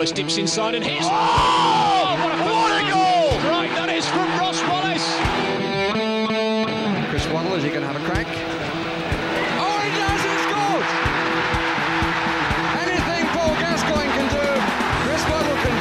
[0.00, 1.04] Wallace dips inside and hits.
[1.04, 3.36] Oh, what a, oh, what a goal!
[3.52, 5.04] Right, that is from Ross Wallace.
[7.10, 8.24] Chris Waddle, is he going to have a crack?
[9.60, 10.24] Oh, he does!
[10.24, 10.88] He scored!
[12.80, 14.48] Anything Paul Gascoigne can do,
[15.04, 15.76] Chris Waddle can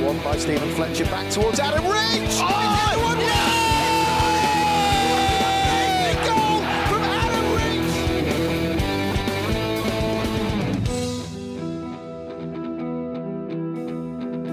[0.00, 0.06] do.
[0.06, 2.40] One by Stephen Fletcher back towards Adam Reach.
[2.40, 2.61] Oh,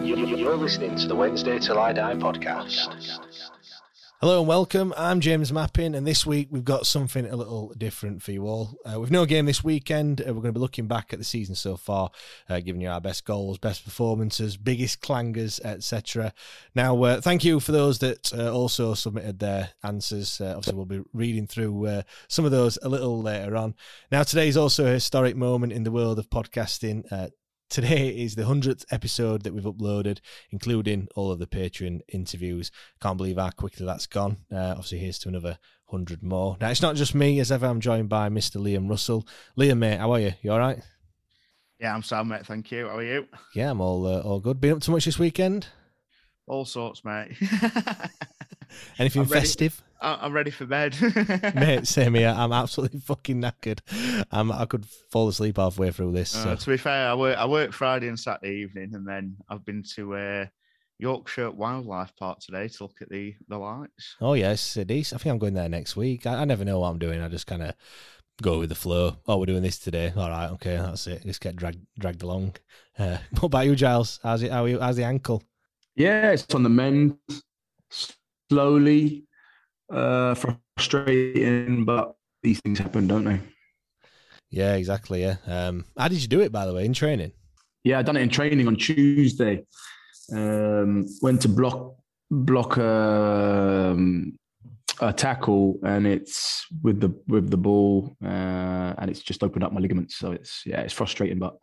[0.09, 3.19] You're listening to the Wednesday Till I Die podcast.
[4.21, 4.91] Hello and welcome.
[4.97, 8.75] I'm James Mappin, and this week we've got something a little different for you all.
[8.83, 10.21] Uh, we've no game this weekend.
[10.21, 12.09] Uh, we're going to be looking back at the season so far,
[12.49, 16.33] uh, giving you our best goals, best performances, biggest clangers, etc.
[16.73, 20.41] Now, uh, thank you for those that uh, also submitted their answers.
[20.41, 23.75] Uh, obviously, we'll be reading through some of those a little later on.
[24.11, 27.31] Now, today is also a historic moment in the world of podcasting.
[27.69, 32.71] Today is the 100th episode that we've uploaded, including all of the Patreon interviews.
[32.99, 34.37] Can't believe how quickly that's gone.
[34.51, 35.59] Uh, obviously, here's to another
[35.89, 36.57] 100 more.
[36.59, 38.59] Now, it's not just me, as ever, I'm joined by Mr.
[38.59, 39.27] Liam Russell.
[39.55, 40.33] Liam, mate, how are you?
[40.41, 40.79] You all right?
[41.79, 42.47] Yeah, I'm Sam, mate.
[42.47, 42.87] Thank you.
[42.87, 43.27] How are you?
[43.53, 44.59] Yeah, I'm all uh, all good.
[44.59, 45.67] Been up to much this weekend?
[46.47, 47.37] All sorts, mate.
[48.99, 49.81] Anything I'm festive?
[50.01, 50.95] I- I'm ready for bed.
[51.55, 52.33] Mate, same here.
[52.35, 53.79] I'm absolutely fucking knackered.
[54.31, 56.35] Um, I could fall asleep halfway through this.
[56.35, 56.55] Uh, So.
[56.55, 59.83] to be fair, I work I work Friday and Saturday evening, and then I've been
[59.95, 60.45] to uh,
[60.99, 64.15] Yorkshire Wildlife Park today to look at the the lights.
[64.21, 65.11] Oh yes, it is.
[65.13, 66.25] I think I'm going there next week.
[66.25, 67.21] I, I never know what I'm doing.
[67.21, 67.73] I just kind of
[68.41, 69.17] go with the flow.
[69.27, 70.13] Oh, we're doing this today.
[70.15, 71.23] All right, okay, that's it.
[71.25, 72.55] Just get dragged dragged along.
[72.97, 74.19] Uh, what about you, Giles?
[74.23, 74.51] How's it?
[74.51, 74.79] How are you?
[74.79, 75.43] How's the ankle?
[75.95, 77.17] Yeah, it's on the mend
[78.49, 79.25] slowly,
[79.91, 83.39] uh, frustrating, but these things happen, don't they?
[84.49, 85.21] Yeah, exactly.
[85.21, 85.35] Yeah.
[85.45, 87.31] Um, how did you do it, by the way, in training?
[87.83, 89.65] Yeah, I done it in training on Tuesday.
[90.31, 91.95] Um, went to block
[92.31, 94.37] block um,
[95.01, 99.73] a tackle, and it's with the with the ball, uh, and it's just opened up
[99.73, 100.17] my ligaments.
[100.17, 101.57] So it's yeah, it's frustrating, but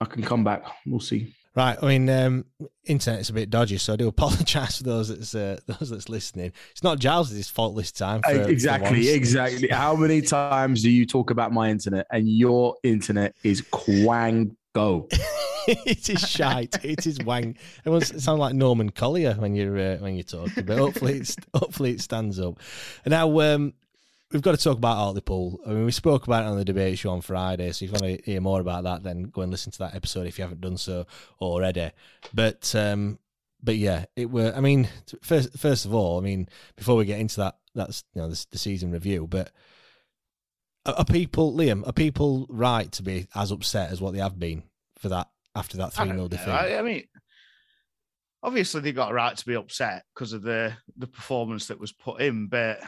[0.00, 0.64] I can come back.
[0.86, 1.34] We'll see.
[1.56, 1.78] Right.
[1.80, 2.46] I mean, um,
[2.84, 6.52] internet's a bit dodgy, so I do apologise for those that's uh, those that's listening.
[6.72, 8.22] It's not Giles' fault this time.
[8.22, 9.08] For, for exactly, once.
[9.08, 9.68] exactly.
[9.68, 15.08] How many times do you talk about my internet and your internet is quang go?
[15.68, 16.84] it is shite.
[16.84, 17.56] It is wang.
[17.84, 21.36] It it sounds like Norman Collier when you're uh, when you're talking, but hopefully it's
[21.54, 22.58] hopefully it stands up.
[23.04, 23.74] And now um,
[24.32, 25.60] we've got to talk about Hartlepool.
[25.66, 27.92] I mean, we spoke about it on the debate show on Friday, so if you
[27.92, 30.42] want to hear more about that, then go and listen to that episode if you
[30.42, 31.06] haven't done so
[31.40, 31.90] already.
[32.32, 33.18] But um,
[33.62, 34.52] but yeah, it were.
[34.54, 34.88] I mean,
[35.22, 38.46] first first of all, I mean, before we get into that, that's you know the,
[38.50, 39.50] the season review, but.
[40.86, 41.88] Are are people, Liam?
[41.88, 44.64] Are people right to be as upset as what they have been
[44.98, 46.50] for that after that three don't 0 defeat?
[46.50, 47.04] I, I mean,
[48.42, 51.90] obviously they got a right to be upset because of the the performance that was
[51.90, 52.80] put in, but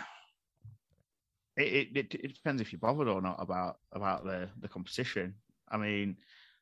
[1.56, 5.34] it, it, it, depends if you're bothered or not about about the the competition.
[5.70, 6.16] I mean,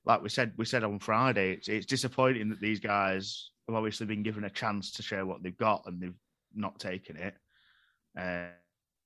[0.05, 4.07] like we said, we said on Friday, it's it's disappointing that these guys have obviously
[4.07, 6.19] been given a chance to show what they've got and they've
[6.55, 7.35] not taken it.
[8.19, 8.47] Uh,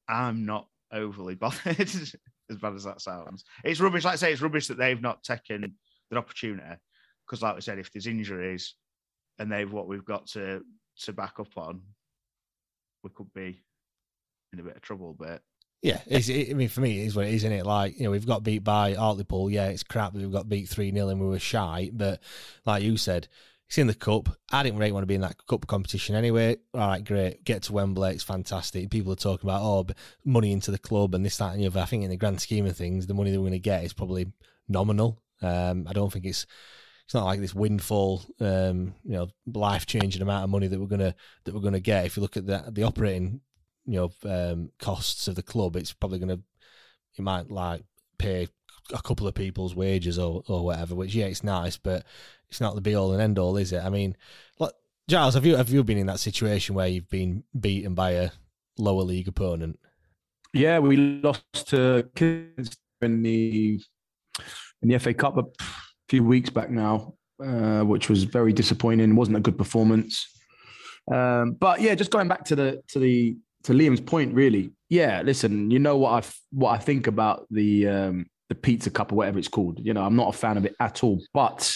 [0.08, 2.16] I'm not overly bothered, as
[2.60, 3.44] bad as that sounds.
[3.64, 4.04] It's rubbish.
[4.04, 5.74] Like I say, it's rubbish that they've not taken
[6.10, 6.76] the opportunity
[7.26, 8.74] because, like we said, if there's injuries
[9.38, 10.62] and they've what we've got to
[11.00, 11.80] to back up on,
[13.04, 13.62] we could be
[14.52, 15.14] in a bit of trouble.
[15.18, 15.42] But
[15.80, 17.64] yeah, it, I mean, for me, it is what it is, isn't it?
[17.64, 19.50] Like, you know, we've got beat by Hartlepool.
[19.50, 21.90] Yeah, it's crap that we've got beat 3 0 and we were shy.
[21.92, 22.20] But
[22.66, 23.28] like you said,
[23.68, 24.28] it's in the cup.
[24.50, 26.56] I didn't really want to be in that cup competition anyway.
[26.74, 27.44] All right, great.
[27.44, 28.10] Get to Wembley.
[28.10, 28.90] It's fantastic.
[28.90, 29.86] People are talking about, oh,
[30.24, 31.80] money into the club and this, that, and the other.
[31.80, 33.84] I think in the grand scheme of things, the money that we're going to get
[33.84, 34.32] is probably
[34.68, 35.22] nominal.
[35.42, 36.46] Um, I don't think it's
[37.04, 40.86] it's not like this windfall, um, you know, life changing amount of money that we're
[40.86, 41.14] gonna
[41.44, 42.04] that we're gonna get.
[42.04, 43.40] If you look at the the operating
[43.88, 46.42] you know um, costs of the club, it's probably going to
[47.14, 47.82] you might like
[48.18, 48.48] pay
[48.92, 50.94] a couple of people's wages or or whatever.
[50.94, 52.04] Which yeah, it's nice, but
[52.50, 53.82] it's not the be all and end all, is it?
[53.82, 54.16] I mean,
[54.58, 54.72] like
[55.08, 58.30] Giles, have you have you been in that situation where you've been beaten by a
[58.76, 59.78] lower league opponent?
[60.52, 63.80] Yeah, we lost to Kids in the
[64.82, 65.44] in the FA Cup a
[66.08, 69.16] few weeks back now, uh, which was very disappointing.
[69.16, 70.26] wasn't a good performance.
[71.10, 75.22] Um, but yeah, just going back to the to the to Liam's point, really, yeah.
[75.22, 79.16] Listen, you know what I what I think about the um, the Pizza Cup or
[79.16, 79.78] whatever it's called.
[79.80, 81.20] You know, I'm not a fan of it at all.
[81.34, 81.74] But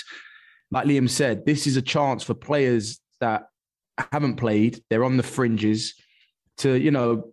[0.70, 3.44] like Liam said, this is a chance for players that
[4.12, 4.82] haven't played.
[4.88, 5.94] They're on the fringes
[6.58, 7.32] to you know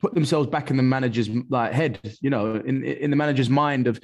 [0.00, 2.00] put themselves back in the manager's like head.
[2.20, 4.00] You know, in in the manager's mind of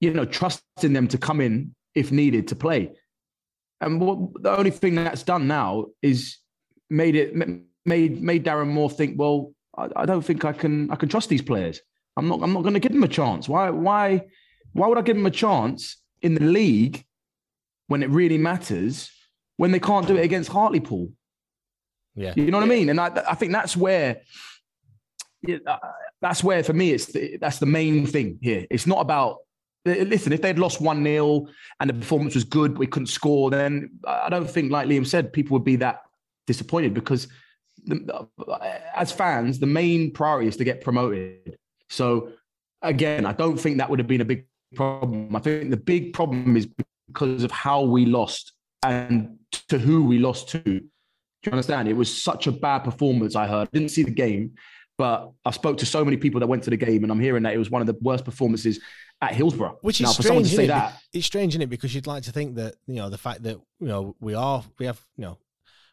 [0.00, 2.92] you know trusting them to come in if needed to play.
[3.80, 6.38] And what the only thing that's done now is
[6.88, 7.34] made it
[7.84, 11.28] made made Darren Moore think, well, I, I don't think I can I can trust
[11.28, 11.80] these players.
[12.16, 13.48] I'm not I'm not going to give them a chance.
[13.48, 14.22] Why why
[14.72, 17.04] why would I give them a chance in the league
[17.88, 19.10] when it really matters
[19.56, 21.10] when they can't do it against Hartlepool?
[22.14, 22.88] Yeah, you know what I mean.
[22.88, 24.20] And I I think that's where.
[25.66, 25.76] Uh,
[26.22, 28.66] that's where for me it's the, that's the main thing here.
[28.70, 29.40] It's not about
[29.84, 31.46] listen, if they'd lost 1 0
[31.80, 35.32] and the performance was good, we couldn't score, then I don't think, like Liam said,
[35.32, 36.00] people would be that
[36.46, 37.28] disappointed because
[37.84, 38.28] the,
[38.94, 41.58] as fans, the main priority is to get promoted.
[41.90, 42.32] So
[42.82, 45.34] again, I don't think that would have been a big problem.
[45.34, 46.68] I think the big problem is
[47.08, 49.38] because of how we lost and
[49.68, 50.62] to who we lost to.
[50.62, 51.88] Do you understand?
[51.88, 53.36] It was such a bad performance.
[53.36, 53.68] I heard.
[53.68, 54.52] I didn't see the game,
[54.96, 57.42] but I spoke to so many people that went to the game, and I'm hearing
[57.42, 58.80] that it was one of the worst performances
[59.20, 59.78] at Hillsborough.
[59.82, 61.70] Which is now, strange, for to say that, it's strange, isn't it?
[61.70, 64.64] Because you'd like to think that you know the fact that you know we are
[64.78, 65.38] we have you know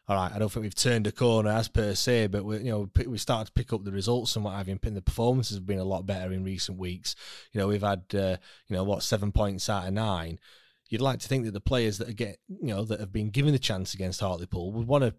[0.08, 2.70] all right, I don't think we've turned a corner as per se, but we, you
[2.70, 4.78] know, we started to pick up the results and what have you.
[4.82, 7.14] And the performances have been a lot better in recent weeks.
[7.52, 10.40] You know, we've had, uh, you know, what seven points out of nine.
[10.88, 13.52] You'd like to think that the players that get, you know, that have been given
[13.52, 15.14] the chance against Hartlepool would want to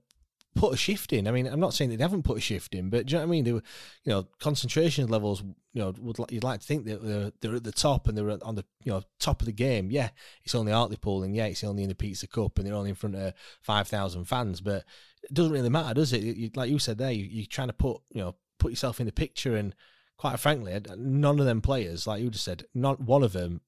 [0.55, 1.27] put a shift in.
[1.27, 3.25] I mean, I'm not saying they haven't put a shift in, but do you know
[3.25, 3.43] what I mean?
[3.43, 3.63] They were,
[4.03, 5.43] you know, concentration levels.
[5.73, 8.37] You know, would you'd like to think that they're, they're at the top and they're
[8.43, 9.89] on the you know top of the game.
[9.89, 10.09] Yeah,
[10.43, 12.95] it's only Hartlepool and yeah, it's only in the Pizza Cup and they're only in
[12.95, 14.83] front of five thousand fans, but
[15.23, 16.21] it doesn't really matter, does it?
[16.21, 19.05] You, like you said there, you, are trying to put you know put yourself in
[19.07, 19.73] the picture, and
[20.17, 23.61] quite frankly, none of them players, like you just said, not one of them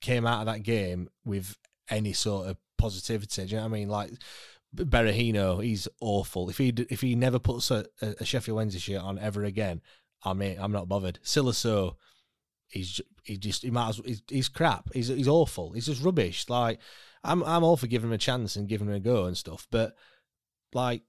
[0.00, 1.56] came out of that game with
[1.90, 3.44] any sort of positivity.
[3.44, 3.88] Do you know what I mean?
[3.88, 4.10] Like
[4.74, 6.50] Berahino, he's awful.
[6.50, 9.80] If he if he never puts a, a Sheffield Wednesday shirt on ever again,
[10.22, 11.18] I mean, I'm not bothered.
[11.24, 11.96] Silaso,
[12.68, 14.92] he's he just he might as well, he's, he's crap.
[14.92, 15.72] He's he's awful.
[15.72, 16.48] He's just rubbish.
[16.48, 16.80] Like
[17.24, 19.66] I'm I'm all for giving him a chance and giving him a go and stuff,
[19.70, 19.94] but
[20.72, 21.02] like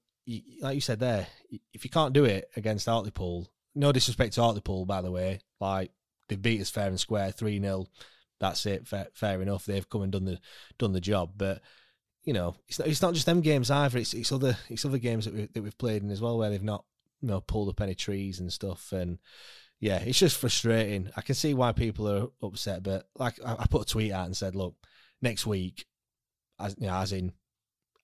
[0.60, 1.26] like you said there,
[1.72, 5.90] if you can't do it against Hartlepool, no disrespect to Hartlepool, by the way, like
[6.28, 7.86] they beat us fair and square, three 0
[8.38, 8.86] That's it.
[8.86, 9.66] Fair, fair enough.
[9.66, 10.38] They've come and done the
[10.78, 11.60] done the job, but
[12.24, 13.98] you know, it's not, it's not just them games either.
[13.98, 16.50] It's it's other it's other games that we that we've played in as well where
[16.50, 16.84] they've not
[17.20, 18.92] you know pulled up any trees and stuff.
[18.92, 19.18] And
[19.78, 21.10] yeah, it's just frustrating.
[21.16, 24.26] I can see why people are upset, but like I, I put a tweet out
[24.26, 24.74] and said, look,
[25.22, 25.86] next week,
[26.58, 27.32] as you know, as in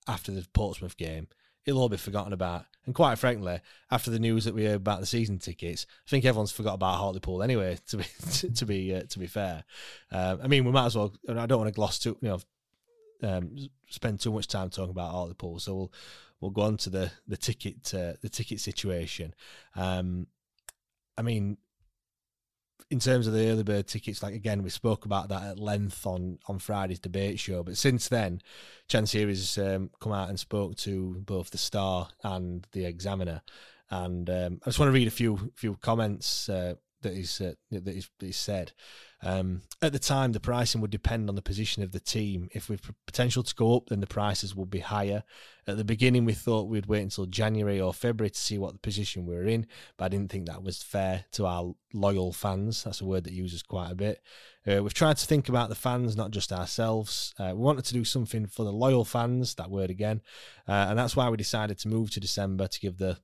[0.07, 1.27] after the Portsmouth game,
[1.65, 2.65] it'll all be forgotten about.
[2.85, 3.59] And quite frankly,
[3.91, 6.97] after the news that we heard about the season tickets, I think everyone's forgot about
[6.97, 7.77] Hartlepool anyway.
[7.89, 8.05] To be
[8.55, 9.63] to be uh, to be fair,
[10.11, 11.13] um, I mean we might as well.
[11.29, 12.39] I don't want to gloss too you know
[13.23, 13.55] um,
[13.89, 15.93] spend too much time talking about Hartlepool, so we'll
[16.39, 19.33] we'll go on to the the ticket uh, the ticket situation.
[19.75, 20.27] Um,
[21.17, 21.57] I mean,
[22.89, 26.05] in terms of the early bird tickets, like again, we spoke about that at length
[26.05, 27.63] on on Friday's debate show.
[27.63, 28.41] But since then,
[28.89, 33.41] Chansiri has um, come out and spoke to both the Star and the Examiner,
[33.89, 37.53] and um, I just want to read a few few comments uh, that he's uh,
[37.71, 38.71] that he's, that he's said.
[39.23, 42.49] Um, at the time, the pricing would depend on the position of the team.
[42.51, 45.23] If we've potential to go up, then the prices would be higher.
[45.65, 48.79] At the beginning, we thought we'd wait until January or February to see what the
[48.79, 52.83] position we were in, but I didn't think that was fair to our loyal fans.
[52.83, 54.21] That's a word that uses quite a bit.
[54.65, 57.33] Uh, we've tried to think about the fans, not just ourselves.
[57.39, 60.21] Uh, we wanted to do something for the loyal fans, that word again,
[60.67, 63.17] uh, and that's why we decided to move to December to give the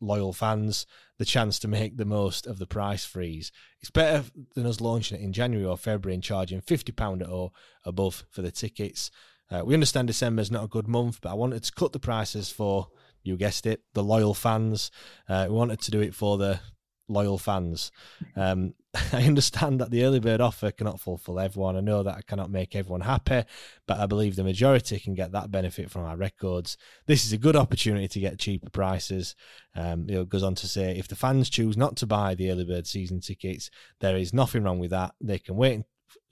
[0.00, 0.86] loyal fans
[1.18, 3.50] the chance to make the most of the price freeze.
[3.80, 4.24] It's better
[4.54, 7.52] than us launching it in January or February and charging £50 or
[7.84, 9.10] above for the tickets.
[9.50, 11.98] Uh, we understand December is not a good month, but I wanted to cut the
[11.98, 12.88] prices for,
[13.22, 14.90] you guessed it, the loyal fans.
[15.28, 16.60] Uh, we wanted to do it for the
[17.08, 17.90] loyal fans.
[18.34, 18.74] Um,
[19.12, 21.76] I understand that the early bird offer cannot fulfill everyone.
[21.76, 23.44] I know that I cannot make everyone happy,
[23.86, 26.76] but I believe the majority can get that benefit from our records.
[27.06, 29.34] This is a good opportunity to get cheaper prices.
[29.74, 32.64] Um, it goes on to say if the fans choose not to buy the early
[32.64, 33.70] bird season tickets,
[34.00, 35.14] there is nothing wrong with that.
[35.20, 35.82] They can wait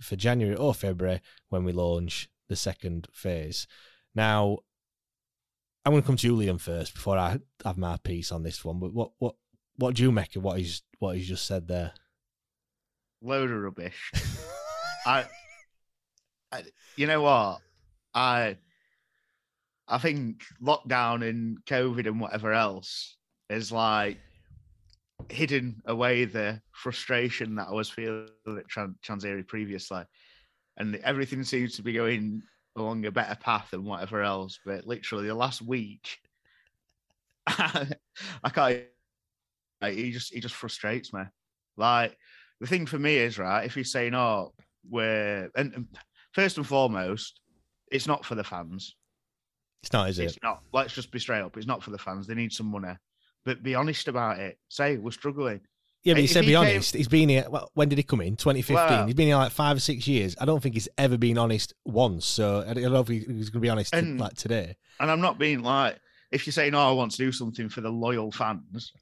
[0.01, 3.67] for January or February when we launch the second phase.
[4.15, 4.59] Now,
[5.85, 8.65] I'm going to come to you, Liam, first before I have my piece on this
[8.65, 8.81] one.
[8.81, 9.35] But what what
[9.77, 11.93] what do you make of what he's what he's just said there?
[13.23, 14.13] Load of rubbish.
[15.07, 15.27] I,
[16.53, 16.63] I,
[16.97, 17.61] you know what,
[18.15, 18.57] I,
[19.89, 23.17] I think lockdown and COVID and whatever else
[23.51, 24.19] is like
[25.29, 30.05] hidden away the frustration that I was feeling at Tran- Chansiri previously,
[30.77, 32.43] and everything seems to be going
[32.77, 34.59] along a better path than whatever else.
[34.65, 36.19] But literally, the last week,
[37.47, 37.89] I
[38.53, 38.85] can't
[39.81, 41.23] like, he just he just frustrates me.
[41.77, 42.17] Like
[42.61, 44.53] the thing for me is right if he's saying, "Oh,
[44.89, 45.87] we're," and, and
[46.33, 47.41] first and foremost,
[47.91, 48.95] it's not for the fans.
[49.83, 50.25] It's not, is it?
[50.25, 50.63] It's not.
[50.73, 51.57] Let's just be straight up.
[51.57, 52.27] It's not for the fans.
[52.27, 52.95] They need some money,
[53.45, 54.59] but be honest about it.
[54.69, 55.61] Say we're struggling.
[56.05, 56.61] Yeah, but he said, he be came...
[56.61, 56.95] honest.
[56.95, 57.47] He's been here.
[57.49, 58.37] Well, when did he come in?
[58.37, 58.75] 2015.
[58.75, 60.37] Well, he's been here like five or six years.
[60.39, 62.27] I don't think he's ever been honest once.
[62.27, 64.77] So I don't know if he's going to be honest and, like today.
[65.01, 65.99] And I'm not being like,
[66.31, 68.93] if you're saying, "Oh, I want to do something for the loyal fans,"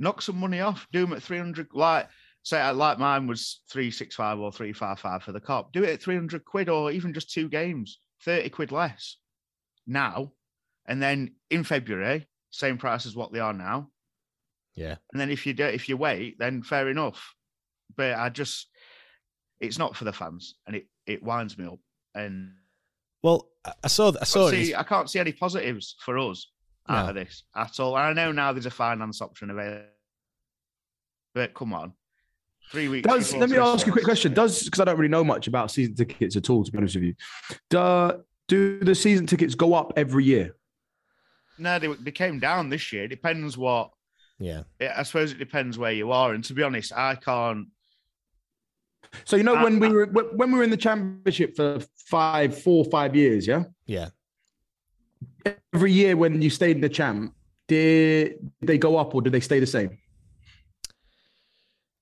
[0.00, 0.88] knock some money off.
[0.92, 1.68] Do them at 300.
[1.72, 2.08] Like,
[2.42, 5.72] say, like mine was 365 or 355 for the cop.
[5.72, 9.18] Do it at 300 quid or even just two games, 30 quid less
[9.86, 10.32] now.
[10.86, 13.90] And then in February, same price as what they are now.
[14.74, 14.96] Yeah.
[15.12, 17.34] And then if you do, if you wait, then fair enough.
[17.96, 18.68] But I just,
[19.60, 21.78] it's not for the fans, and it it winds me up.
[22.14, 22.52] And
[23.22, 23.50] well,
[23.84, 24.48] I saw, I saw.
[24.48, 26.46] See, I can't see any positives for us
[26.88, 27.08] out no.
[27.10, 27.96] of this at all.
[27.96, 29.84] And I know now there's a finance option available,
[31.34, 31.92] but come on,
[32.70, 33.08] three weeks.
[33.08, 34.34] Does let me ask you a quick question?
[34.34, 36.96] Does because I don't really know much about season tickets at all, to be honest
[36.96, 37.14] with you.
[37.68, 40.56] Do, do the season tickets go up every year?
[41.58, 43.04] No, they, they came down this year.
[43.04, 43.90] It depends what.
[44.38, 46.32] Yeah, I suppose it depends where you are.
[46.32, 47.68] And to be honest, I can't.
[49.24, 52.56] So you know I, when we were when we were in the championship for five,
[52.56, 54.08] four, five years, yeah, yeah
[55.72, 57.34] every year when you stayed in the champ,
[57.68, 59.98] did they go up or did they stay the same?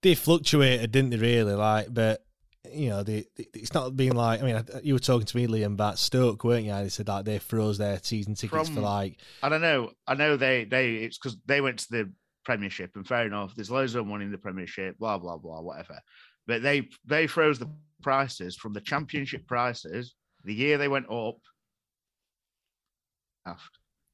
[0.02, 1.16] They fluctuated, didn't they?
[1.16, 2.24] Really, like, but
[2.72, 4.40] you know, they, they, it's not being like.
[4.40, 6.72] I mean, you were talking to me, Liam, about Stoke, weren't you?
[6.72, 9.18] They said like they froze their season tickets From, for like.
[9.42, 9.90] I don't know.
[10.06, 12.12] I know they they it's because they went to the
[12.44, 13.54] Premiership, and fair enough.
[13.54, 15.98] There's loads of money in the Premiership, blah blah blah, whatever.
[16.46, 17.70] But they they froze the
[18.02, 21.36] prices from the Championship prices the year they went up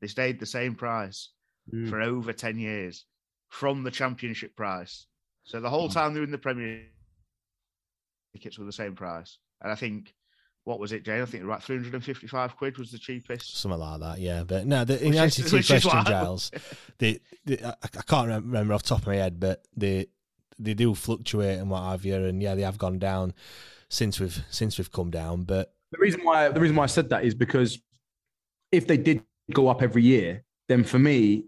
[0.00, 1.30] they stayed the same price
[1.72, 1.88] mm.
[1.88, 3.06] for over 10 years
[3.48, 5.06] from the championship price.
[5.44, 6.82] So the whole time they were in the Premier
[8.32, 9.38] the tickets were the same price.
[9.60, 10.14] And I think
[10.64, 11.20] what was it, Jane?
[11.20, 13.58] I think about 355 quid was the cheapest.
[13.58, 14.44] Something like that, yeah.
[14.44, 16.50] But no, the, in answer to your question, Giles,
[16.98, 20.06] the, the, I, I, can't remember off the top of my head, but they
[20.58, 22.14] they do fluctuate and what have you.
[22.14, 23.34] And yeah, they have gone down
[23.90, 25.42] since we've since we've come down.
[25.42, 27.78] But the reason why the reason why I said that is because
[28.76, 31.44] if they did go up every year, then for me,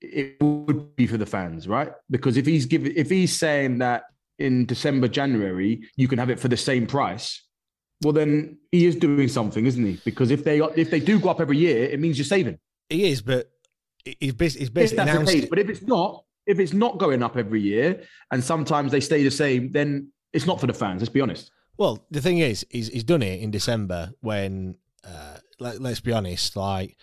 [0.00, 1.92] it would be for the fans, right?
[2.10, 4.04] Because if he's giving, if he's saying that
[4.38, 7.42] in December, January, you can have it for the same price,
[8.02, 10.00] well, then he is doing something, isn't he?
[10.04, 12.58] Because if they if they do go up every year, it means you're saving.
[12.88, 13.50] He is, but
[14.04, 17.36] he's basically, he's basically announced case, But if it's not, if it's not going up
[17.36, 21.00] every year, and sometimes they stay the same, then it's not for the fans.
[21.00, 21.50] Let's be honest.
[21.76, 24.76] Well, the thing is, he's, he's done it in December when
[25.06, 26.96] uh, let, let's be honest, like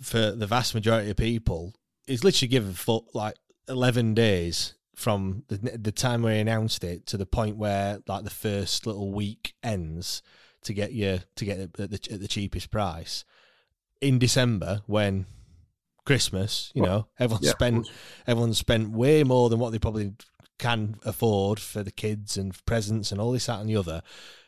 [0.00, 1.74] for the vast majority of people,
[2.06, 3.36] it's literally given for like
[3.68, 8.30] eleven days from the the time we announced it to the point where like the
[8.30, 10.22] first little week ends
[10.62, 13.24] to get you to get it at the, at the cheapest price
[14.00, 15.26] in December when
[16.04, 17.88] Christmas, you know, everyone yeah, spent
[18.26, 20.14] everyone spent way more than what they probably
[20.58, 24.02] can afford for the kids and presents and all this that and the other.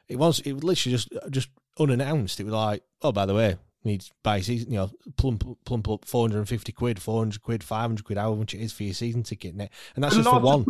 [0.09, 2.41] It was it was literally just just unannounced.
[2.41, 5.89] It was like, oh, by the way, need to buy season, you know, plump plump
[5.89, 8.61] up four hundred and fifty quid, four hundred quid, five hundred quid, however much it
[8.61, 10.65] is for your season ticket, and that's just for one.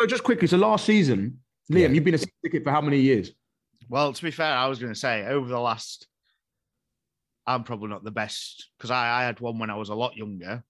[0.00, 1.40] So just quickly, so last season,
[1.70, 1.88] Liam, yeah.
[1.88, 3.32] you've been a season ticket for how many years?
[3.88, 6.08] Well, to be fair, I was going to say over the last,
[7.46, 10.16] I'm probably not the best because I, I had one when I was a lot
[10.16, 10.64] younger,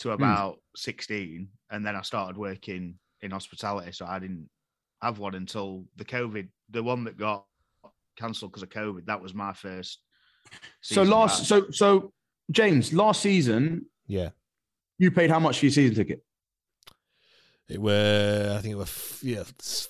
[0.00, 0.14] to hmm.
[0.14, 0.58] about mm.
[0.76, 4.48] sixteen, and then I started working in hospitality, so I didn't
[5.02, 7.44] have one until the COVID, the one that got
[8.18, 9.06] cancelled because of COVID.
[9.06, 10.00] That was my first.
[10.80, 12.12] So last, so so
[12.50, 14.30] James, last season, yeah,
[14.98, 16.24] you paid how much for your season ticket?
[17.68, 19.42] It were, I think it was, yeah,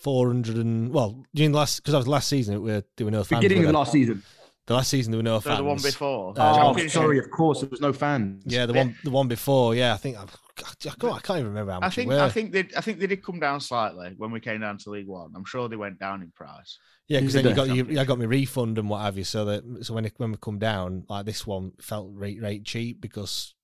[0.03, 3.05] four hundred and well, during the last because I was last season, it were there
[3.05, 3.41] were no fans.
[3.41, 4.23] Beginning of the last season.
[4.69, 5.59] The last season there were no so fans.
[5.59, 6.35] The one before.
[6.37, 8.43] Uh, oh, sorry, of course there was no fans.
[8.45, 9.75] Yeah, the one the one before.
[9.75, 11.87] Yeah, I think I, I, can't, I can't even remember how much.
[11.87, 14.61] I think I think they I think they did come down slightly when we came
[14.61, 15.33] down to League One.
[15.35, 16.79] I'm sure they went down in price.
[17.09, 19.25] Yeah, because then you got you, I got my refund and what have you.
[19.25, 22.67] So that so when it, when we come down, like this one felt rate rate
[22.67, 23.55] cheap because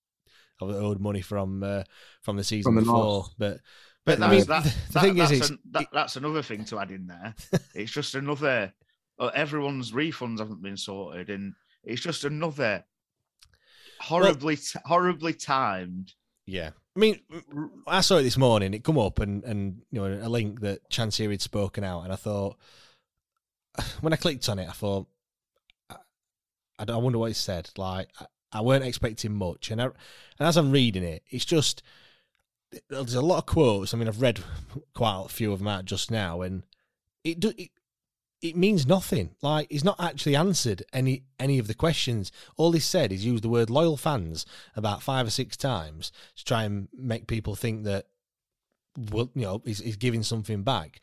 [0.62, 1.82] I owed money from uh,
[2.22, 3.18] from the season from the before.
[3.18, 3.34] Last.
[3.38, 3.58] But
[4.04, 6.78] but, I mean, that, the, that, thing that's is, an, that, that's another thing to
[6.78, 7.34] add in there.
[7.74, 8.72] it's just another.
[9.18, 11.54] Uh, everyone's refunds haven't been sorted, and
[11.84, 12.84] it's just another
[14.00, 16.12] horribly, well, horribly timed.
[16.46, 17.20] Yeah, I mean,
[17.86, 18.74] I saw it this morning.
[18.74, 22.12] It come up and and you know a link that Chansiri had spoken out, and
[22.12, 22.56] I thought
[24.00, 25.06] when I clicked on it, I thought
[25.90, 25.96] I,
[26.86, 27.70] I wonder what it said.
[27.76, 29.94] Like I, I weren't expecting much, and I, and
[30.48, 31.82] as I'm reading it, it's just
[32.88, 33.94] there's a lot of quotes.
[33.94, 34.40] I mean, I've read
[34.94, 36.62] quite a few of them out just now, and
[37.22, 37.70] it do, it,
[38.44, 39.30] it means nothing.
[39.40, 42.30] Like he's not actually answered any any of the questions.
[42.56, 44.44] All he said is used the word loyal fans
[44.76, 48.06] about five or six times to try and make people think that
[49.10, 51.00] well, you know, he's, he's giving something back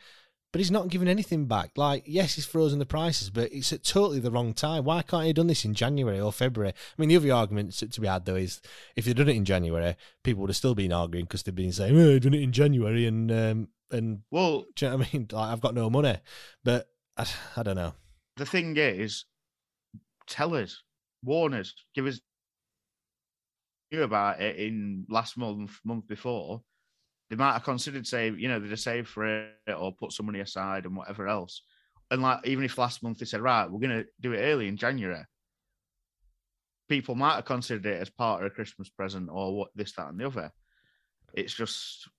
[0.52, 1.72] but he's not giving anything back.
[1.78, 4.84] Like, yes, he's frozen the prices, but it's at totally the wrong time.
[4.84, 6.74] Why can't he have done this in January or February?
[6.74, 8.62] I mean, the other argument to be had though is
[8.96, 11.72] if they'd done it in January, people would have still been arguing because they've been
[11.72, 15.08] saying, "Oh, he'd done it in January," and um, and well, do you know what
[15.08, 15.28] I mean?
[15.32, 16.18] Like, I've got no money,
[16.66, 17.26] but I,
[17.58, 17.94] I don't know.
[18.38, 19.26] The thing is,
[20.28, 20.82] tell us,
[21.24, 22.20] warn us, give us
[23.92, 26.62] knew about it in last month, month before
[27.32, 30.26] they might have considered save, you know, they'd have saved for it or put some
[30.26, 31.62] money aside and whatever else.
[32.12, 34.68] And like, even if last month they said, right, we're going to do it early
[34.68, 35.24] in January,
[36.90, 40.10] people might have considered it as part of a Christmas present or what this, that,
[40.10, 40.52] and the other.
[41.34, 42.10] It's just.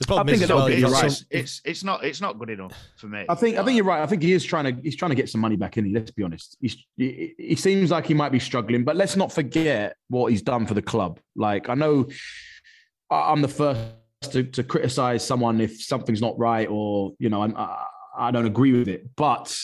[0.00, 1.04] The problem I is, well, it's, right.
[1.04, 3.24] it's, it's, it's not it's not good enough for me.
[3.28, 4.02] I think I think you're right.
[4.02, 5.92] I think he is trying to he's trying to get some money back in.
[5.92, 6.56] Let's be honest.
[6.60, 10.42] He's, he, he seems like he might be struggling, but let's not forget what he's
[10.42, 11.20] done for the club.
[11.36, 12.08] Like I know
[13.08, 13.94] I'm the first
[14.32, 17.84] to, to criticize someone if something's not right or you know I,
[18.16, 19.54] I don't agree with it but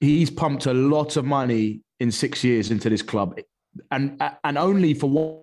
[0.00, 3.38] he's pumped a lot of money in six years into this club
[3.90, 5.38] and and only for one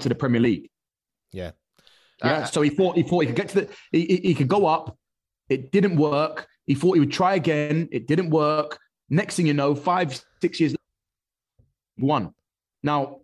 [0.00, 0.70] to the Premier League
[1.32, 1.50] yeah
[2.24, 4.48] yeah uh, so he thought he thought he could get to the he, he could
[4.48, 4.96] go up
[5.48, 8.78] it didn't work he thought he would try again it didn't work
[9.10, 10.74] next thing you know five six years
[11.96, 12.32] one
[12.82, 13.18] now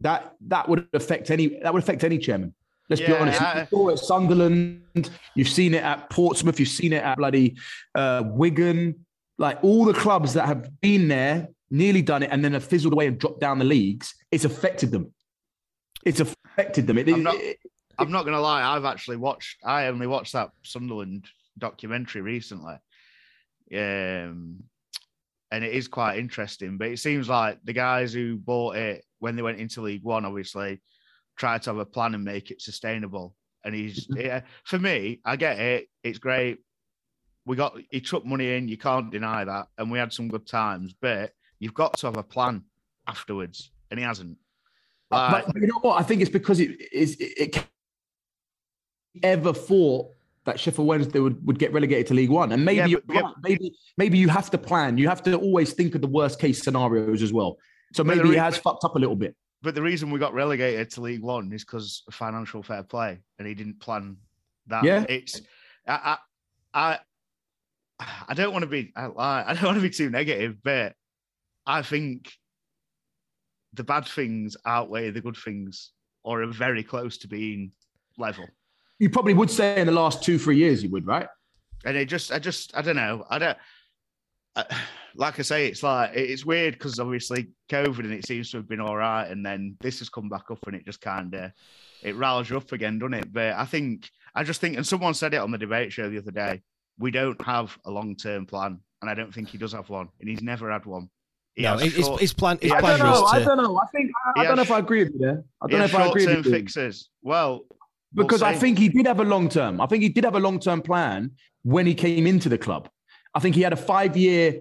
[0.00, 2.54] that that would affect any that would affect any chairman
[2.90, 3.40] Let's yeah, be honest.
[3.40, 5.10] You saw it at Sunderland.
[5.34, 6.60] You've seen it at Portsmouth.
[6.60, 7.56] You've seen it at bloody
[7.94, 9.06] uh, Wigan.
[9.38, 12.92] Like all the clubs that have been there, nearly done it, and then have fizzled
[12.92, 14.14] away and dropped down the leagues.
[14.30, 15.12] It's affected them.
[16.04, 16.98] It's affected them.
[16.98, 17.58] It, not, it,
[17.98, 18.62] I'm not going to lie.
[18.62, 19.58] I've actually watched.
[19.64, 21.26] I only watched that Sunderland
[21.58, 22.74] documentary recently,
[23.74, 24.62] um,
[25.50, 26.78] and it is quite interesting.
[26.78, 30.24] But it seems like the guys who bought it when they went into League One,
[30.24, 30.80] obviously
[31.36, 33.34] tried to have a plan and make it sustainable.
[33.64, 35.88] And he's yeah, for me, I get it.
[36.02, 36.58] It's great.
[37.46, 40.46] We got he took money in, you can't deny that, and we had some good
[40.46, 40.94] times.
[41.00, 42.64] But you've got to have a plan
[43.06, 44.38] afterwards, and he hasn't.
[45.10, 46.00] Like, but you know what?
[46.00, 47.66] I think it's because it is it, it
[49.22, 50.10] ever thought
[50.44, 52.52] that Sheffield Wednesday would, would get relegated to League One.
[52.52, 53.30] And maybe yeah, but, yeah.
[53.42, 54.98] maybe maybe you have to plan.
[54.98, 57.58] You have to always think of the worst case scenarios as well.
[57.94, 59.34] So maybe he has fucked up a little bit.
[59.62, 63.20] But the reason we got relegated to League One is because of financial fair play,
[63.38, 64.18] and he didn't plan
[64.66, 64.84] that.
[64.84, 65.40] Yeah, it's
[65.88, 66.18] I
[66.74, 66.98] I
[68.28, 70.94] I, don't want to be I, I don't want to be too negative, but
[71.66, 72.32] I think
[73.72, 77.72] the bad things outweigh the good things, or are very close to being
[78.18, 78.46] level.
[78.98, 81.28] You probably would say in the last two three years you would, right?
[81.84, 83.58] And it just I just I don't know I don't.
[84.56, 84.76] Uh, I,
[85.16, 88.68] like I say, it's like it's weird because obviously COVID and it seems to have
[88.68, 91.52] been all right, and then this has come back up and it just kind of
[92.02, 93.32] it riles you up again, doesn't it?
[93.32, 96.18] But I think I just think, and someone said it on the debate show the
[96.18, 96.62] other day.
[96.98, 100.08] We don't have a long term plan, and I don't think he does have one,
[100.20, 101.08] and he's never had one.
[101.54, 102.58] He no, has his, short- his plan.
[102.60, 103.22] His he has plan I don't know.
[103.22, 103.76] was I don't know.
[103.78, 105.44] I think I, I don't know if I agree with you there.
[105.62, 106.52] I don't know if I agree short-term with you.
[106.52, 107.08] fixes.
[107.22, 107.64] Well,
[108.14, 109.80] we'll because I think he did have a long term.
[109.80, 112.88] I think he did have a long term plan when he came into the club.
[113.34, 114.60] I think he had a five year,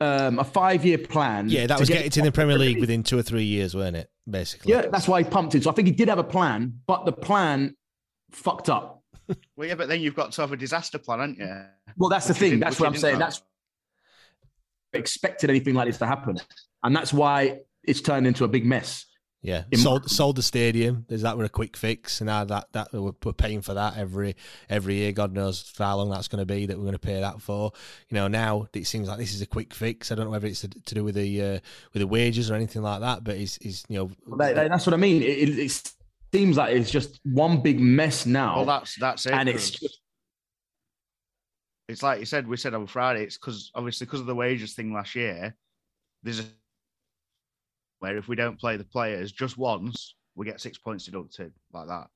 [0.00, 1.48] um, a five year plan.
[1.48, 3.74] Yeah, that to was get getting to the Premier League within two or three years,
[3.74, 4.08] weren't it?
[4.28, 4.72] Basically.
[4.72, 5.64] Yeah, that's why he pumped it.
[5.64, 7.76] So I think he did have a plan, but the plan
[8.30, 9.00] fucked up.
[9.56, 11.64] Well, yeah, but then you've got to have a disaster plan, haven't you?
[11.96, 12.60] Well, that's the Which he thing.
[12.60, 13.14] That's what I'm saying.
[13.14, 13.20] have.
[13.20, 13.42] That's
[14.92, 16.38] expected anything like this to happen,
[16.82, 19.06] and that's why it's turned into a big mess.
[19.44, 21.04] Yeah, In- sold sold the stadium.
[21.08, 23.96] There's that were a quick fix, and now that that we're we're paying for that
[23.96, 24.36] every
[24.70, 25.10] every year.
[25.10, 27.72] God knows how long that's going to be that we're going to pay that for.
[28.08, 30.12] You know, now it seems like this is a quick fix.
[30.12, 31.58] I don't know whether it's to, to do with the uh,
[31.92, 34.86] with the wages or anything like that, but it's, it's you know That- that- that's
[34.86, 35.22] what I mean.
[35.22, 35.92] It, it, it
[36.32, 38.56] seems like it's just one big mess now.
[38.58, 39.32] Well, that's that's it.
[39.32, 39.98] and it's just
[41.88, 42.46] it's like you said.
[42.46, 43.24] We said on Friday.
[43.24, 45.56] It's because obviously because of the wages thing last year.
[46.22, 46.44] There's a
[48.02, 51.86] where if we don't play the players just once, we get six points deducted like
[51.86, 52.08] that.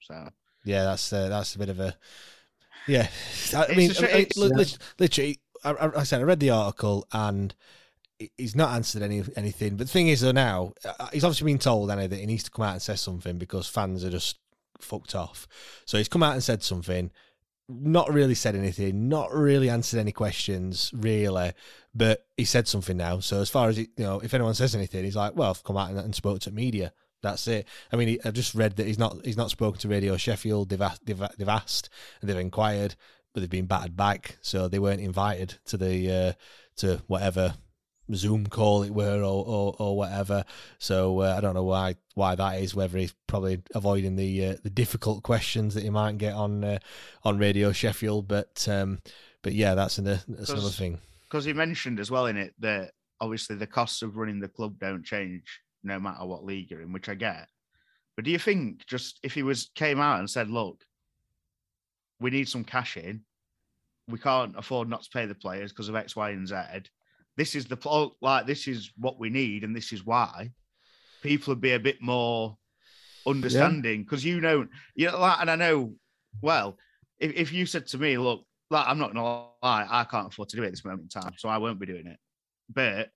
[0.00, 0.28] So
[0.64, 1.96] yeah, that's uh, that's a bit of a
[2.86, 3.08] yeah.
[3.56, 4.18] I It's mean, a shame- I- I-
[4.60, 7.54] it's- literally, I, I, said I read the article and
[8.36, 9.76] he's not answered any anything.
[9.76, 12.42] But the thing is, though, now uh, he's obviously been told anyway that he needs
[12.44, 14.38] to come out and say something because fans are just
[14.78, 15.48] fucked off.
[15.86, 17.10] So he's come out and said something.
[17.68, 19.08] Not really said anything.
[19.08, 21.52] Not really answered any questions, really.
[21.94, 23.20] But he said something now.
[23.20, 25.64] So as far as he, you know, if anyone says anything, he's like, "Well, I've
[25.64, 27.68] come out and, and spoke to media." That's it.
[27.92, 30.70] I mean, he, I've just read that he's not he's not spoken to Radio Sheffield.
[30.70, 31.88] They've asked, they've, they've asked
[32.20, 32.96] and they've inquired,
[33.32, 36.32] but they've been battered back, so they weren't invited to the uh,
[36.76, 37.54] to whatever
[38.14, 40.44] Zoom call it were or or, or whatever.
[40.78, 42.74] So uh, I don't know why why that is.
[42.74, 46.78] Whether he's probably avoiding the uh, the difficult questions that he might get on uh,
[47.22, 49.00] on Radio Sheffield, but um,
[49.42, 50.98] but yeah, that's another that's another thing.
[51.32, 54.78] Because he mentioned as well in it that obviously the costs of running the club
[54.78, 57.48] don't change no matter what league you're in, which I get.
[58.16, 60.84] But do you think just if he was came out and said, "Look,
[62.20, 63.22] we need some cash in,
[64.08, 66.56] we can't afford not to pay the players because of X, Y, and Z.
[67.38, 70.50] This is the like this is what we need, and this is why."
[71.22, 72.58] People would be a bit more
[73.26, 75.94] understanding because you know, you know, like, and I know
[76.42, 76.76] well.
[77.18, 80.48] If, if you said to me, "Look, like I'm not gonna lie, I can't afford
[80.50, 82.18] to do it at this moment in time, so I won't be doing it."
[82.74, 83.10] But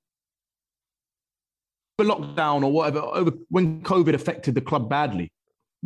[1.98, 5.32] over lockdown or whatever, over when COVID affected the club badly,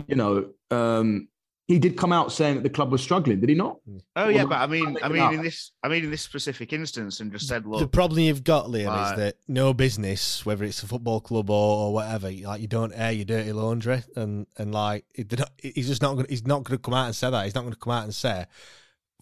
[0.08, 1.28] you know, um,
[1.68, 3.76] he did come out saying that the club was struggling, did he not?
[3.86, 5.32] oh Well, yeah, but I mean, I mean, up.
[5.32, 8.42] in this, I mean, in this specific instance, and just said, look, The problem you've
[8.42, 9.12] got, Liam, Right.
[9.12, 12.92] is that no business, whether it's a football club or, or whatever, like you don't
[12.92, 16.44] air your dirty laundry, and and like it, they're not- he's just not gonna, He's
[16.44, 17.44] not going to come out and say that.
[17.44, 18.46] He's not going to come out and say,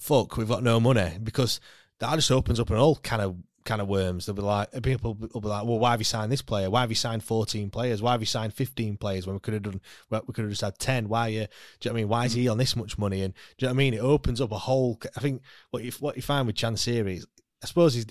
[0.00, 1.60] "Fuck, we've got no money," because
[2.00, 4.26] that just opens up an old kind of kind of worms.
[4.26, 6.70] They'll be like, people will be like, "Well, why have you signed this player?
[6.70, 8.00] Why have you signed fourteen players?
[8.00, 9.80] Why have you signed fifteen players when we could have done?
[10.10, 11.08] well, We could have just had ten.
[11.08, 11.28] Why?
[11.28, 12.08] You, do you know what I mean?
[12.08, 12.52] Why is he mm.
[12.52, 13.22] on this much money?
[13.22, 13.94] And do you know what I mean?
[13.94, 14.98] It opens up a whole.
[15.16, 17.26] I think what you what you find with Chansiri is,
[17.62, 18.06] I suppose he's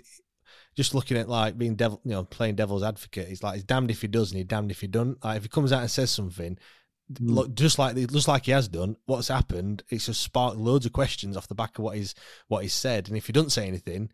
[0.75, 3.27] just looking at like being devil, you know, playing devil's advocate.
[3.27, 5.23] He's like he's damned if he does and he's damned if he doesn't.
[5.25, 6.57] Like if he comes out and says something,
[7.19, 9.83] look just like just like he has done, what's happened?
[9.89, 12.13] It's just sparked loads of questions off the back of what he's
[12.47, 13.07] what he's said.
[13.07, 14.11] And if he doesn't say anything,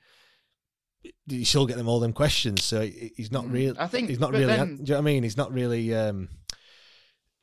[1.27, 2.63] you still get them all them questions.
[2.63, 3.77] So he's not really.
[3.77, 4.45] I think- he's not really.
[4.45, 5.23] then- do you know what I mean?
[5.23, 5.93] He's not really.
[5.93, 6.29] um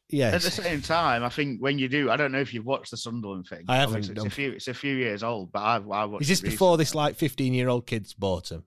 [0.08, 2.66] Yeah, At the same time, I think when you do, I don't know if you've
[2.66, 3.64] watched the Sunderland thing.
[3.68, 4.50] I haven't, Obviously, It's a few.
[4.52, 5.88] It's a few years old, but I've.
[5.90, 8.64] I watched is this before this like fifteen year old kids bought him,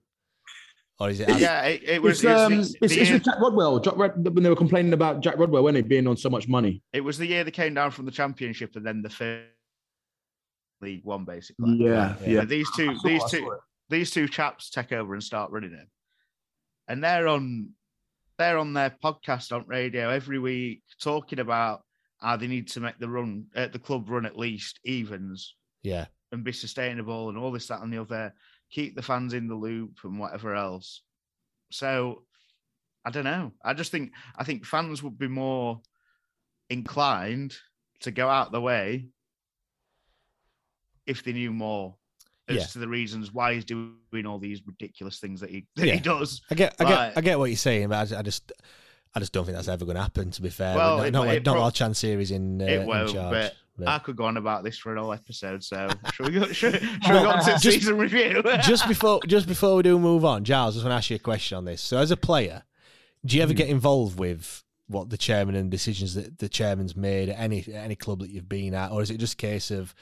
[1.00, 1.28] or is it?
[1.38, 2.22] Yeah, it, it was.
[2.22, 3.80] It's, it was um, the- it's, the it's year- with Jack Rodwell.
[3.80, 6.46] Jack Rod, when they were complaining about Jack Rodwell, when he being on so much
[6.48, 6.82] money.
[6.92, 9.46] It was the year they came down from the championship and then the first
[10.80, 11.76] League One, basically.
[11.76, 12.40] Yeah, yeah.
[12.40, 13.58] But these two, saw- these I two, it.
[13.90, 15.88] these two chaps take over and start running it,
[16.88, 17.70] and they're on,
[18.38, 21.82] they're on their podcast on radio every week talking about
[22.20, 26.06] how they need to make the run at the club run at least evens Yeah,
[26.32, 28.32] and be sustainable and all this, that, and the other.
[28.70, 31.02] Keep the fans in the loop and whatever else.
[31.70, 32.22] So,
[33.04, 33.52] I don't know.
[33.64, 35.80] I just think I think fans would be more
[36.70, 37.54] inclined
[38.00, 39.06] to go out the way
[41.06, 41.94] if they knew more
[42.48, 42.64] as Yeah.
[42.64, 43.94] to the reasons why he's doing
[44.26, 45.94] all these ridiculous things that he that Yeah.
[45.94, 46.42] he does.
[46.50, 48.52] I get, I Like- get, I get what you're saying, but I, I just,
[49.14, 50.30] I just don't think that's ever going to happen.
[50.32, 52.86] To be fair, Well, not, it- not, it not prob- while Chansiri's in, uh, it
[52.86, 53.32] won't, charge.
[53.32, 55.64] but but- I could go on about this for an whole episode.
[55.64, 56.46] So should we go?
[56.46, 58.42] Should, should we go on to Just- season review?
[58.62, 61.16] just before, just before we do move on, Giles, I just want to ask you
[61.16, 61.80] a question on this.
[61.80, 62.62] So, as a player,
[63.24, 63.58] do you ever hmm.
[63.58, 67.84] get involved with what the chairman and decisions that the chairman's made at any at
[67.84, 69.94] any club that you've been at, or is it just a case of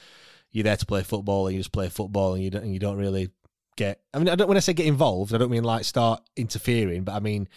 [0.51, 2.81] you're there to play football and you just play football and you don't and you
[2.81, 3.31] don't really
[3.77, 4.01] get?
[4.13, 7.05] I mean, I don't when I say get involved, I don't mean like start interfering,
[7.05, 7.49] but I mean.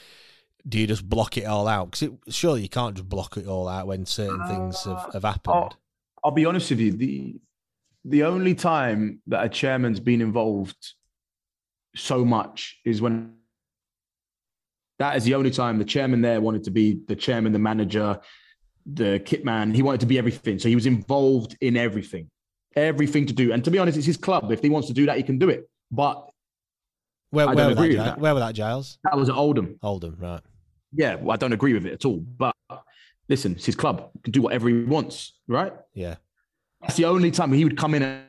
[0.68, 1.92] Do you just block it all out?
[1.92, 5.56] Because surely you can't just block it all out when certain things have, have happened.
[5.56, 5.70] Oh,
[6.26, 6.92] I'll, be honest with you.
[6.92, 7.36] The
[8.04, 10.94] the only time that a chairman's been involved
[11.96, 13.34] so much is when
[15.00, 18.20] that is the only time the chairman there wanted to be the chairman, the manager,
[18.86, 19.74] the kit man.
[19.74, 20.60] He wanted to be everything.
[20.60, 22.30] So he was involved in everything,
[22.76, 23.52] everything to do.
[23.52, 24.52] And to be honest, it's his club.
[24.52, 25.70] If he wants to do that, he can do it.
[25.92, 26.30] But
[27.32, 28.20] where, where, were that, that.
[28.20, 28.98] where were that, Giles?
[29.04, 29.78] That was at Oldham.
[29.82, 30.42] Oldham, right.
[30.94, 32.20] Yeah, well, I don't agree with it at all.
[32.20, 32.56] But
[33.30, 34.10] listen, it's his club.
[34.14, 35.74] He can do whatever he wants, right?
[35.94, 36.16] Yeah.
[36.82, 38.24] That's the only time he would come in and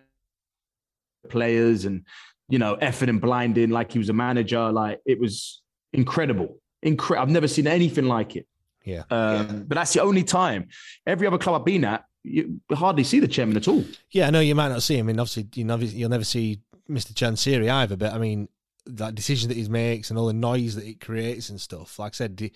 [1.29, 2.05] players and
[2.49, 4.71] you know effing and blinding like he was a manager.
[4.73, 6.59] Like it was incredible.
[6.83, 7.23] Incredible.
[7.23, 8.47] I've never seen anything like it.
[8.85, 9.03] Yeah.
[9.11, 10.69] Um, But that's the only time.
[11.07, 13.85] Every other club I've been at, you hardly see the chairman at all.
[14.11, 15.07] Yeah, I know you might not see him.
[15.07, 17.13] I mean, obviously, you know, you'll never see Mr.
[17.13, 17.97] Chansiri either.
[17.97, 18.49] But I mean,
[18.87, 21.99] that decision that he makes and all the noise that it creates and stuff.
[21.99, 22.51] Like I said,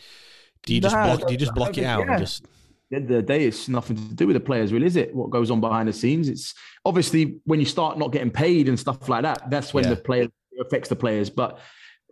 [0.64, 1.26] do, you just Nah, block?
[1.26, 2.12] Do you just block it out yeah.
[2.14, 2.44] and just?
[2.44, 2.48] At
[2.90, 5.14] the end of the day, it's nothing to do with the players, really, is it?
[5.14, 6.28] What goes on behind the scenes?
[6.28, 9.90] It's obviously when you start not getting paid and stuff like that, that's when Yeah.
[9.90, 10.28] the player
[10.60, 11.30] affects the players.
[11.30, 11.58] But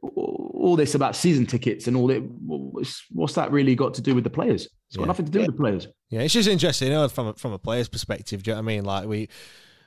[0.01, 4.23] all this about season tickets and all it, what's, that really got to do with
[4.23, 4.69] the players?
[4.87, 5.07] It's got Yeah.
[5.09, 5.89] nothing to do with the players.
[6.11, 8.45] Yeah, it's just interesting, you know, from a, from a player's perspective.
[8.45, 8.85] Do you know what I mean?
[8.85, 9.29] Like we,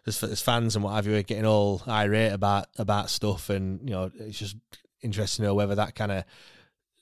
[0.06, 3.80] as, as fans and what have you, we're getting all irate about about stuff, and
[3.88, 4.58] you know, it's just
[5.02, 6.24] interesting to know whether that kind of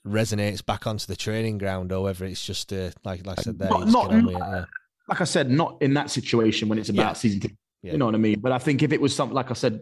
[0.06, 3.58] resonates back onto the training ground or whether it's just uh, like like I said
[3.58, 3.68] there.
[3.70, 4.64] Not- not- with it, yeah.
[5.08, 7.12] Like I said, not in that situation when it's about Yeah.
[7.14, 7.58] season tickets.
[7.82, 7.92] Yeah.
[7.92, 8.40] You know what I mean?
[8.40, 9.80] But I think if it was something, like I said,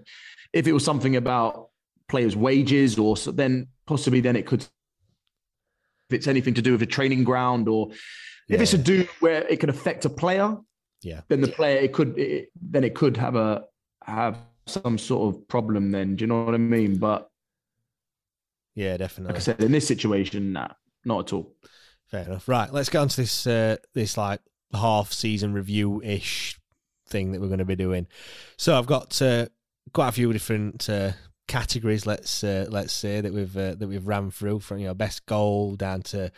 [0.52, 1.68] if it was something about
[2.09, 4.68] players' wages or so, then possibly then it could, if
[6.11, 7.90] it's anything to do with a training ground or
[8.48, 10.57] if it's a do where it could affect a player,
[11.02, 11.20] Yeah.
[11.28, 13.64] then the player it could it, then it could have a
[14.04, 15.90] have some sort of problem.
[15.90, 16.96] Then do you know what I mean?
[16.96, 17.28] But
[18.78, 19.32] Yeah, definitely.
[19.32, 20.68] like I said, in this situation, nah,
[21.04, 21.52] not at all.
[22.06, 22.46] Fair enough.
[22.46, 24.40] Right, let's get on to this uh, this like
[24.72, 26.56] half season review ish
[27.08, 28.06] thing that we're going to be doing.
[28.56, 29.46] So I've got uh,
[29.92, 31.10] quite a few different uh,
[31.48, 32.06] categories.
[32.06, 35.26] Let's uh, let's say that we've uh, that we've ran through from you know best
[35.26, 36.30] goal down to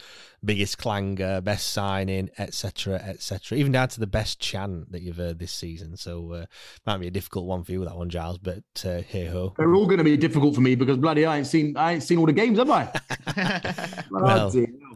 [0.43, 2.95] biggest clanger, best signing, etc.
[2.95, 3.59] etc.
[3.59, 5.97] Even down to the best chant that you've heard this season.
[5.97, 6.47] So uh,
[6.87, 8.39] might be a difficult one for you that one, Giles.
[8.39, 9.55] But uh, hey ho.
[9.59, 12.03] They're all going to be difficult for me because bloody I ain't seen I ain't
[12.03, 12.91] seen all the games, have I?
[14.11, 14.53] Well,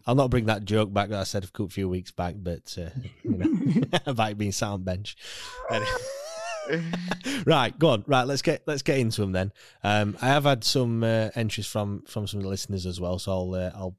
[0.07, 2.91] I'll not bring that joke back that I said a few weeks back, but uh,
[3.23, 5.17] you know, about being sat on bench.
[7.47, 8.05] Right, go on.
[8.07, 9.53] Right, let's get let's get into them then.
[9.83, 13.19] Um, I have had some uh, entries from from some of the listeners as well,
[13.19, 13.97] so I'll uh, I'll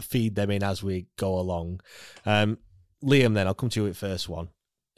[0.00, 1.80] feed them in as we go along.
[2.24, 2.58] Um,
[3.04, 4.48] Liam, then I'll come to you with first one.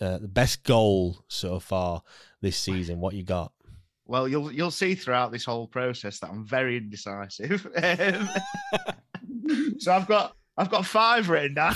[0.01, 2.03] Uh, the best goal so far
[2.41, 3.01] this season.
[3.01, 3.53] What you got?
[4.07, 7.67] Well, you'll you'll see throughout this whole process that I'm very indecisive.
[7.77, 8.29] Um,
[9.79, 11.75] so I've got I've got five written down.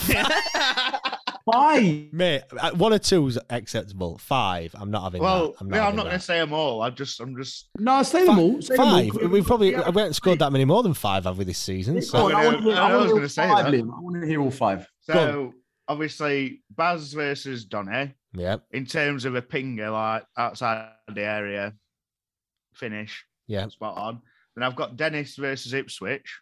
[1.51, 2.43] Five, mate.
[2.57, 4.17] uh, One or two is acceptable.
[4.17, 5.21] Five, I'm not having.
[5.21, 5.55] well, that.
[5.61, 6.81] I'm no, I'm not going to say them all.
[6.81, 8.61] I'm just I'm just No, say them all.
[8.61, 9.09] Say them all.
[9.09, 9.31] Five.
[9.31, 11.95] We've probably we haven't scored that many more than five, have we, this season?
[11.95, 13.73] Go So on, I want to hear, I I was gonna say five, that.
[13.73, 13.93] Liam.
[13.95, 14.87] I want to hear all five.
[15.01, 15.53] so
[15.89, 21.73] obviously Baz versus Donny yeah, in terms of a pinger like outside the area
[22.73, 23.25] finish.
[23.47, 24.21] yeah, Spot on.
[24.55, 26.39] Then I've got Dennis versus Ipswich.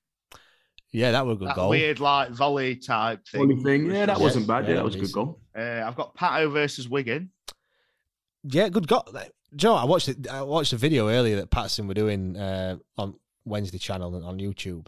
[0.91, 1.11] Yeah.
[1.11, 1.69] That was a good That goal.
[1.69, 3.41] weird like volley type thing.
[3.41, 3.85] Only thing.
[3.91, 4.63] Yeah, that Yeah, wasn't bad.
[4.65, 5.39] yeah, Yeah, that that was a good goal.
[5.57, 7.31] Uh, I've got Pato versus Wigan.
[8.43, 9.03] Yeah, good goal.
[9.55, 10.27] Joe, I watched it.
[10.27, 14.39] I watched a video earlier that Paterson were doing uh, on Wednesday channel and on
[14.39, 14.87] YouTube,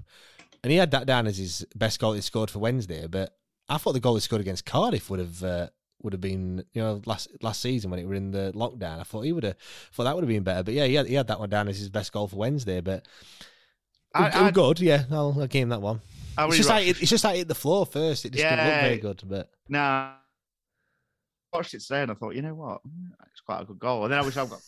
[0.63, 3.05] and he had that down as his best goal he scored for Wednesday.
[3.07, 3.35] But
[3.69, 5.67] I thought the goal he scored against Cardiff would have uh,
[6.01, 8.99] would have been you know last last season when it were in the lockdown.
[8.99, 9.57] I thought he would have
[9.91, 10.63] thought that would have been better.
[10.63, 12.79] But yeah, he had, he had that one down as his best goal for Wednesday.
[12.79, 13.05] But
[14.13, 14.79] I- it, it was I- good.
[14.79, 16.01] Yeah, I'll, I'll give him that one.
[16.37, 18.25] I It's just like it, it's just like it hit the floor first.
[18.25, 18.81] It just didn't look Yeah.
[18.81, 19.21] very good.
[19.25, 20.13] But Nah,
[21.53, 22.81] I watched it today and I thought, you know what,
[23.31, 24.03] it's quite a good goal.
[24.03, 24.61] And then obviously I've got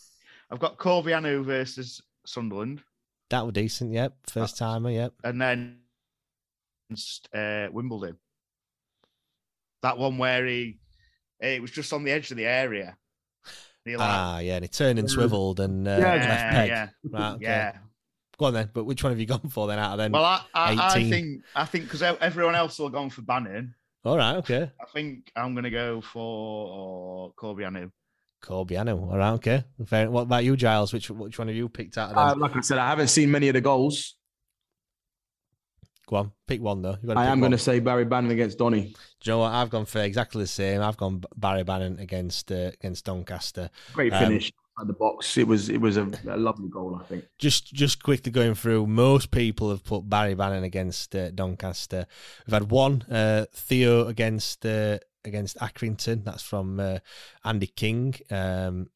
[0.50, 2.82] I've got Corbeanu versus Sunderland,
[3.30, 3.92] that was decent.
[3.92, 4.90] Yep, first timer.
[4.90, 5.14] Yep.
[5.24, 5.78] and then
[7.34, 8.16] uh, Wimbledon.
[9.82, 10.78] That one where he
[11.40, 12.96] it was just on the edge of the area.
[13.84, 16.68] He like- Ah, yeah, and he turned and swiveled and uh, yeah, left peg.
[16.68, 17.42] yeah, Right, okay.
[17.44, 17.72] yeah.
[18.38, 18.70] Go on then.
[18.72, 19.78] But which one have you gone for then?
[19.78, 22.94] Out of then, Well, I, I, I think I think because everyone else will have
[22.94, 23.74] gone for Bannan.
[24.04, 24.70] all right, okay.
[24.80, 27.90] I think I'm going to go for Corbeanu.
[28.42, 29.10] Corbeanu.
[29.10, 29.64] All right, okay.
[29.86, 30.10] Fair.
[30.10, 30.92] What about you, Giles?
[30.92, 32.42] Which which one have you picked out of them?
[32.42, 34.14] Uh, like I said, I haven't seen many of the goals.
[36.08, 36.96] Go on, pick one though.
[37.16, 38.82] I am going to say Barry Bannan against Donny.
[38.82, 38.88] Do
[39.24, 39.52] you know what?
[39.52, 40.80] I've gone for exactly the same.
[40.80, 43.70] I've gone Barry Bannan against uh, against Doncaster.
[43.92, 45.36] Great um, finish um, at the box.
[45.38, 46.98] It was it was a, a, lovely goal.
[47.00, 47.24] I think.
[47.38, 52.06] Just just quickly going through, most people have put Barry Bannan against uh, Doncaster.
[52.46, 56.24] We've had one uh, Theo against uh, against Accrington.
[56.24, 56.98] That's from uh,
[57.44, 58.14] Andy King.
[58.30, 58.90] Um,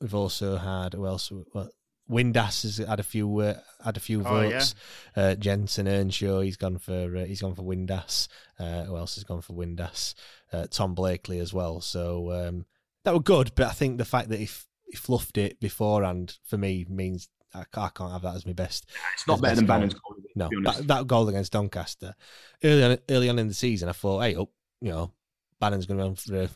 [0.00, 1.32] we've also had who else?
[1.54, 1.70] Well,
[2.10, 4.74] Windass has had a few uh, had a few oh, votes.
[5.16, 5.22] Yeah.
[5.22, 8.26] Uh, Jensen Earnshaw, he's gone for uh, he's gone for Windass.
[8.58, 10.14] Uh, who else has gone for Windass?
[10.52, 11.80] Uh, Tom Blakely as well.
[11.80, 12.66] So um,
[13.04, 16.38] that were good, but I think the fact that he, f- he fluffed it beforehand
[16.44, 18.90] for me means I, I can't have that as my best.
[19.14, 20.16] It's not better than Bannan's goal.
[20.36, 22.14] No, that, that, goal against Doncaster
[22.62, 24.50] early on, early on in the season, I thought, hey, oh,
[24.80, 25.12] you know,
[25.60, 26.48] Bannan's going to run for a,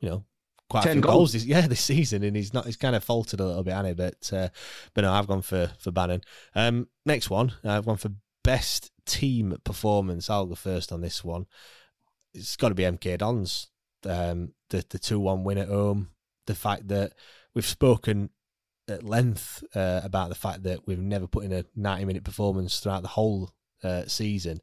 [0.00, 0.24] you know
[0.68, 1.14] quite Ten a few goals.
[1.14, 2.66] goals this, yeah, this season, and he's not.
[2.66, 3.96] He's kind of faltered a little bit, hasn't?
[3.96, 4.48] But uh,
[4.94, 6.22] but no, I've gone for for Bannan.
[6.54, 8.12] Um, next one, I've gone for
[8.44, 10.30] best team performance.
[10.30, 11.46] I'll go first on this one.
[12.34, 13.68] It's got to be MK Dons.
[14.04, 16.10] Um, the the two one win at home.
[16.46, 17.12] The fact that
[17.58, 18.30] we've spoken
[18.86, 22.78] at length uh, about the fact that we've never put in a ninety minute performance
[22.78, 23.50] throughout the whole
[23.82, 24.60] uh, season,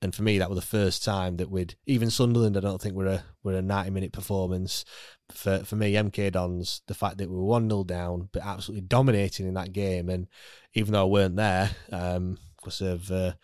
[0.00, 2.56] and for me, that was the first time that we'd even Sunderland.
[2.56, 4.86] I don't think we're a we're a ninety minute performance.
[5.30, 8.86] For for me, MK Dons, the fact that we were one 0 down, but absolutely
[8.86, 10.26] dominating in that game, and
[10.72, 13.34] even though I weren't there um, because of uh,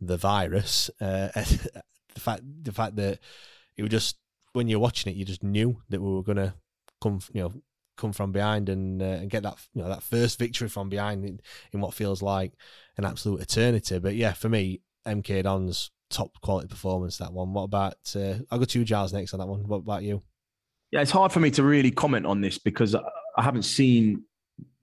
[0.00, 3.20] the virus, uh, the fact the fact that
[3.76, 4.16] it was just
[4.52, 6.54] when you're watching it, you just knew that we were going to
[7.00, 7.52] come, you know,
[8.02, 11.24] come from behind and uh, and get that you know that first victory from behind
[11.24, 11.40] in,
[11.72, 12.52] in what feels like
[12.98, 13.98] an absolute eternity.
[13.98, 17.16] But yeah, for me, MK Dons top quality performance.
[17.18, 17.52] That one.
[17.52, 17.94] What about?
[18.14, 19.66] Uh, I'll go two Giles, next on that one.
[19.66, 20.22] What about you?
[20.90, 24.24] Yeah, it's hard for me to really comment on this because I haven't seen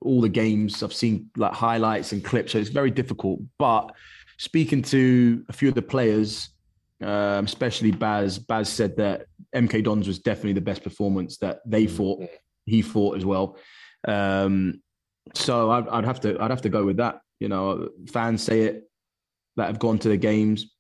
[0.02, 0.82] all the games.
[0.82, 3.40] I've seen like highlights and clips, so it's very difficult.
[3.60, 3.92] But
[4.38, 6.50] speaking to a few of the players,
[7.02, 11.86] um, especially Baz, Baz said that MK Dons was definitely the best performance that they
[11.86, 11.92] mm.
[11.92, 12.28] fought.
[12.70, 13.58] He fought as well.
[14.08, 14.82] Um,
[15.34, 17.22] so I'd, I'd have to I'd have to go with that.
[17.40, 18.90] You know, fans say it
[19.56, 20.72] that have gone to the games.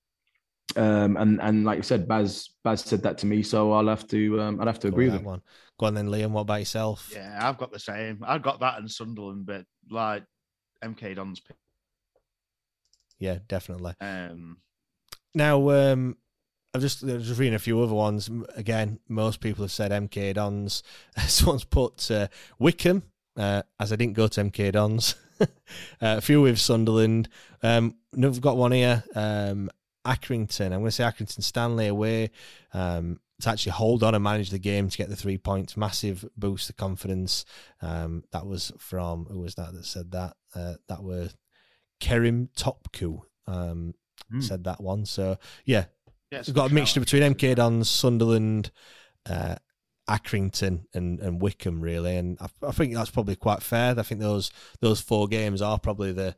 [0.75, 4.07] Um, and and like you said, Baz Baz said that to me, so I'll have
[4.09, 5.41] to um, I'll have to agree with that one.
[5.79, 6.31] Go on then, Liam.
[6.31, 7.09] What about yourself?
[7.13, 8.23] Yeah, I've got the same.
[8.25, 10.23] I've got that in Sunderland, but like
[10.83, 11.41] MK Don's.
[13.17, 13.93] Yeah, definitely.
[13.99, 14.57] Um,
[15.33, 16.17] now, um,
[16.73, 18.29] I've just just reading a few other ones.
[18.55, 20.83] Again, most people have said MK Dons.
[21.27, 22.27] Someone's put uh,
[22.59, 23.03] Wycombe,
[23.35, 25.15] uh, as I didn't go to MK Dons.
[25.41, 25.47] uh,
[26.01, 27.27] a few with Sunderland.
[27.63, 29.03] Um, we've got one here.
[29.15, 29.69] Um,
[30.05, 30.65] Accrington.
[30.65, 32.31] I'm going to say Accrington Stanley away
[32.73, 35.75] um, to actually hold on and manage the game to get the three points.
[35.75, 37.45] Massive boost of confidence.
[37.81, 40.35] Um, that was from who was that that said that?
[40.53, 41.29] Uh, that were
[41.99, 43.93] Kerim Topku um,
[44.31, 44.43] mm.
[44.43, 45.05] said that one.
[45.05, 45.85] So yeah,
[46.31, 48.71] we've got a mixture between MK Dons, Sunderland.
[49.29, 49.55] Uh,
[50.09, 53.93] Accrington and, and Wycombe really, and I, I, think that's probably quite fair.
[53.95, 56.35] I think those those four games are probably the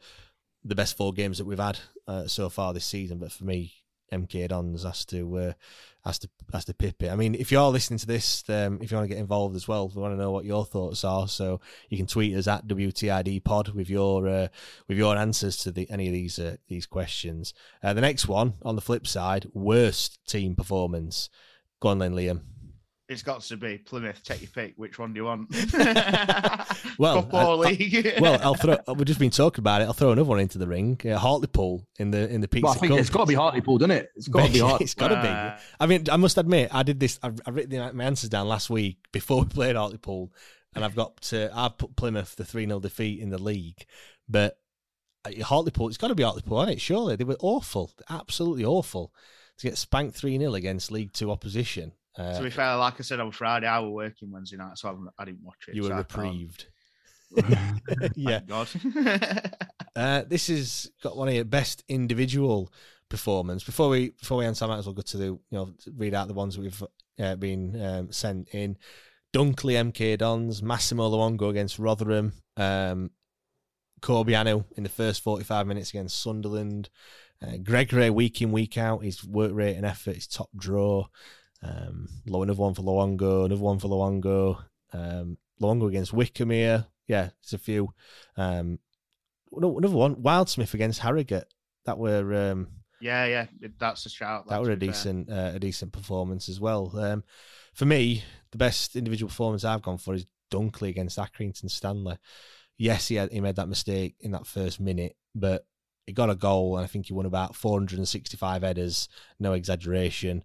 [0.65, 3.17] the best four games that we've had uh, so far this season.
[3.17, 3.73] But for me,
[4.11, 5.53] MK Dons has to uh,
[6.03, 7.11] has to has to pip it.
[7.11, 9.67] I mean, if you're listening to this, um, if you want to get involved as
[9.67, 11.27] well, we want to know what your thoughts are.
[11.27, 14.47] So you can tweet us at WTID Pod with your uh,
[14.87, 17.53] with your answers to the, any of these uh, these questions.
[17.83, 21.29] Uh, the next one on the flip side, worst team performance.
[21.79, 22.41] Go on, then, Liam.
[23.11, 24.23] It's got to be Plymouth.
[24.23, 24.75] Take your pick.
[24.77, 25.51] Which one do you want?
[26.97, 28.13] well, Football I, league.
[28.21, 28.77] well, I'll throw.
[28.87, 29.85] We've just been talking about it.
[29.85, 30.97] I'll throw another one into the ring.
[31.03, 32.67] Uh, Hartlepool in the in the pizza.
[32.67, 32.99] Well, I think Cup.
[33.01, 34.11] it's got to be Hartlepool, doesn't it?
[34.15, 34.83] It's got to be Hartlepool.
[34.85, 35.63] it's got to uh, be.
[35.81, 37.19] I mean, I must admit, I did this.
[37.21, 40.31] I've, I've written my answers down last week before we played Hartlepool,
[40.73, 41.51] and I've got to.
[41.53, 43.85] I've put Plymouth the three 0 defeat in the league,
[44.29, 44.57] but
[45.25, 45.89] uh, Hartlepool.
[45.89, 46.81] It's got to be Hartlepool, hasn't it?
[46.81, 49.13] Surely they were awful, absolutely awful
[49.57, 51.91] to get spanked three 0 against League Two opposition.
[52.17, 54.89] Uh, to be fair, like I said on Friday, I was working Wednesday night, so
[54.89, 55.75] I, I didn't watch it.
[55.75, 56.65] You were so reprieved.
[58.15, 58.41] yeah.
[58.45, 58.67] God.
[59.95, 62.71] uh, this has got one of your best individual
[63.09, 63.63] performance.
[63.63, 66.13] Before we before we answer, I might as well go to the you know read
[66.13, 66.83] out the ones that we've
[67.19, 68.77] uh, been um, sent in.
[69.33, 73.11] Dunkley MK Dons, Massimo Luongo against Rotherham, um,
[74.01, 76.89] Corbeanu in the first 45 minutes against Sunderland,
[77.41, 81.05] uh, Gregory week in, week out, his work rate and effort, his top draw.
[81.63, 84.63] Um, another one for Luongo, another one for Luongo.
[84.93, 86.11] Um, Luongo against
[86.49, 86.85] here.
[87.07, 87.93] Yeah, it's a few.
[88.37, 88.79] Um,
[89.51, 91.53] another one, Wildsmith against Harrogate.
[91.85, 92.67] That were um,
[93.01, 93.45] yeah, yeah,
[93.79, 94.47] that's a shout.
[94.47, 96.91] That were a decent uh, a decent performance as well.
[96.97, 97.23] Um,
[97.73, 102.17] for me, the best individual performance I've gone for is Dunkley against Accrington Stanley.
[102.77, 105.65] Yes, he had, he made that mistake in that first minute, but
[106.05, 109.07] he got a goal, and I think he won about 465 headers.
[109.39, 110.43] No exaggeration.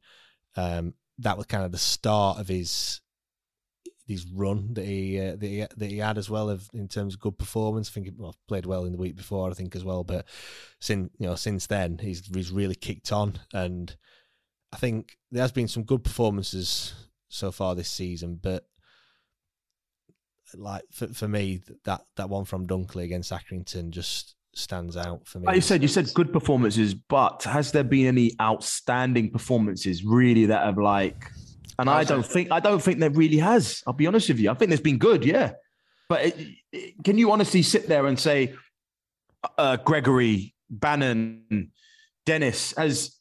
[0.55, 3.01] Um, that was kind of the start of his
[4.07, 7.15] his run that he uh, that he that he had as well of in terms
[7.15, 7.91] of good performance.
[7.91, 10.05] I think he well, played well in the week before, I think as well.
[10.05, 10.27] But
[10.81, 13.95] since you know since then, he's he's really kicked on, and
[14.73, 16.95] I think there has been some good performances
[17.29, 18.39] so far this season.
[18.41, 18.65] But
[20.55, 25.39] like for for me, that that one from Dunkley against Accrington just stands out for
[25.39, 25.47] me.
[25.47, 30.47] Like you said, you said good performances, but has there been any outstanding performances really
[30.47, 31.31] that have like?
[31.79, 33.83] And I don't think I don't think there really has.
[33.87, 34.51] I'll be honest with you.
[34.51, 35.53] I think there's been good, yeah.
[36.09, 36.37] But it,
[36.73, 38.55] it, can you honestly sit there and say
[39.59, 41.71] uh, Gregory, Bannan,
[42.25, 43.17] Dennis has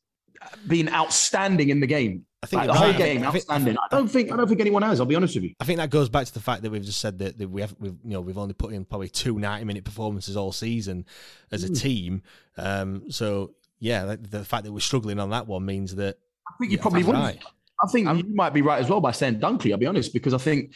[0.66, 2.26] been outstanding in the game?
[2.46, 3.78] I think like, the whole I game I think- outstanding.
[3.78, 5.00] I don't think I don't think anyone has.
[5.00, 5.54] I'll be honest with you.
[5.60, 7.62] I think that goes back to the fact that we've just said that, that we
[7.62, 11.06] have we've you know we've only put in probably two 90 minute performances all season
[11.52, 11.82] as a Mm.
[11.82, 12.22] team.
[12.58, 16.18] Um, so yeah, the, the fact that we're struggling on that one means that
[16.48, 17.16] I think you Yeah, probably would.
[17.16, 17.44] right.
[17.84, 19.72] I think you might be right as well by saying Dunkley.
[19.72, 20.72] I'll be honest because I think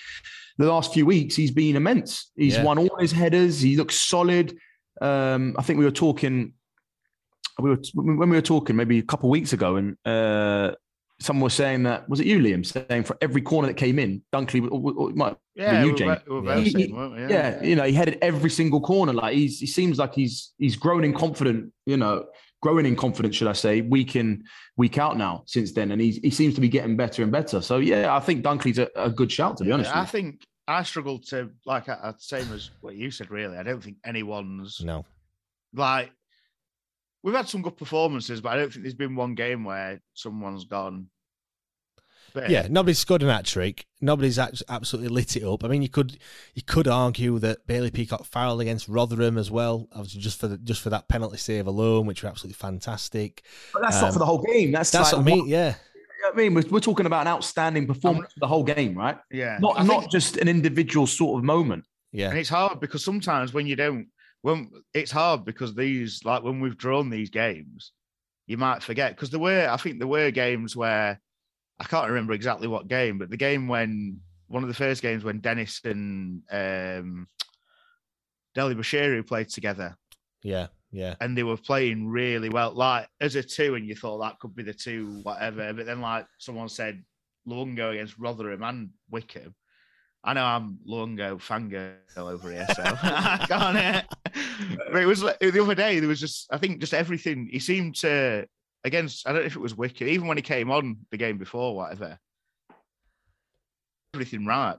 [0.57, 2.31] the last few weeks he's been immense.
[2.35, 2.63] He's Yeah.
[2.63, 3.61] won all his headers.
[3.61, 4.57] He looks solid.
[5.01, 6.53] Um, I think we were talking.
[7.61, 10.75] We were when we were talking maybe a couple of weeks ago, and uh,
[11.19, 14.21] someone was saying that was it you, Liam, saying for every corner that came in,
[14.33, 14.61] Dunkley
[15.55, 16.19] Yeah, be you, we James.
[16.27, 17.21] we were both He- saying, he- weren't we?
[17.21, 17.29] yeah.
[17.29, 17.63] Yeah.
[17.63, 19.13] you know, he headed every single corner.
[19.13, 21.71] Like he's he seems like he's he's grown in confident.
[21.85, 22.25] You know,
[22.61, 24.43] growing in confidence, should I say, week in
[24.77, 27.61] week out now since then, and he he seems to be getting better and better.
[27.61, 29.93] So yeah, I think Dunkley's a, a good shout to be honest.
[29.95, 33.29] I with think I struggled to like I, I- same as what you said.
[33.29, 35.05] Really, I don't think anyone's no,
[35.73, 36.11] like
[37.23, 40.65] we've had some good performances, but I don't think there's been one game where someone's
[40.65, 41.07] gone.
[42.31, 43.87] But yeah, nobody's scored an hat trick.
[44.01, 45.63] Nobody's absolutely lit it up.
[45.63, 46.17] I mean, you could
[46.53, 50.81] you could argue that Bailey Peacock Farrell against Rotherham as well, just for the, just
[50.81, 53.43] for that penalty save alone, which were absolutely fantastic.
[53.73, 54.71] But that's Um, not for the whole game.
[54.71, 55.47] That's That's like what I mean.
[55.47, 58.47] Yeah, you know what I mean, we're, we're talking about an outstanding performance for the
[58.47, 59.17] whole game, right?
[59.31, 61.83] yeah, Not I not think- just an individual sort of moment.
[62.11, 64.05] yeah, and it's hard because sometimes when you don't,
[64.41, 67.91] when it's hard because these like when we've drawn these games,
[68.47, 71.19] you might forget because there were I think there were games where
[71.79, 75.23] I can't remember exactly what game, but the game when one of the first games
[75.23, 77.27] when Dennis and um,
[78.55, 79.95] Dele-Bashiru played together
[80.43, 81.15] yeah, yeah.
[81.21, 84.55] and they were playing really well, like as a two, and you thought that could
[84.55, 85.73] be the two, whatever.
[85.73, 87.03] But then, like someone said,
[87.47, 89.55] Luongo against Rotherham and Wycombe.
[90.23, 93.77] I know I'm Luongo fangirl over here, so I can't.
[93.77, 94.01] uh,
[94.91, 95.99] But it was like, the other day.
[95.99, 97.47] There was just, I think, just everything.
[97.51, 98.45] He seemed to
[98.83, 99.27] against.
[99.27, 100.07] I don't know if it was wicked.
[100.07, 102.19] even when he came on the game before, whatever.
[104.13, 104.75] Everything right,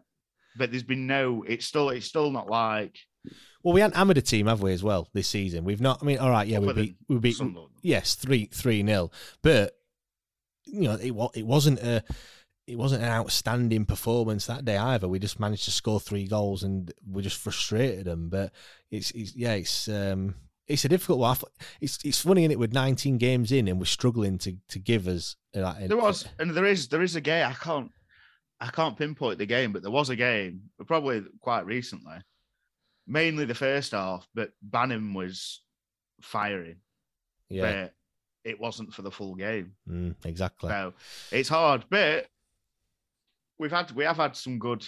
[0.58, 1.44] but there's been no.
[1.46, 1.88] It's still.
[1.90, 2.98] It's still not like.
[3.62, 5.64] Well, we haven't hammered a team, have we, as well this season?
[5.64, 6.02] We've not.
[6.02, 7.40] I mean, all right, yeah, we beat, we beat,
[7.82, 9.12] yes, three three nil,
[9.42, 9.76] but
[10.66, 12.02] you know, it it wasn't a
[12.70, 15.08] it wasn't an outstanding performance that day either.
[15.08, 18.28] We just managed to score three goals and we just frustrated them.
[18.28, 18.52] But
[18.90, 20.34] it's, it's yeah, it's um,
[20.68, 21.36] it's a difficult one.
[21.80, 25.08] It's it's funny in it with 19 games in and we're struggling to to give
[25.08, 25.36] us.
[25.54, 27.46] uh, There was, and there is, there is a game.
[27.46, 27.90] I can't,
[28.60, 32.18] I can't pinpoint the game, but there was a game, probably quite recently,
[33.06, 34.28] mainly the first half.
[34.34, 35.60] But Bannan was
[36.22, 36.76] firing,
[37.48, 37.94] yeah, but
[38.44, 39.72] it wasn't for the full game.
[39.88, 40.70] mm, exactly.
[40.70, 40.94] So
[41.32, 42.28] it's hard, but
[43.60, 44.84] we've had, we have had some good,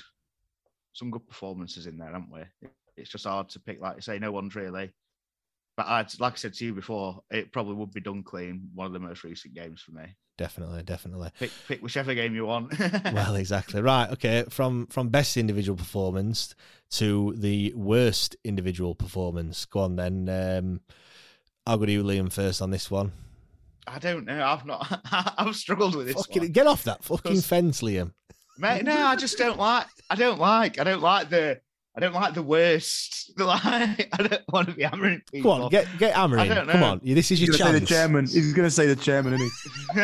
[0.94, 2.40] some good performances in there, haven't we?
[2.96, 3.80] It's just hard to pick.
[3.80, 4.92] Like you say, no one's really.
[5.76, 8.86] But I'd, like I said to you before, it probably would be Dunkley in one
[8.86, 10.16] of the most recent games for me.
[10.36, 11.30] Definitely, definitely.
[11.38, 12.78] Pick, pick whichever game you want.
[13.12, 14.10] well, exactly right.
[14.10, 16.54] Okay, from from best individual performance
[16.92, 19.64] to the worst individual performance.
[19.66, 20.28] Go on then.
[20.28, 20.80] Um,
[21.66, 23.12] I'll go to you, Liam, first on this one.
[23.86, 24.44] I don't know.
[24.44, 25.00] I've not.
[25.38, 26.16] I've struggled with this.
[26.16, 26.52] Fucking, one.
[26.52, 28.12] get off that fucking fence, Liam.
[28.58, 29.86] Mate, no, I just don't like.
[30.10, 30.78] I don't like.
[30.78, 31.60] I don't like the.
[31.94, 33.32] I don't like the worst.
[33.36, 33.62] The like.
[33.64, 36.50] I don't want to be hammering Come on, get get hammering.
[36.50, 38.26] I don't Come on, this is He's your going to say the chairman.
[38.26, 39.50] He's going to say the chairman, isn't
[39.94, 40.02] he?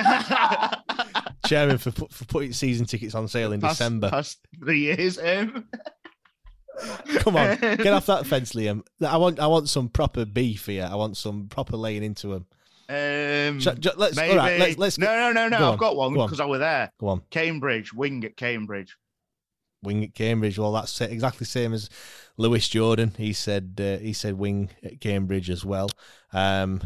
[1.48, 4.10] chairman, for for putting season tickets on sale in past, December.
[4.10, 5.18] Past three years.
[5.18, 5.68] Um,
[7.18, 8.82] Come on, get off that fence, Liam.
[9.04, 10.88] I want I want some proper beef here.
[10.90, 12.46] I want some proper laying into him.
[12.88, 14.36] Um, Sh- ju- let's- all maybe.
[14.36, 15.58] right, let's- let's no, no, no, no.
[15.58, 16.26] go I've on, got one go on.
[16.26, 16.90] because I were there.
[16.98, 17.22] Go on.
[17.30, 18.96] Cambridge wing at Cambridge.
[19.82, 20.58] wing at Cambridge.
[20.58, 21.88] Well, that's exactly the same as
[22.36, 23.12] Lewis Jordan.
[23.16, 25.88] He said uh, he said wing at Cambridge as well.
[26.32, 26.80] Um,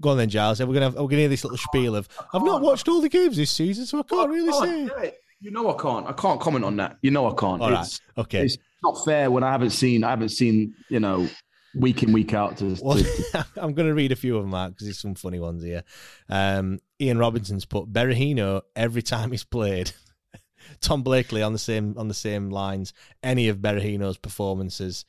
[0.00, 0.58] go on then, Giles.
[0.60, 3.08] We're gonna have, we're gonna hear this little spiel of I've not watched all the
[3.08, 5.12] games this season, so I can't really say.
[5.40, 6.06] You know I can't.
[6.06, 6.96] I can't comment on that.
[7.02, 7.60] You know I can't.
[7.60, 8.44] All right, It's, okay.
[8.46, 10.02] it's not fair when I haven't seen.
[10.02, 10.74] I haven't seen.
[10.88, 11.28] You know,
[11.76, 12.56] week in week out.
[12.58, 15.14] To, Well, to- I'm going to read a few of them out because there's some
[15.14, 15.84] funny ones here.
[16.28, 19.92] Um, Ian Robinson's put Berahino every time he's played.
[20.80, 22.92] Tom Blakely on the same on the same lines.
[23.22, 25.04] Any of Berahino's performances.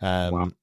[0.00, 0.54] Um,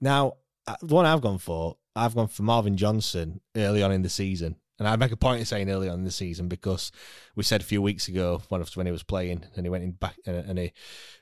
[0.00, 0.34] Now,
[0.66, 4.08] uh, the one I've gone for, I've gone for Marvin Johnson early on in the
[4.08, 4.56] season.
[4.78, 6.90] And I make a point of saying early on in the season because
[7.36, 9.90] we said a few weeks ago when, when he was playing and he went in
[9.92, 10.72] back uh, and he,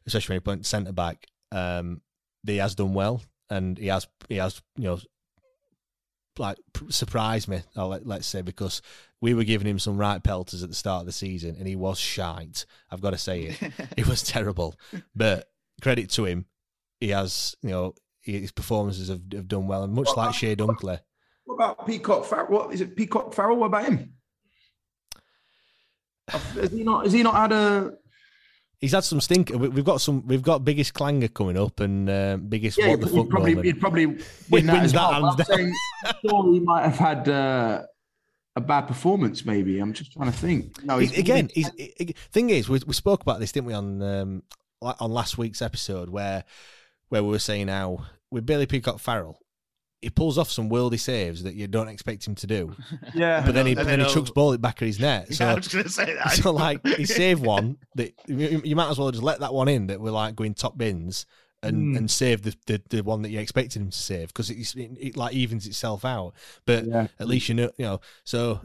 [0.06, 2.00] especially when he went centre back, um,
[2.49, 4.99] he has done well and he has he has you know
[6.38, 7.62] like surprised me.
[7.76, 8.80] Uh, let, let's say because
[9.20, 11.76] we were giving him some right pelters at the start of the season and he
[11.76, 12.64] was shite.
[12.90, 13.72] I've got to say it.
[13.96, 14.76] it was terrible,
[15.14, 15.51] but
[15.82, 16.46] credit to him,
[17.01, 21.01] he has you know his performances have, have done well and much like Chey Dunkley.
[21.44, 22.46] what about Peacock Farrell?
[22.49, 22.94] What is it?
[22.94, 23.57] Peacock Farrell?
[23.57, 24.14] What about him?
[26.28, 27.05] Has he not?
[27.05, 27.92] Has he not had a?
[28.80, 29.50] He's had some stink.
[29.50, 30.24] we- We've got some.
[30.26, 33.80] We've got biggest clanger coming up and um, biggest Yeah, what the fuck probably he'd
[33.80, 35.24] probably Win- that wins as that well.
[35.36, 35.72] hands I'm saying,
[36.24, 37.82] sure, he might have had uh,
[38.54, 39.44] a bad performance.
[39.44, 40.84] Maybe I'm just trying to think.
[40.84, 43.74] No, He- again, he's, he- he- thing is, we, we spoke about this, didn't we,
[43.74, 44.42] on um,
[44.80, 46.44] on last week's episode, where
[47.08, 49.40] where we were saying how with Bailey Peacock Farrell,
[50.03, 52.74] he pulls off some worldy saves that you don't expect him to do.
[53.14, 53.42] Yeah.
[53.44, 55.26] but then he And then then he chucks ball at back at his net.
[55.34, 56.32] So Yeah, I was going to say that.
[56.32, 59.68] so like he saved one that you, you might as well just let that one
[59.68, 61.26] in that we're like going top bins
[61.62, 61.96] and Hmm.
[61.96, 64.90] and save the, the the one that you expected him to save because it, it,
[65.01, 66.34] it like evens itself out.
[66.66, 67.09] But Yeah.
[67.18, 68.61] at least you know you know so.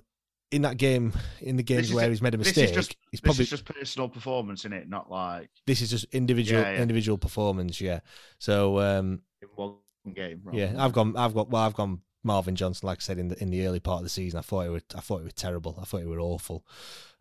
[0.52, 2.10] In that game, in the games where it.
[2.12, 4.72] he's made a This is mistake, just- he's This probably is just personal performance in
[4.74, 6.82] it, not like this is just individual Yeah, yeah.
[6.84, 7.82] individual performance.
[7.82, 8.02] Yeah.
[8.38, 9.74] So um, in one
[10.12, 10.42] game.
[10.44, 11.16] rather yeah, I've gone.
[11.16, 11.50] I've got.
[11.50, 12.02] Well, I've gone.
[12.26, 14.42] Marvin Johnson, like I said in the in the early part of the season, I
[14.44, 14.84] thought it was.
[14.96, 15.78] I thought it was terrible.
[15.82, 16.66] I thought it were awful.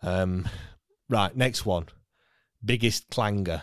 [0.02, 0.48] Um,
[1.08, 1.86] right, next one,
[2.64, 3.62] biggest clanger.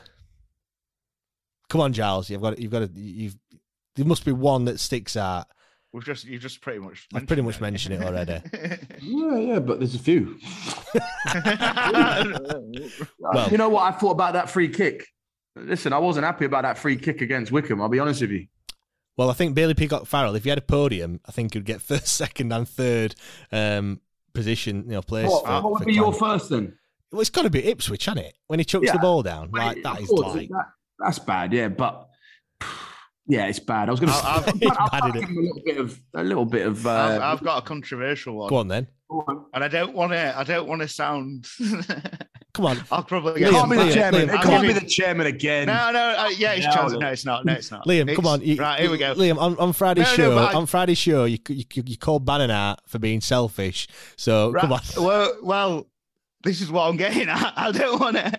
[1.70, 2.30] Come on, Giles.
[2.30, 2.60] You've got.
[2.60, 2.80] You've got.
[2.80, 3.38] To, you've.
[3.96, 5.48] There must be one that sticks out.
[5.94, 7.08] We've just you just pretty much.
[7.14, 8.42] I've pretty much mentioned it already.
[9.02, 10.38] Yeah, yeah, but there's a few.
[13.20, 15.06] Well- you know what I thought about that free kick?
[15.56, 17.82] Listen, I wasn't happy about that free kick against Wycombe.
[17.82, 18.48] I'll be honest with you.
[19.20, 21.82] Well, I think Bailey Peacock Farrell, if he had a podium, I think he'd get
[21.90, 23.16] first, second, and third
[23.52, 24.00] um,
[24.34, 24.86] position.
[24.86, 25.30] You know, place.
[25.30, 26.78] What, for- what would for be your first then?
[27.12, 28.36] Well, it's got to be Ipswich, hasn't it?
[28.48, 28.94] When he chucks Yeah.
[28.94, 30.48] the ball down, like Of that is course, like.
[30.48, 30.68] that-
[31.00, 31.52] that's bad.
[31.52, 32.08] Yeah, but
[33.28, 33.90] yeah, it's bad.
[33.90, 34.16] I was going to.
[34.16, 36.46] I'll- I'll- I'll, It's bad, I'll isn't give him a little bit of a little
[36.46, 36.88] bit of.
[36.88, 38.48] Uh, I've, I've got a controversial one.
[38.48, 38.88] Go on then.
[39.54, 40.34] And I don't want to.
[40.40, 41.46] I don't want to sound.
[42.60, 42.84] Come on.
[42.92, 43.42] I'll probably.
[43.42, 44.20] it Liam, can't be the chairman.
[44.20, 45.68] Liam, It I'll can't be the chairman again.
[45.68, 46.98] No, no, uh, yeah, it's No, Chelsea.
[46.98, 47.46] No, it's not.
[47.46, 47.88] No, it's not.
[47.88, 48.42] Liam, It's- come on.
[48.42, 49.16] You, right, here we go.
[49.16, 51.84] Liam, on, on Friday's No, no, show, but I- on Friday's show, you you, you,
[51.86, 53.88] you called Bannan out for being selfish.
[54.18, 54.82] So Right, come on.
[54.98, 55.88] Well, well,
[56.44, 57.54] this is what I'm getting at.
[57.58, 58.34] I don't want to.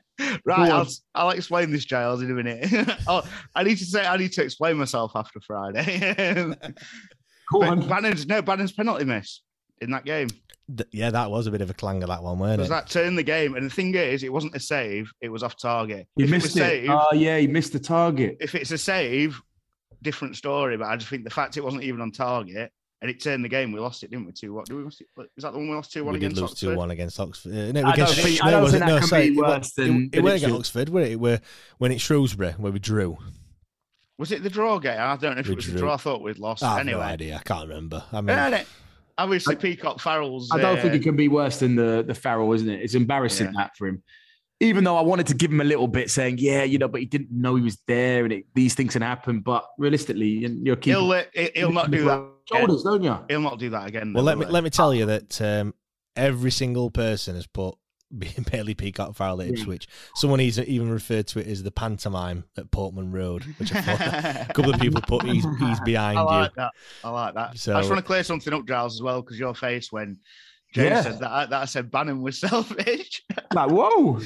[0.45, 0.87] Right, I'll.
[1.15, 2.69] I'll explain this, Giles, in a minute.
[3.07, 3.23] oh,
[3.55, 6.55] I need to say, I need to explain myself after Friday.
[7.51, 7.89] Go But on.
[7.89, 9.41] Bannan's no Bannan's penalty miss
[9.81, 10.29] in that game
[10.77, 12.71] Th- Yeah, that was a bit of a clanger, that one, weren't because it?
[12.71, 13.55] that turned the game.
[13.55, 16.07] And the thing is, it wasn't a save; it was off target.
[16.17, 16.87] He if missed it was it.
[16.87, 18.37] save, Oh yeah, he missed the target.
[18.41, 19.41] if it's a save,
[20.03, 20.77] different story.
[20.77, 22.71] But I just think the fact it wasn't even on target
[23.03, 24.33] and it turned the game, we lost it, didn't we?
[24.33, 24.67] Two what?
[24.67, 25.07] Did we lost it?
[25.37, 26.67] Is that the one we lost two one we did against lose Oxford?
[26.73, 27.53] 2 1 against Oxford.
[27.53, 28.87] Uh, no, I against, don't think- no, I don't was think it?
[28.87, 29.31] that No, can sorry.
[29.31, 30.59] be it than- it, it than weren't it against.
[30.61, 31.13] Oxford, were it?
[31.13, 31.41] It were
[31.79, 33.17] when it's Shrewsbury, where we drew.
[34.19, 34.99] Was it the draw game?
[35.01, 35.95] I don't know if We it was the draw.
[35.95, 36.63] I thought we'd lost.
[36.63, 37.37] I have anyway, no idea.
[37.37, 38.05] I can't remember.
[38.13, 38.61] I mean,
[39.21, 39.25] Yeah, innit?
[39.25, 40.51] obviously Peacock Farrell's.
[40.53, 42.81] I don't uh, think it can be worse than the the Farrell, isn't it?
[42.83, 43.53] It's embarrassing Yeah.
[43.65, 44.03] that for him.
[44.63, 47.01] Even though I wanted to give him a little bit, saying, "Yeah, you know," but
[47.01, 49.41] he didn't know he was there, and it, these things can happen.
[49.41, 51.23] But realistically, you- you're keeping He'll, uh,
[51.55, 52.19] he'll not do that.
[52.53, 52.67] again.
[52.85, 53.17] don't you?
[53.31, 54.13] He'll not do that again.
[54.13, 55.73] well, though, let me will let me tell you that um,
[56.15, 57.77] every single person has put
[58.51, 59.53] Bailey Peacock Farrell at Yeah.
[59.55, 59.87] Ipswich.
[60.15, 64.51] Someone he's even referred to it as the pantomime at Portman Road, which I thought
[64.51, 66.27] a couple of people put he's, he's behind I you.
[66.29, 66.73] like that.
[67.05, 67.59] I like that.
[67.59, 70.19] So- I just want to clear something up, Giles, as well, because your face when
[70.75, 71.03] James Yeah.
[71.03, 73.23] said that, that I said Bannan was selfish.
[73.55, 74.21] Like, whoa,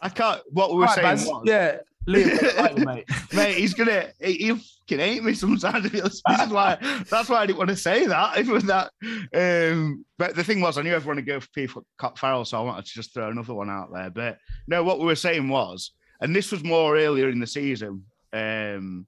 [0.00, 0.40] I can't.
[0.50, 1.78] What we were Right, saying was, yeah,
[2.86, 3.04] Mate.
[3.34, 5.90] mate, he's gonna he, he fucking hate me sometimes.
[5.92, 6.78] This is why
[7.10, 8.38] that's why I didn't want to say that.
[8.38, 8.90] It was that.
[9.34, 12.58] Um, but the thing was, I knew everyone would go for People Cop Farrell, so
[12.58, 14.08] I wanted to just throw another one out there.
[14.08, 15.92] But no, what we were saying was,
[16.22, 18.04] and this was more earlier in the season.
[18.32, 19.06] Um,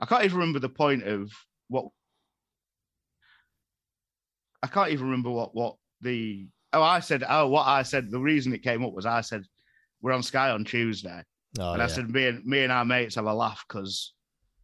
[0.00, 1.30] I can't even remember the point of
[1.68, 1.86] what.
[4.60, 8.18] I can't even remember what what the oh I said oh what I said the
[8.18, 9.44] reason it came up was I said
[10.02, 11.22] we're on Sky on Tuesday
[11.58, 11.92] Oh, and I yeah.
[11.92, 14.14] said, me and, me and our mates have a laugh because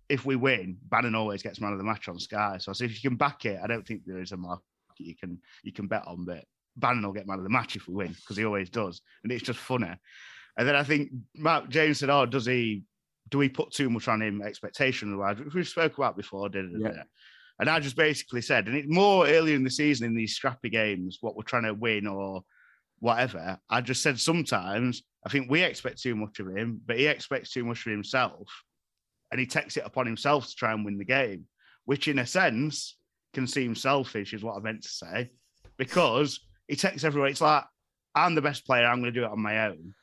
[0.09, 2.59] if we win, Bannan always gets man of the match on Sky.
[2.59, 4.62] So I said, if you can back it, I don't think there is a market
[4.99, 6.45] you can you can bet on, but
[6.76, 9.32] Bannan will get man of the match if we win because he always does, and
[9.32, 9.93] it's just funny.
[10.57, 12.84] And then I think Mark James said, "Oh, does he
[13.30, 15.39] do we put too much on him expectation wise?
[15.39, 17.03] Which we spoke about before, didn't Yeah.
[17.59, 20.68] And I just basically said, and it's more earlier in the season in these scrappy
[20.68, 22.43] games, what we're trying to win or
[22.99, 23.59] whatever.
[23.70, 27.51] I just said sometimes I think we expect too much of him, but he expects
[27.51, 28.47] too much of himself,
[29.33, 31.47] and he takes it upon himself to try and win the game,
[31.85, 32.97] which in a sense
[33.35, 35.31] can seem selfish, is what I meant to say,
[35.79, 37.29] because he takes everywhere.
[37.29, 37.64] It's like
[38.14, 38.87] I'm the best player.
[38.87, 39.95] I'm going to do it on my own.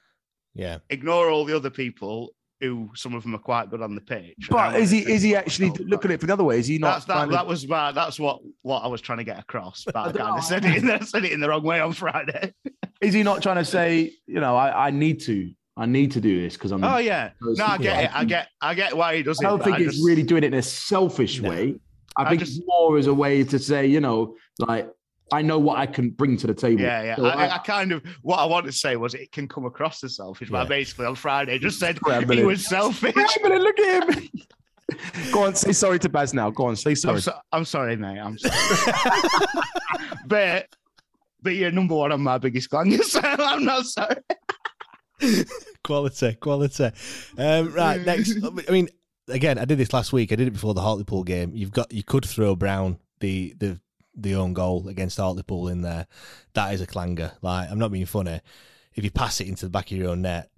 [0.56, 0.80] Yeah.
[0.90, 4.48] Ignore all the other people who some of them are quite good on the pitch.
[4.50, 6.60] But is he is he actually myself look at it from the other way?
[6.60, 6.96] Is he not?
[6.96, 9.96] that's that, that was my, that's what what I was trying to get across, but
[9.96, 12.54] I, don't kind of said it in said it in the wrong way on Friday.
[13.04, 16.22] is he not trying to say, you know, I, I need to, I need to
[16.22, 16.84] do this because I'm.
[16.84, 18.16] Oh yeah, no, I get it.
[18.16, 20.44] I get I get why he does I don't think I it's just- really doing
[20.44, 21.76] it in a selfish way.
[22.16, 24.90] I I think just- it's more as a way to say, you know, like
[25.32, 26.82] I know what I can bring to the table.
[26.82, 27.16] Yeah, yeah.
[27.16, 29.66] So I, I- I kind of what I wanted to say was it can come
[29.66, 33.16] across as selfish, but I basically on Friday just said Wait he was selfish.
[33.16, 34.30] Wait a minute, look at him.
[35.32, 36.52] Go on, say sorry to Baz now.
[36.52, 37.16] Go on, say sorry.
[37.16, 38.20] I'm, so, I'm sorry, mate.
[38.20, 38.54] I'm sorry.
[40.28, 40.68] but
[41.44, 44.16] but you're number one on my biggest clanger, so I'm not sorry.
[45.84, 46.90] quality, quality.
[47.38, 48.38] Um, right, next.
[48.44, 48.90] I mean,
[49.28, 50.32] again, I did this last week.
[50.32, 51.52] I did it before the Hartlepool game.
[51.54, 53.80] You've got you could throw Brown the the
[54.16, 56.08] the own goal against Hartlepool in there.
[56.54, 57.34] That is a clanger.
[57.42, 58.42] Like I'm not being funny.
[58.96, 60.50] If you pass it into the back of your own net.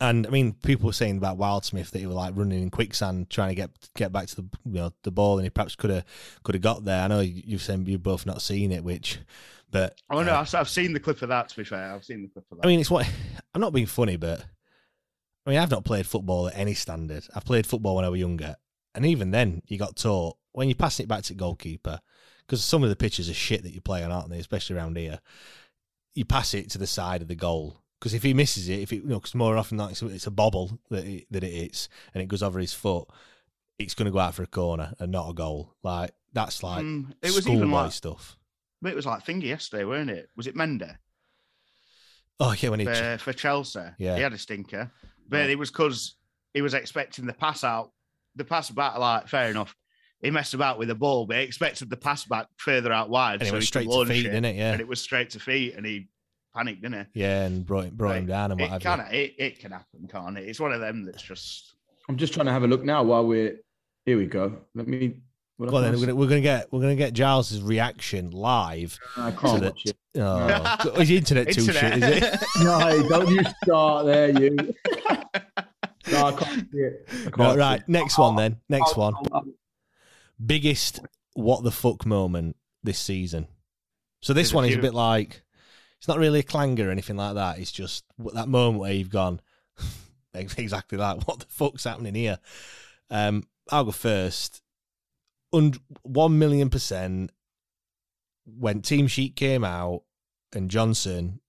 [0.00, 3.30] And I mean, people were saying about Wildsmith that he was like running in quicksand,
[3.30, 5.90] trying to get get back to the you know the ball, and he perhaps could
[5.90, 6.04] have
[6.42, 7.02] could have got there.
[7.02, 9.20] I know you've saying you've both not seen it, which,
[9.72, 11.48] but Oh no, uh, I've, I've seen the clip of that.
[11.48, 12.66] To be fair, I've seen the clip of that.
[12.66, 13.10] I mean, it's what
[13.54, 14.44] I'm not being funny, but
[15.44, 17.26] I mean, I've not played football at any standard.
[17.34, 18.56] I played football when I was younger,
[18.94, 22.00] and even then, you got taught when you pass it back to the goalkeeper
[22.46, 24.38] because some of the pitches are shit that you play on, aren't they?
[24.38, 25.18] Especially around here,
[26.14, 28.92] you pass it to the side of the goal because if he misses it, if
[28.92, 31.52] it, you know, because more often than not, it's, a bobble that it, that it
[31.52, 33.08] hits and it goes over his foot,
[33.78, 35.76] it's going to go out for a corner and not a goal.
[35.84, 38.36] Like that's like Mm, it was even like stuff.
[38.84, 40.28] It was like thingy yesterday, weren't it?
[40.36, 40.94] Was it Mendy
[42.40, 43.80] Oh yeah, when he for, for Chelsea?
[43.98, 44.16] Yeah.
[44.16, 44.90] he had a stinker,
[45.28, 46.16] but it was because
[46.54, 47.92] he was expecting the pass out,
[48.34, 48.98] the pass back.
[48.98, 49.74] Like fair enough,
[50.20, 53.34] he messed about with the ball, but he expected the pass back further out wide,
[53.34, 54.56] And it so went he straight to launch feet, didn't it?
[54.56, 54.72] Yeah.
[54.72, 56.08] and it was straight to feet, and he
[56.54, 57.20] panicked, didn't he?
[57.20, 59.18] yeah, and brought brought him down and what It have can, you.
[59.20, 60.48] it, it can happen, can't it?
[60.48, 61.74] It's one of them that's just.
[62.08, 63.58] I'm just trying to have a look now while we're
[64.04, 64.16] here.
[64.16, 64.58] We go.
[64.74, 65.20] Let me.
[65.62, 68.98] What Well, then we're gonna, we're gonna get we're gonna get Giles's reaction live.
[69.16, 69.96] I can't the- watch it.
[70.16, 71.76] Oh, is the internet too shit?
[72.02, 72.40] Is it?
[72.62, 74.50] no, don't you start there, you.
[76.10, 77.06] No, I can't see it.
[77.08, 77.80] Can't Right, see right.
[77.80, 77.88] it.
[77.88, 78.56] Next one then.
[78.68, 79.14] Next one.
[79.14, 79.44] I'll- I'll-
[80.44, 81.00] Biggest
[81.34, 83.46] what the fuck moment this season.
[84.20, 85.42] So this There's a one is a bit like
[85.98, 87.58] it's not really a clanger or anything like that.
[87.58, 88.04] It's just
[88.34, 89.40] that moment where you've gone
[90.34, 91.26] exactly that.
[91.28, 92.38] What the fuck's happening here?
[93.08, 94.61] Um, I'll go first.
[95.52, 97.30] Und- one million percent.
[98.44, 100.02] When Team Sheet came out
[100.52, 101.40] and Johnson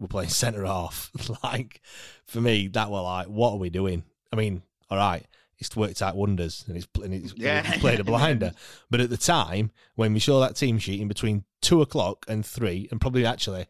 [0.00, 1.10] were playing centre half,
[1.44, 1.80] like
[2.26, 4.02] for me, that were like, what are we doing?
[4.32, 5.24] I mean, all right,
[5.58, 7.62] it's worked out wonders and it's, and it's, Yeah.
[7.66, 8.52] it's played a blinder.
[8.90, 12.44] But at the time, when we saw that team sheet in between two o'clock and
[12.44, 13.66] three, and probably actually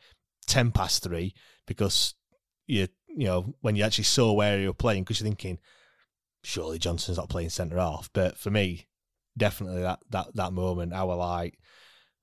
[0.46, 1.34] ten past three,
[1.66, 2.14] because
[2.66, 5.58] you you know when you actually saw where you were playing, because you're thinking,
[6.42, 8.08] surely Johnson's not playing centre half.
[8.14, 8.86] But for me,
[9.36, 11.58] definitely that that that moment, I were like,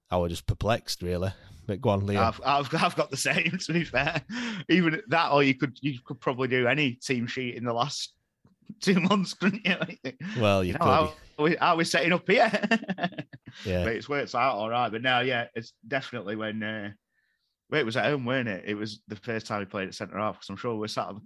[0.10, 1.32] I was just perplexed, really.
[1.68, 2.18] But go on, Liam.
[2.18, 3.58] I've, I've I've got the same.
[3.58, 4.22] To be fair,
[4.70, 8.14] even that, or you could you could probably do any team sheet in the last
[8.82, 10.12] two months, couldn't you?
[10.40, 10.86] well, you You know, could.
[10.88, 12.52] how, are we, how we setting up here?
[13.66, 13.84] Yeah.
[13.84, 14.92] but it's worked out all right.
[14.92, 16.64] But now, yeah, it's definitely when.
[16.64, 16.92] Uh,
[17.70, 18.64] wait, it was at home, weren't it?
[18.66, 21.08] It was the first time he played at centre half because I'm sure we're sat.
[21.08, 21.22] on-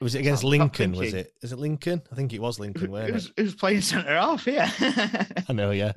[0.00, 0.92] Was it against I'm Lincoln?
[0.92, 1.32] Was it?
[1.42, 2.02] Is it Lincoln?
[2.12, 3.32] I think it was Lincoln, It was, it?
[3.38, 4.70] it was playing centre half, yeah.
[5.48, 5.92] I know, yeah.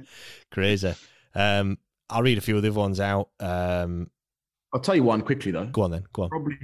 [0.52, 0.94] Crazy.
[1.36, 1.78] Um,
[2.10, 3.30] I'll read a few of the other ones out.
[3.40, 4.10] Um,
[4.74, 5.66] I'll tell you one quickly though.
[5.66, 6.04] go on then.
[6.14, 6.30] Go on.
[6.30, 6.56] Probably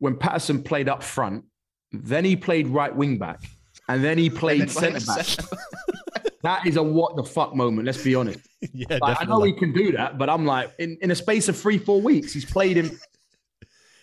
[0.00, 1.44] when Paterson played up front,
[1.92, 3.40] then he played right wing back,
[3.88, 6.32] and then he played played centre back.
[6.42, 7.86] that is a what the fuck moment.
[7.86, 8.40] Let's be honest.
[8.72, 11.48] yeah, Like, I know he can do that, but I'm like, in, in a space
[11.48, 12.98] of three, four weeks, he's played him.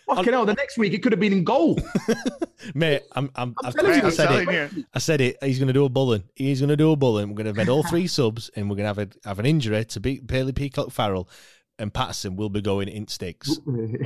[0.06, 1.78] Fucking hell, the next week it could have been in goal.
[2.74, 4.72] Mate, I'm, I'm, I've, telling you, I I'm said it.
[4.76, 4.84] you.
[4.92, 5.36] I said it.
[5.42, 6.24] He's going to do a bulling.
[6.34, 7.28] He's going to do a bulling.
[7.28, 9.38] We're going to have had all three subs, and we're going to have a, have
[9.38, 11.28] an injury to beat Bailey Peacock Farrell,
[11.78, 13.58] and Paterson will be going in sticks.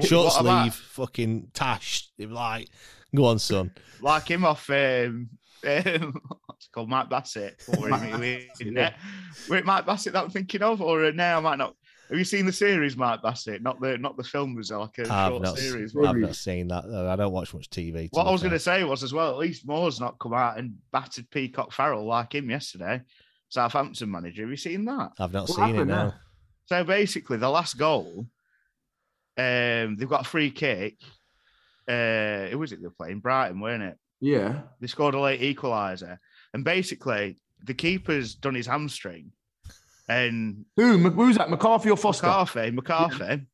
[0.02, 2.08] Short sleeve, fucking tash.
[2.18, 2.68] Like,
[3.14, 3.72] go on, son.
[4.00, 5.28] like him off um,
[5.66, 8.94] um what's it called Mike Bassett or him, who is in there.
[9.48, 11.74] Wait, Mike Bassett that I'm thinking of, or uh, no, I might not.
[12.08, 13.62] Have you seen the series, Mark Bassett?
[13.62, 15.94] Not the not the film was like a I've short not, series.
[15.94, 16.88] I've not seen that.
[16.88, 17.08] though.
[17.08, 18.08] I don't watch much TV.
[18.12, 19.30] What I was going to say was as well.
[19.30, 23.02] At least Moore's not come out and battered Peacock Farrell like him yesterday.
[23.50, 24.42] Southampton manager.
[24.42, 25.12] Have you seen that?
[25.18, 26.14] I've not What seen it happened now.
[26.66, 28.26] So basically, the last goal,
[29.36, 30.96] um, they've got a free kick.
[31.86, 33.20] Uh, who was it they're playing?
[33.20, 33.96] Brighton, weren't it?
[34.20, 34.60] Yeah.
[34.80, 36.18] They scored a late equaliser,
[36.52, 39.32] and basically the keeper's done his hamstring,
[40.08, 40.98] and Who?
[41.10, 41.50] Who's that?
[41.50, 42.26] McCarthy or Foster?
[42.26, 43.46] McCarthy, McCarthy,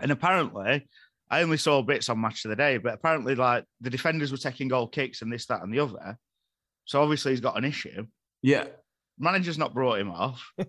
[0.00, 0.88] and apparently,
[1.30, 4.38] I only saw bits on Match of the Day, but apparently, like the defenders were
[4.38, 6.18] taking goal kicks and this, that, and the other.
[6.84, 8.06] So obviously, he's got an issue.
[8.42, 8.64] Yeah.
[9.18, 10.52] Manager's not brought him off.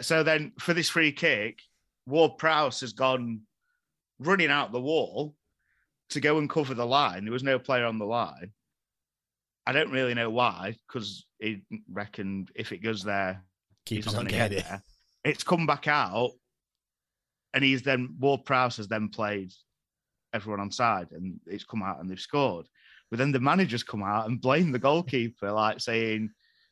[0.00, 1.60] So then, for this free kick,
[2.06, 3.42] Ward Prowse has gone
[4.18, 5.34] running out the wall
[6.10, 7.24] to go and cover the line.
[7.24, 8.52] There was no player on the line.
[9.66, 13.42] I don't really know why, because he reckoned if it goes there,
[13.86, 14.68] Keepers he's not don't going to get get it.
[14.68, 14.82] there.
[15.24, 16.32] It's come back out,
[17.52, 19.52] and he's then Ward Prowse has then played
[20.32, 22.66] everyone on side, and it's come out and they've scored.
[23.10, 26.30] But then the manager's come out and blamed the goalkeeper, like saying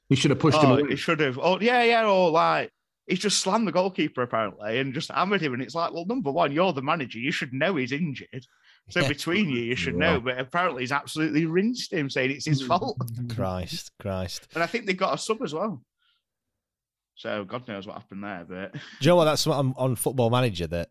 [0.08, 0.90] He should have pushed oh, him away.
[0.90, 1.38] He should have.
[1.40, 2.06] Oh, yeah, yeah.
[2.06, 2.70] Or like
[3.06, 5.54] he's just slammed the goalkeeper apparently and just hammered him.
[5.54, 7.18] And it's like, well, number one, you're the manager.
[7.18, 8.44] You should know he's injured.
[8.90, 9.08] So Yeah.
[9.08, 10.14] between you, you should Yeah.
[10.14, 10.20] know.
[10.20, 12.68] But apparently, he's absolutely rinsed him, saying it's his hmm.
[12.68, 13.00] fault.
[13.34, 14.48] Christ, Christ.
[14.54, 15.84] And I think they got a sub as well.
[17.14, 18.44] So God knows what happened there.
[18.48, 19.24] But Do you know what?
[19.26, 20.90] That's what I'm on Football Manager that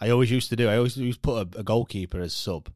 [0.00, 0.68] I always used to do.
[0.68, 2.70] I always used to put a, a goalkeeper as sub.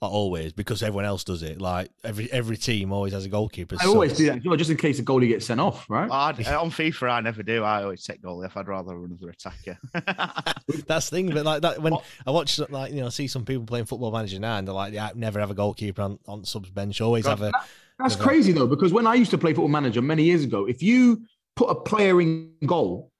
[0.00, 1.60] Like always, because everyone else does it.
[1.60, 3.74] Like every every team always has a goalkeeper.
[3.74, 5.90] As I always do that, as well, just in case the goalie gets sent off,
[5.90, 6.08] right?
[6.08, 7.64] I'd, on FIFA, I never do.
[7.64, 9.76] I always take goalie if I'd rather another attacker.
[10.86, 13.64] That's the thing, but like that when I watch like you know see some people
[13.64, 16.70] playing Football Manager now and they're like, yeah, never have a goalkeeper on, on subs
[16.70, 17.00] bench.
[17.00, 17.50] Always have a.
[17.98, 20.44] That's have a- crazy though, because when I used to play football manager many years
[20.44, 21.24] ago, if you
[21.58, 23.10] put a player in goal,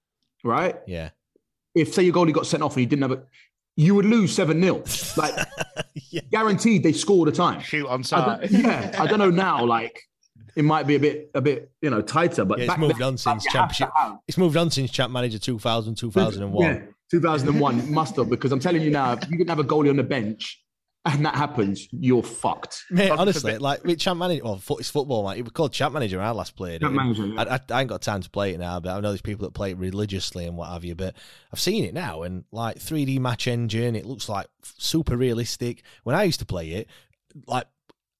[0.45, 0.77] right?
[0.87, 1.11] Yeah.
[1.75, 3.23] If say your goalie got sent off and he didn't have a,
[3.77, 4.85] you would lose seven 0
[5.17, 5.35] Like
[6.31, 7.61] guaranteed, they score all the time.
[7.61, 8.51] Shoot on I side.
[8.51, 9.65] yeah, I don't know now.
[9.65, 10.01] Like
[10.55, 12.45] it might be a bit, a bit, you know, tighter.
[12.45, 14.19] But Yeah, it's back moved then, on since you have to Championship.
[14.29, 16.65] It's moved on since Champ Manager 2000, 2001.
[16.65, 19.91] Yeah, 2001 must have because I'm telling you now, if you didn't have a goalie
[19.91, 20.63] on the bench
[21.15, 22.85] and that happens, you're fucked.
[22.91, 25.37] Mate, honestly, like with Champ Manager, well, it's football, man.
[25.39, 26.97] It was called Champ Manager when I last played Champ it.
[26.97, 27.43] Manager, yeah.
[27.43, 29.47] I, I, I ain't got time to play it now, but I know there's people
[29.47, 30.95] that play it religiously and what have you.
[30.95, 31.15] But
[31.53, 35.83] I've seen it now, and like 3D match engine, it looks like super realistic.
[36.05, 36.89] When I used to play it,
[37.47, 37.67] like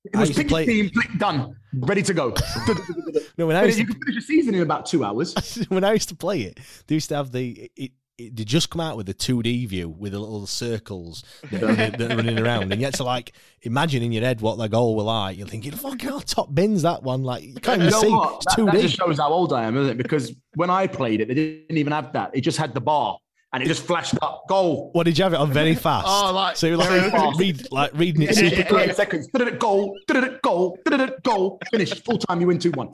[0.05, 0.67] It was used to pick play.
[0.67, 2.35] team, click done, ready to go.
[3.39, 5.33] No, when I used you to can finish a season in about two hours.
[5.69, 6.59] when I used to play it,
[6.89, 9.89] they used to have the it, it, they just come out with a 2D view
[9.89, 13.33] with the little circles that, are, that are running around, and you had to like
[13.63, 15.39] imagine in your head what the goal were like.
[15.39, 18.11] You're thinking, "Fucking hell, top bins that one!" Like you can't You even know see.
[18.11, 18.35] what?
[18.43, 18.73] It's That, 2D.
[18.73, 19.97] that just shows how old I am, isn't it?
[19.97, 22.31] Because when I played it, they didn't even have that.
[22.35, 23.19] It just had the bar,
[23.53, 24.91] and it just flashed up goal.
[24.93, 26.07] What did you have it on very oh, fast?
[26.09, 27.39] Oh, like- so you like, fast.
[27.39, 28.93] read, like reading it super quick.
[28.95, 29.29] seconds.
[29.29, 31.61] Da-da-da, Goal, da-da-da, goal, da-da-da, goal.
[31.71, 32.03] Finish.
[32.03, 32.89] Full time, you win 2 1.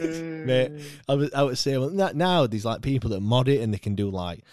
[0.00, 0.72] Mate,
[1.08, 3.78] I was I would say well, now there's like people that mod it and they
[3.78, 4.44] can do like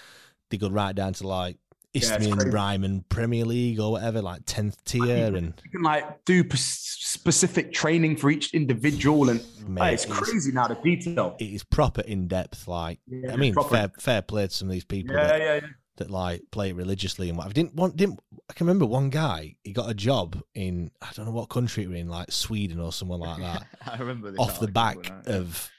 [0.50, 1.58] they go right down to like
[1.94, 2.52] Isthmian crazy.
[2.52, 7.74] Ryman Premier League or whatever, like tenth tier, and You can like do p- specific
[7.74, 11.36] training for each individual, and Mate, Hey, it's it's- crazy now the detail.
[11.40, 12.68] it is proper in depth.
[12.68, 13.70] Like Yeah, I mean, proper.
[13.76, 15.68] fair fair play to some of these people Yeah, that, yeah, yeah.
[16.00, 17.48] That like play it religiously and what.
[17.48, 18.20] I didn't want didn't
[18.50, 21.88] I can remember one guy he got a job in I don't know what country
[21.88, 24.98] we're in, like Sweden or someone like that, I remember off the back
[25.28, 25.70] of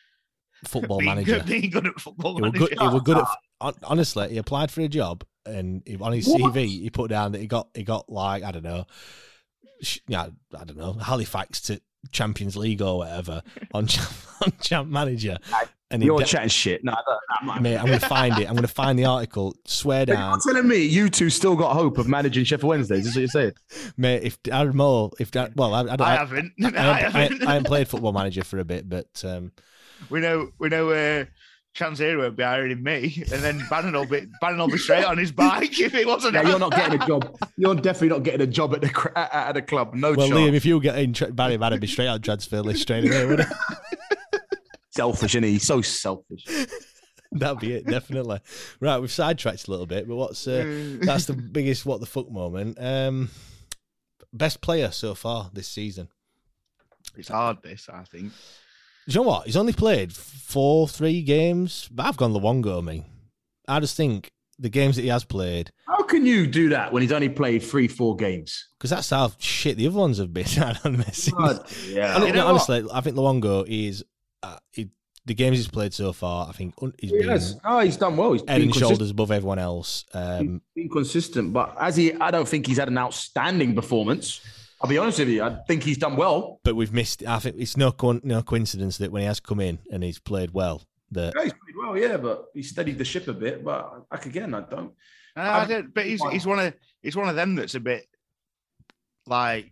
[0.64, 1.37] Football being Manager.
[1.39, 2.66] Good, being good at football he manager.
[2.66, 2.79] good.
[2.79, 3.75] He was good at.
[3.83, 6.55] Honestly, he applied for a job, and he, on his What?
[6.55, 8.87] CV, he put down that he got he got like I don't know,
[10.07, 11.81] yeah, I don't know, Halifax to
[12.12, 13.43] Champions League or whatever
[13.75, 14.11] on Champ,
[14.45, 15.39] on Champ Manager.
[15.93, 16.84] And You're de- chatting shit.
[16.84, 18.47] No, I don't- I'm not- mate, I'm going to find it.
[18.49, 19.57] I'm going to find the article.
[19.66, 23.07] Swear down, You're telling me you two still got hope of managing Sheffield Wednesdays?
[23.07, 23.53] Is what you're saying?
[23.97, 24.22] mate.
[24.22, 26.53] If Darren Moore, if that, well, I, I, don't, I I, haven't.
[26.62, 27.43] I, I haven't- I, haven't.
[27.47, 29.51] I haven't played Football Manager for a bit, but um,
[30.11, 30.91] We know, we know.
[30.91, 31.24] Uh,
[31.72, 35.16] Chansiri won't be hiring me, and then Bannan will be Bannan will be straight on
[35.18, 36.34] his bike if it wasn't.
[36.34, 37.38] Yeah, you're not getting a job.
[37.57, 39.95] You're definitely not getting a job at the at, at the club.
[39.95, 40.41] No well, chance.
[40.41, 43.24] Liam, if you get in tra- Barry, that'd be straight on transfer list straight away,
[43.24, 43.57] wouldn't it?
[44.91, 45.53] Selfish, isn't he?
[45.53, 46.45] He's so selfish.
[47.32, 48.41] That'd be it, definitely.
[48.80, 52.28] Right, we've sidetracked a little bit, but what's uh, that's the biggest what the fuck
[52.30, 52.76] moment.
[52.80, 53.30] Um,
[54.32, 56.09] best player so far this season.
[57.16, 57.59] It's hard.
[57.62, 58.32] This, I think.
[59.07, 59.47] Do you know what?
[59.47, 62.82] He's only played four, three games, but I've gone Luongo.
[62.84, 63.05] Me,
[63.68, 67.01] I just think the games that he has played, How can you do that when
[67.03, 68.66] he's only played three, four games?
[68.76, 70.47] because that's how shit the other ones have been.
[70.59, 71.05] I don't know.
[71.38, 72.12] God, yeah.
[72.18, 74.05] Hon- You know honestly, I think Luongo is
[74.43, 74.91] uh, he
[75.26, 77.53] the games he's played so far, I think he's Yes.
[77.53, 78.32] been Oh, he's done well.
[78.32, 78.88] He's head and consistent.
[78.91, 80.05] shoulders above everyone else.
[80.14, 84.41] Um, been consistent, but as he, I don't think he's had an outstanding performance.
[84.80, 85.43] I'll be honest with you.
[85.43, 86.59] I think he's done well.
[86.64, 87.22] but we've missed.
[87.26, 90.18] I think it's no co- no coincidence that when he has come in and he's
[90.18, 93.62] played well, that Yeah, he's played well, yeah, but he steadied the ship a bit.
[93.62, 94.93] But like again, I don't.
[95.36, 98.07] Uh, I don't, but he's he's one of he's one of them that's a bit
[99.26, 99.70] like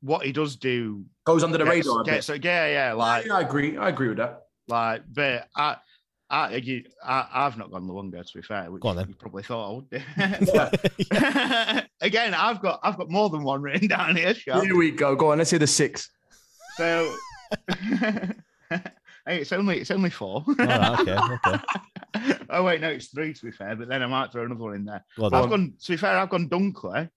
[0.00, 2.14] what he does do Goes under the gets- radar a bit.
[2.26, 3.76] gets- yeah, yeah, like Yeah, I agree.
[3.76, 4.42] I agree with that.
[4.68, 5.76] like, but I.
[6.28, 9.06] I, you, I, I've not gone Luongo to be fair, which Go on then.
[9.08, 9.88] you probably thought I would.
[9.88, 10.00] do.
[12.00, 14.34] Again, I've got I've got more than one written down here.
[14.34, 14.64] Sean.
[14.64, 15.14] Here we go.
[15.14, 15.38] Go on.
[15.38, 16.10] Let's hear the six.
[16.76, 17.14] So
[17.70, 18.32] hey,
[19.26, 20.44] it's only it's only four.
[20.48, 21.16] All right, okay,
[21.46, 22.38] okay.
[22.50, 24.74] oh wait, no, it's three to be fair, but then I might throw another one
[24.74, 25.04] in there.
[25.16, 25.50] Well I've done.
[25.50, 27.08] gone to be fair, I've gone Dunkley.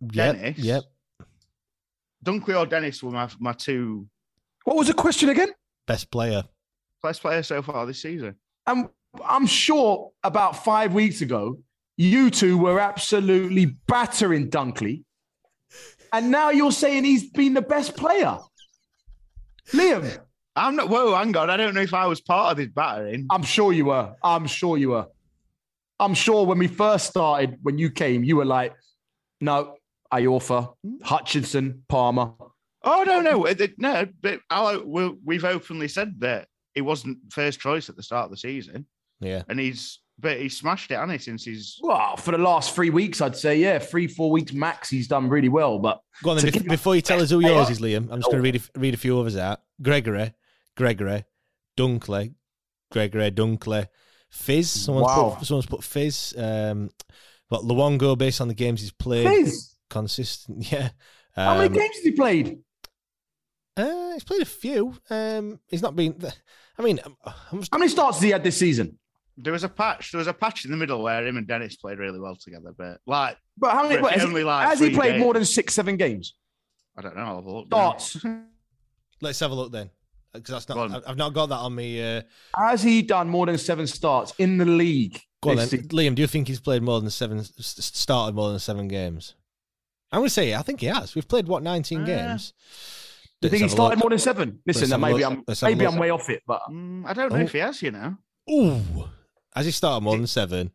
[0.00, 0.58] Yep, Dennis.
[0.58, 0.82] yep.
[2.24, 4.06] Dunkley or Dennis were my my two
[4.64, 5.50] What was the question again?
[5.86, 6.44] Best player.
[7.02, 8.36] best player so far this season.
[8.66, 8.88] I'm
[9.24, 11.58] I'm sure about five weeks ago,
[11.96, 15.04] you two were absolutely battering Dunkley,
[16.12, 18.38] and now you're saying he's been the best player.
[19.72, 20.18] Liam,
[20.56, 20.88] I'm not.
[20.88, 21.50] Whoa, hang on.
[21.50, 23.26] I don't know if I was part of this battering.
[23.30, 24.14] I'm sure you were.
[24.22, 25.06] I'm sure you were.
[26.00, 28.74] I'm sure when we first started, when you came, you were like,
[29.40, 29.76] no,
[30.12, 32.32] Iorfa, Hutchinson, Palmer.
[32.84, 34.06] Oh no, no, it- it- no.
[34.20, 38.30] But I, we, we've openly said that he wasn't first choice at the start of
[38.32, 38.86] the season,
[39.20, 39.42] Yeah.
[39.48, 41.18] and he's but he's smashed it, hasn't he?
[41.18, 44.88] Since he's Well, for the last three weeks, I'd say, yeah, three, four weeks max,
[44.90, 45.78] he's done really well.
[45.78, 46.52] But Go on then.
[46.52, 48.78] to before you tell us who yours is, Liam, I'm just going to read a,
[48.78, 49.60] read a few others out.
[49.80, 50.32] Gregory,
[50.76, 51.24] Gregory,
[51.78, 52.34] Dunkley,
[52.92, 53.86] Gregory, Dunkley,
[54.30, 54.70] Fizz.
[54.70, 55.34] Someone's, Wow.
[55.38, 56.34] put, someone's put Fizz.
[56.36, 56.90] Um,
[57.50, 60.66] but Luongo, based on the games he's played, Fizz, consistent.
[60.72, 60.90] Yeah.
[61.36, 62.58] how many Um, games has he played?
[63.76, 64.94] Uh, he's played a few.
[65.08, 66.14] Um, he's not been.
[66.78, 67.16] I mean, I'm,
[67.52, 68.98] I'm just, How many starts has he had this season?
[69.38, 70.12] there was a patch.
[70.12, 72.74] There was a patch in the middle where him and Dennis played really well together.
[72.76, 74.00] But like, But how many?
[74.02, 75.22] But has, only he, like has he played games.
[75.24, 76.34] more than six, seven games?
[76.98, 77.22] I don't know.
[77.22, 77.66] I'll have a look.
[77.68, 78.16] Starts.
[79.22, 79.88] let's have a look then,
[80.34, 80.76] because that's not.
[80.78, 80.94] on.
[80.96, 82.02] I've- I've not got that on me.
[82.02, 82.22] Uh,
[82.56, 85.18] Has he done more than seven starts in the league?
[85.42, 85.66] go on then.
[85.68, 86.14] Liam.
[86.14, 87.42] Do you think he's played more than seven?
[87.42, 89.34] Started more than seven games?
[90.12, 91.14] I'm going to say, I think he has.
[91.14, 92.52] We've played what 19 Uh, games.
[93.40, 94.60] Do you think he Let's have a started more than seven?
[94.66, 95.32] Listen, Let's that have a maybe look.
[95.32, 95.86] I'm Let's maybe.
[95.86, 97.42] I'm way off it, but Mm, I don't know Oh.
[97.42, 97.82] if he has.
[97.82, 98.16] You know.
[98.50, 99.08] Ooh,
[99.54, 100.70] has he started more than seven?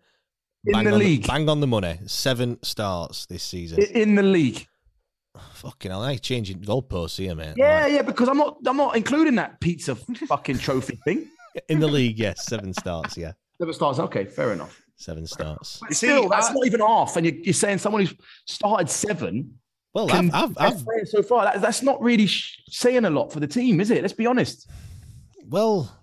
[0.66, 1.98] in Bang the on league, bang on the money.
[2.08, 3.82] Seven starts this season.
[3.82, 4.68] In the league.
[5.54, 7.54] Fucking hell, I like changing goalposts here, mate.
[7.56, 11.30] Yeah, Like, yeah, because I'm not I'm not including that pizza fucking trophy thing.
[11.70, 13.16] in the league, yes, seven starts.
[13.16, 14.00] Yeah, Seven starts.
[14.00, 14.82] Okay, fair enough.
[14.98, 15.80] Seven starts.
[15.80, 17.16] But You see, still, that's I- not even half.
[17.16, 19.60] And you're, you're saying someone who's started seven
[19.94, 21.46] Well, can I've, I've, I've so far.
[21.46, 24.02] That, that's not really sh- saying a lot for the team, is it?
[24.02, 24.70] Let's be honest.
[25.48, 25.94] well,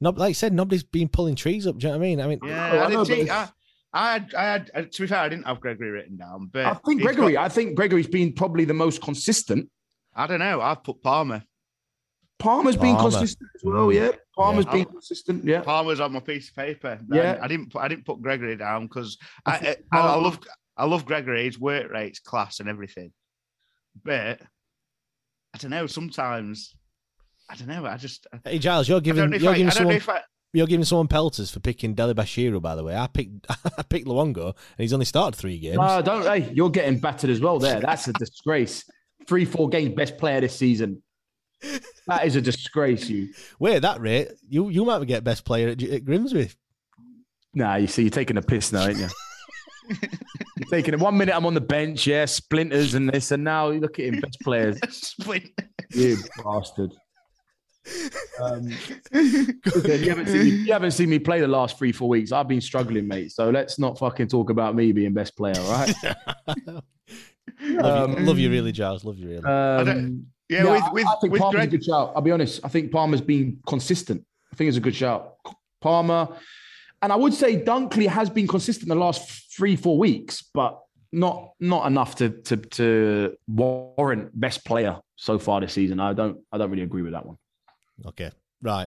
[0.00, 1.76] not like I said, nobody's been pulling trees up.
[1.78, 2.20] Do you know what I mean?
[2.20, 3.48] I mean, Yeah, know, I I, know, did I,
[3.92, 4.70] I had, I had.
[4.74, 7.34] uh, To be fair, I didn't have Gregory written down, but I think Gregory.
[7.34, 9.68] got- I think Gregory's been probably the most consistent.
[10.14, 10.60] I don't know.
[10.60, 11.42] I've put Palmer.
[12.40, 13.10] Palmer's been Palmer.
[13.10, 13.92] consistent as well.
[13.92, 14.72] Yeah, Palmer's Yeah.
[14.72, 15.44] been consistent.
[15.44, 16.98] Yeah, Palmer's on my piece of paper.
[17.12, 17.38] Yeah.
[17.40, 17.70] I didn't.
[17.72, 20.40] Put, I didn't put Gregory down because I, think I, I love.
[20.76, 21.44] I love Gregory.
[21.44, 23.12] His work rates, class, and everything.
[24.04, 24.40] But
[25.54, 25.86] I don't know.
[25.86, 26.74] Sometimes
[27.50, 27.84] I don't know.
[27.86, 28.26] I just.
[28.44, 30.20] Hey Giles, you're giving you're I, giving I someone if I.
[30.52, 32.62] you're giving someone pelters for picking Dele-Bashiru.
[32.62, 33.46] By the way, I picked
[33.78, 35.78] I picked Luongo, and he's only started three games.
[35.80, 36.22] Uh, don't.
[36.22, 37.58] Hey, you're getting battered as well.
[37.58, 38.84] There, that's a disgrace.
[39.26, 41.02] Three, four games, best player this season.
[42.06, 43.08] That is a disgrace.
[43.08, 43.28] You.
[43.58, 46.50] Wait, at that rate, you you might get best player at, at Grimsby.
[47.54, 49.08] Nah, you see, you're taking a piss now, ain't you?
[49.90, 51.00] you're taking it.
[51.00, 54.06] One minute I'm on the bench, yeah, splinters and this, and now you look at
[54.06, 54.78] him, best players.
[55.92, 56.92] You bastard.
[58.40, 58.68] Um,
[59.12, 59.60] listen,
[60.02, 62.30] you, haven't seen me, you haven't seen me play the last three, four weeks.
[62.30, 63.32] I've been struggling, mate.
[63.32, 65.94] So let's not fucking talk about me being best player, all right?
[66.56, 66.84] love,
[67.60, 69.04] Um, you, love you really, Giles.
[69.04, 69.44] Love you really.
[69.44, 72.12] Um, Yeah, yeah, with I- with, I think with Palmer's Greg, a good shout.
[72.14, 72.60] I'll be honest.
[72.64, 74.24] I think Palmer's been consistent.
[74.52, 75.34] I think it's a good shout.
[75.80, 76.28] Palmer,
[77.00, 80.80] and I would say Dunkley has been consistent the last three, four weeks, but
[81.12, 86.00] not not enough to to to warrant best player so far this season.
[86.00, 87.36] I don't I don't really agree with that one.
[88.06, 88.30] okay,
[88.62, 88.86] right.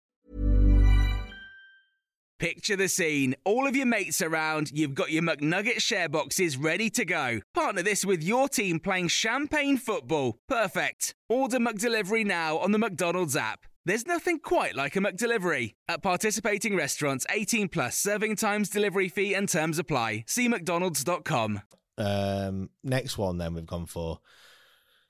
[2.41, 3.35] Picture the scene.
[3.45, 7.41] All of your mates around, you've got your McNugget share boxes ready to go.
[7.53, 10.39] Partner this with your team playing champagne football.
[10.49, 11.13] Perfect.
[11.29, 13.67] Order McDelivery now on the McDonald's app.
[13.85, 15.75] There's nothing quite like a McDelivery.
[15.87, 20.23] At participating restaurants, 18 plus serving times, delivery fee, and terms apply.
[20.25, 21.61] See McDonald's.com.
[21.99, 24.17] Um, next one, then we've gone for.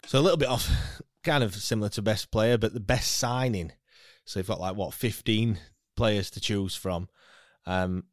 [0.05, 0.69] So a little bit off,
[1.23, 3.71] kind of similar to best player, but the best signing.
[4.25, 5.59] So you've got like what 15
[5.95, 7.07] players to choose from.
[7.65, 8.03] Um,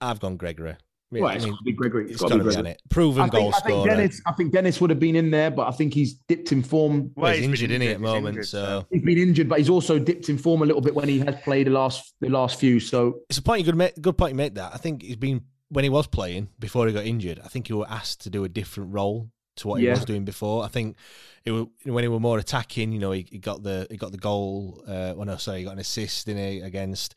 [0.00, 0.76] I've gone Gregory.
[1.10, 2.10] Well, it's got to be Gregory.
[2.10, 2.80] It's got to be on it.
[2.90, 3.88] Proven I think, goal I think scorer.
[3.88, 4.22] Dennis.
[4.26, 7.12] I think Dennis would have been in there, but I think he's dipped in form.
[7.14, 8.44] Well, he's, injured, isn't he, at the moment?
[8.46, 11.20] so He's been injured, but he's also dipped in form a little bit when he
[11.20, 12.80] has played the last the last few.
[12.80, 14.00] So it's a point you could make.
[14.00, 14.72] Good point you make that.
[14.74, 17.40] I think he's been when he was playing before he got injured.
[17.44, 19.92] I think he was asked to do a different role to what he Yeah.
[19.92, 20.64] was doing before.
[20.64, 20.96] I think
[21.44, 22.92] it was, when he were more attacking.
[22.92, 24.82] You know, he, he got the he got the goal.
[24.86, 27.14] Uh, well, no, sorry, he got an assist in it against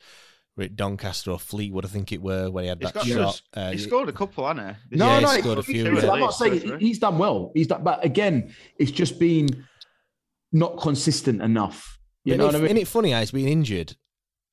[0.57, 1.85] Rick Doncaster or Fleetwood.
[1.85, 3.41] I think it were when he had He's that got shot.
[3.53, 4.97] he Uh, scored a couple, hasn't he?
[4.97, 6.11] no, Yeah, he no, scored a few, he- yeah.
[6.11, 7.51] I'm not saying he's done well.
[7.53, 9.47] He's done, but again, it's just been
[10.51, 11.99] not consistent enough.
[12.23, 12.77] You But know isn't what I mean?
[12.77, 13.95] Isn't it funny how he's been injured?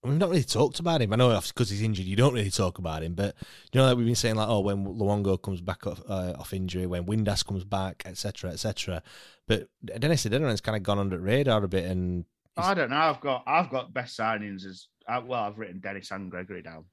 [0.02, 1.14] We've not really talked about him.
[1.14, 3.14] I know because he's injured, you don't really talk about him.
[3.14, 3.34] But
[3.72, 6.52] you know that we've been saying like, oh, when Luongo comes back off, uh, off
[6.52, 9.02] injury, when Windass comes back, etc., etc.
[9.48, 12.26] But Dennis Adeniran's kind of gone under the radar a bit, and
[12.56, 12.96] I don't know.
[12.96, 15.42] I've got I've got best signings as uh, well.
[15.44, 16.84] I've written Dennis and Gregory down,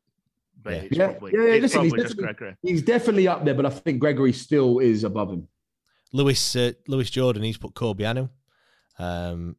[0.62, 0.80] but Yeah.
[0.82, 2.58] it's Yeah, probably, yeah, yeah, it's listen, he's probably just definitely- Gregory.
[2.64, 5.48] He's definitely up there, but I think Gregory still is above him.
[6.14, 8.30] Lewis uh, Lewis Jordan, he's put Corbeanu.
[9.00, 9.56] Um,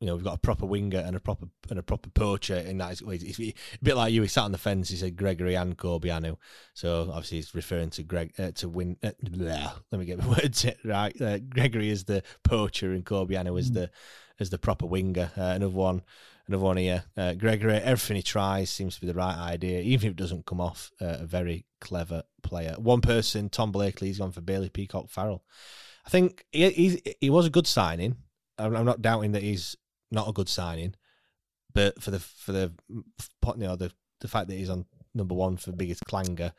[0.00, 2.78] you know, we've got a proper winger and a proper and a proper poacher in
[2.78, 2.90] that.
[3.00, 4.22] He's, he's, he's a bit like you.
[4.22, 4.90] He sat on the fence.
[4.90, 6.36] He said Gregory and Corbeanu.
[6.72, 8.96] So obviously he's referring to Greg uh, to win.
[9.02, 11.20] Uh, blah, let me get my words right.
[11.20, 13.90] Uh, Gregory is the poacher and Corbeanu is the
[14.38, 15.32] is the proper winger.
[15.36, 16.02] Uh, another one,
[16.48, 17.04] another one here.
[17.16, 20.46] Uh, Gregory, everything he tries seems to be the right idea, even if it doesn't
[20.46, 20.90] come off.
[21.00, 22.74] Uh, a very clever player.
[22.78, 25.44] One person, Tom Blakely, he's gone for Bailey Peacock Farrell.
[26.06, 28.16] I think he he's, he was a good signing.
[28.58, 29.76] I'm, I'm not doubting that he's
[30.10, 30.94] not a good signing,
[31.74, 33.04] but for the for the you
[33.56, 36.52] know the the fact that he's on number one for biggest clanger,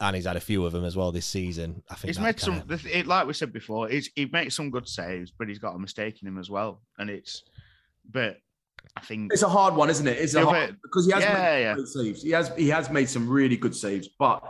[0.00, 1.82] and he's had a few of them as well this season.
[1.90, 4.88] I think He's made some, it, like we said before, he's, he makes some good
[4.88, 6.82] saves, but he's got a mistake in him as well.
[6.98, 7.42] And it's,
[8.10, 8.38] but
[8.96, 10.18] I think It's a hard one, isn't it?
[10.18, 11.74] It's a hard, but- because he has yeah, made yeah.
[11.74, 12.22] great saves.
[12.22, 14.42] He has he has made some really good saves, but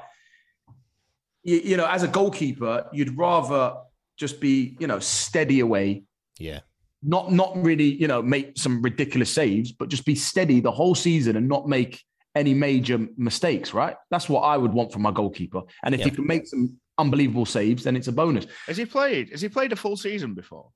[1.43, 3.74] you, you know, as a goalkeeper, you'd rather
[4.16, 6.05] just be you know steady away,
[6.39, 6.61] Yeah,
[7.03, 10.95] not not really you know make some ridiculous saves, but just be steady the whole
[10.95, 12.03] season and not make
[12.35, 13.72] any major mistakes.
[13.74, 13.97] Right?
[14.11, 15.62] That's what I would want from my goalkeeper.
[15.85, 16.07] And if Yeah.
[16.07, 18.47] he can make some unbelievable saves, then it's a bonus.
[18.66, 19.30] has he played?
[19.30, 20.70] Has he played a full season before?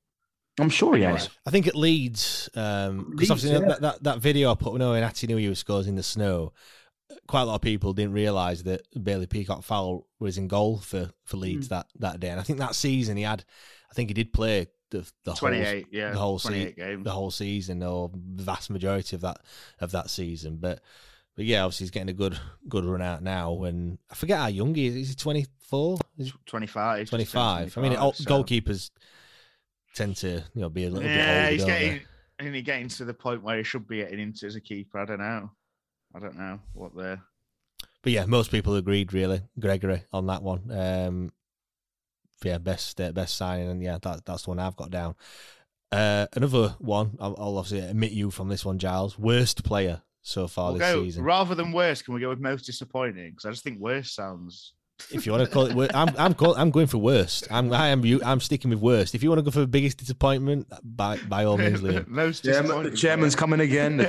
[0.58, 1.28] I'm sure he has.
[1.46, 3.68] I think at Leeds, because Leeds, obviously yeah.
[3.68, 6.02] that, that that video I put, you know, when Atdhe Nuhiu was scores in the
[6.02, 6.52] snow.
[7.26, 11.10] Quite a lot of people didn't realise that Bailey Peacock Farrell was in goal for,
[11.24, 11.74] for Leeds Hmm.
[11.74, 13.44] that, that day, and I think that season he had,
[13.90, 17.04] I think he did play the the whole 28, yeah, the whole 28 se- games.
[17.04, 19.38] the whole season or the vast majority of that
[19.80, 20.80] of that season, but
[21.36, 22.38] but yeah, obviously he's getting a good
[22.68, 24.96] good run out now, and I forget how young he is.
[24.96, 25.98] Is he 24?
[26.46, 27.08] 25.
[27.08, 27.46] 25.
[27.78, 28.90] I mean, 25, all- so- goalkeepers
[29.98, 31.52] tend to you know be a little Yeah, bit older.
[31.52, 32.00] he's getting,
[32.38, 34.98] and he's getting to the point where he should be getting into as a keeper.
[34.98, 35.50] I don't know.
[36.14, 37.18] I don't know what the.
[38.02, 40.70] But yeah, most people agreed really, Gregory on that one.
[40.70, 41.32] Um,
[42.44, 45.16] yeah, best uh, best signing, and yeah, that that's the one I've got down.
[45.90, 49.18] Uh, another one, I'll, I'll obviously admit you from this one, Giles.
[49.18, 51.24] Worst player so far We'll this go, season.
[51.24, 53.30] rather than worst, can we go with most disappointing?
[53.30, 54.74] Because I just think worst sounds.
[55.10, 57.46] If you want to call it, wor- I'm I'm call, I'm going for worst.
[57.50, 58.20] I'm I am you.
[58.24, 59.14] I'm sticking with worst.
[59.14, 62.06] If you want to go for the biggest disappointment, by by all means, Liam.
[62.08, 64.06] most Chairman, the chairman's coming again.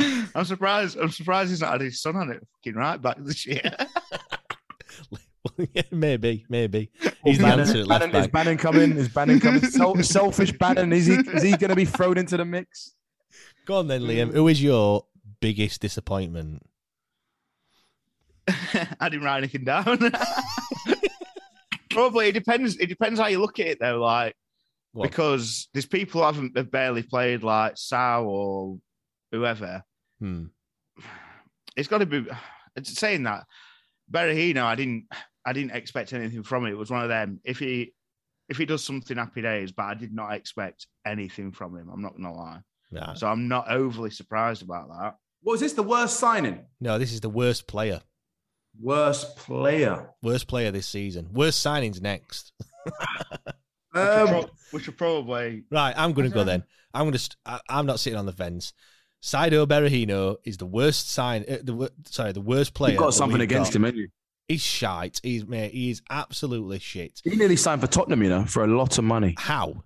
[0.34, 0.96] I'm surprised.
[0.98, 3.70] I'm surprised he's not had his son on it fucking right back this year.
[5.72, 6.90] yeah, maybe, maybe.
[7.24, 8.32] He's the answer at left Bannan, is back.
[8.32, 8.92] Bannan coming?
[8.96, 9.62] Is Bannan coming?
[9.62, 10.92] Sel- selfish Bannan.
[10.92, 11.14] Is he?
[11.14, 12.94] Is he going to be thrown into the mix?
[13.66, 14.32] Go on then, Liam.
[14.32, 15.06] Who is your
[15.40, 16.62] biggest disappointment?
[19.00, 19.84] I didn't write anything down.
[21.90, 22.76] Probably it depends.
[22.78, 24.00] It depends how you look at it, though.
[24.00, 24.34] Like
[24.92, 25.10] What?
[25.10, 28.78] because there's people who haven't have barely played, like Sow or
[29.30, 29.82] whoever.
[30.20, 30.46] Hmm.
[31.76, 32.26] It's got to be.
[32.76, 33.44] It's saying that
[34.10, 35.06] Berahino, I didn't.
[35.46, 36.70] I didn't expect anything from it.
[36.70, 37.40] It was one of them.
[37.44, 37.92] If he
[38.48, 39.72] if he does something, happy days.
[39.72, 41.88] But I did not expect anything from him.
[41.92, 42.60] I'm not gonna lie.
[42.90, 43.14] Nah.
[43.14, 45.14] So I'm not overly surprised about that.
[45.42, 46.64] Was this the worst signing?
[46.80, 48.00] No, this is the worst player.
[48.80, 50.10] Worst player.
[50.22, 51.28] Worst player this season.
[51.32, 52.52] Worst signings next.
[53.94, 55.94] Um, pro- we should probably right.
[55.96, 56.64] I'm going to go then.
[56.92, 57.18] I'm going to.
[57.20, 58.72] St- I, I'm not sitting on the fence.
[59.22, 61.44] Saido Berahino is the worst sign.
[61.48, 62.94] Uh, the sorry, the worst player.
[62.94, 63.76] You've got something against got.
[63.76, 64.08] him, haven't you?
[64.48, 65.20] He's shite.
[65.22, 65.70] He's mate.
[65.70, 67.20] He is absolutely shit.
[67.22, 69.36] He nearly signed for Tottenham, you know, for a lot of money.
[69.38, 69.84] How?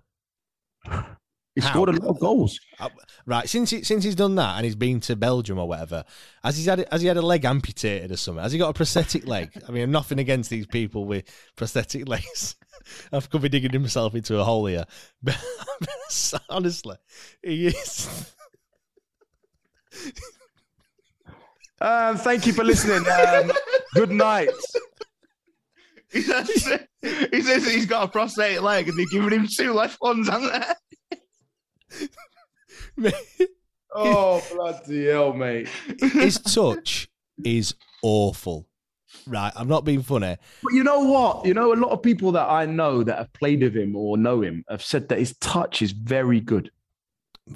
[1.59, 1.71] He How?
[1.71, 2.57] scored a lot of goals.
[2.79, 2.87] Uh,
[3.25, 6.05] right, since he, since he's done that and he's been to Belgium or whatever,
[6.41, 8.41] has he had has he had a leg amputated or something?
[8.41, 9.51] Has he got a prosthetic leg?
[9.67, 11.25] I mean, nothing against these people with
[11.57, 12.55] prosthetic legs.
[13.11, 14.85] I've could be digging himself into a hole here,
[15.21, 15.37] but
[16.49, 16.95] honestly,
[17.43, 18.33] he is.
[21.81, 23.05] Um, thank you for listening.
[23.09, 23.53] Um,
[23.95, 24.49] good night.
[26.11, 26.49] He says,
[27.31, 30.51] he says he's got a prosthetic leg and they're giving him two left ones, haven't
[30.51, 30.97] they?
[33.95, 35.67] oh, bloody hell, mate.
[35.99, 37.09] His touch
[37.43, 38.67] is awful.
[39.25, 40.37] Right, I'm not being funny.
[40.63, 41.45] But you know what?
[41.45, 44.17] You know, a lot of people that I know that have played with him or
[44.17, 46.71] know him have said that his touch is very good.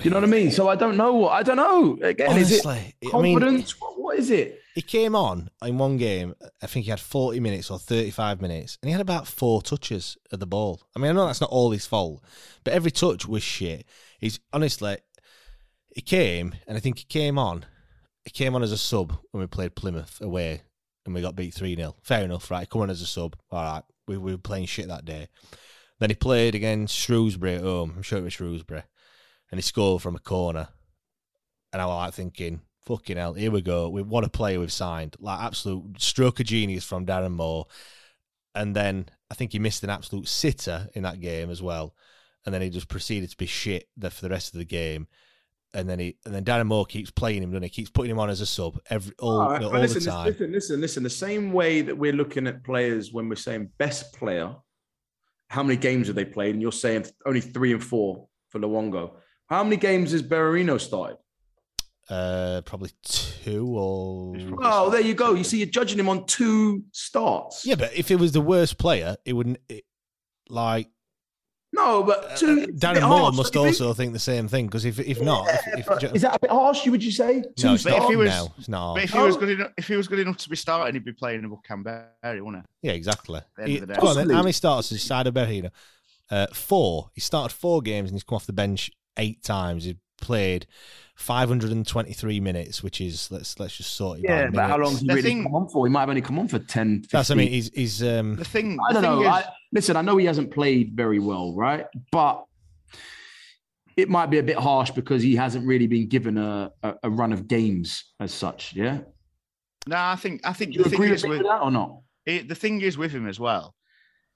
[0.01, 0.51] You know what I mean?
[0.51, 1.13] So I don't know.
[1.13, 1.99] What I don't know.
[2.01, 3.75] Again, Honestly, is it confidence?
[3.81, 4.59] I mean, what is it?
[4.73, 6.33] He came on in one game.
[6.61, 10.17] I think he had 40 minutes or 35 minutes, and he had about four touches
[10.31, 10.81] of the ball.
[10.95, 12.23] I mean, I know that's not all his fault,
[12.63, 13.85] but every touch was shit.
[14.23, 14.97] He's honestly,
[15.93, 17.65] he came, and I think he came on.
[18.23, 20.61] He came on as a sub when we played Plymouth away,
[21.05, 21.95] and we got beat 3 0.
[22.01, 22.69] Fair enough, right?
[22.69, 23.35] Come on as a sub.
[23.51, 23.83] All right.
[24.07, 25.27] We, we were playing shit that day.
[25.99, 27.93] Then he played against Shrewsbury at home.
[27.95, 28.83] I'm sure it was Shrewsbury
[29.53, 30.67] and he scored from a corner.
[31.71, 33.87] And I was like thinking, fucking hell, here we go.
[33.87, 35.15] We want a player we've signed.
[35.19, 37.67] Like absolute stroke of genius from Darren Moore.
[38.55, 41.93] And then I think he missed an absolute sitter in that game as well.
[42.45, 45.07] And then he just proceeded to be shit for the rest of the game.
[45.73, 47.69] And then he and then Darren Moore keeps playing him, doesn't he?
[47.69, 50.27] Keeps putting him on as a sub every all, all, all listen, the time.
[50.27, 51.03] Listen, listen, listen.
[51.03, 54.55] The same way that we're looking at players when we're saying best player,
[55.49, 56.53] how many games have they played?
[56.53, 59.13] And you're saying only three and four for Luongo.
[59.47, 61.17] How many games has Berahino started?
[62.07, 64.35] Uh, probably two or.
[64.61, 65.33] Oh, there you go.
[65.33, 67.65] You see, you're judging him on two starts.
[67.65, 69.57] Yeah, but if it was the worst player, it wouldn't.
[69.69, 69.85] It,
[70.49, 70.89] like.
[71.73, 73.97] No, but uh, two, uh, Darren Moore harsh, must also think?
[73.97, 76.85] think the same thing because if if not, if, if, is that a bit harsh?
[76.85, 77.43] Would you say?
[77.57, 78.93] Two no, if he was, no, it's not.
[78.93, 81.03] But if he was good enough, if he was good enough to be starting, he'd
[81.03, 82.87] be playing with Canberra, wouldn't he?
[82.87, 83.41] Yeah, exactly.
[83.65, 85.71] He, go on, then, how many starts has Saido Berahino?
[86.29, 87.09] Uh, four.
[87.13, 89.85] He started four games and he's come off the bench eight times.
[89.85, 90.67] He played
[91.15, 94.25] 523 minutes, which is let's let's just sort it.
[94.25, 95.85] Yeah, but how long he really thing, come on for?
[95.85, 97.01] He might have only come on for 10.
[97.01, 97.07] 15.
[97.11, 98.35] That's I mean, he's he's um.
[98.35, 99.21] The thing I don't know.
[99.21, 101.87] Is, I, listen, I know he hasn't played very well, right?
[102.11, 102.45] But
[103.97, 107.09] it might be a bit harsh because he hasn't really been given a, a, a
[107.09, 108.73] run of games as such.
[108.73, 108.99] Yeah.
[109.87, 111.97] No, I think I think Do you agree with, with that or not?
[112.25, 113.75] It, the thing is with him as well.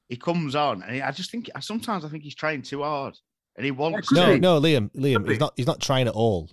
[0.10, 3.16] He comes on, and he, I just think sometimes I think he's trying too hard
[3.56, 4.12] and he wants.
[4.12, 4.40] No, to.
[4.40, 5.54] no, no, Liam, Liam, he's not.
[5.56, 6.50] He's not trying at all.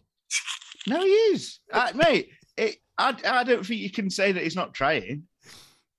[0.87, 2.29] No, he is, uh, mate.
[2.57, 5.25] It, I, I don't think you can say that he's not trying.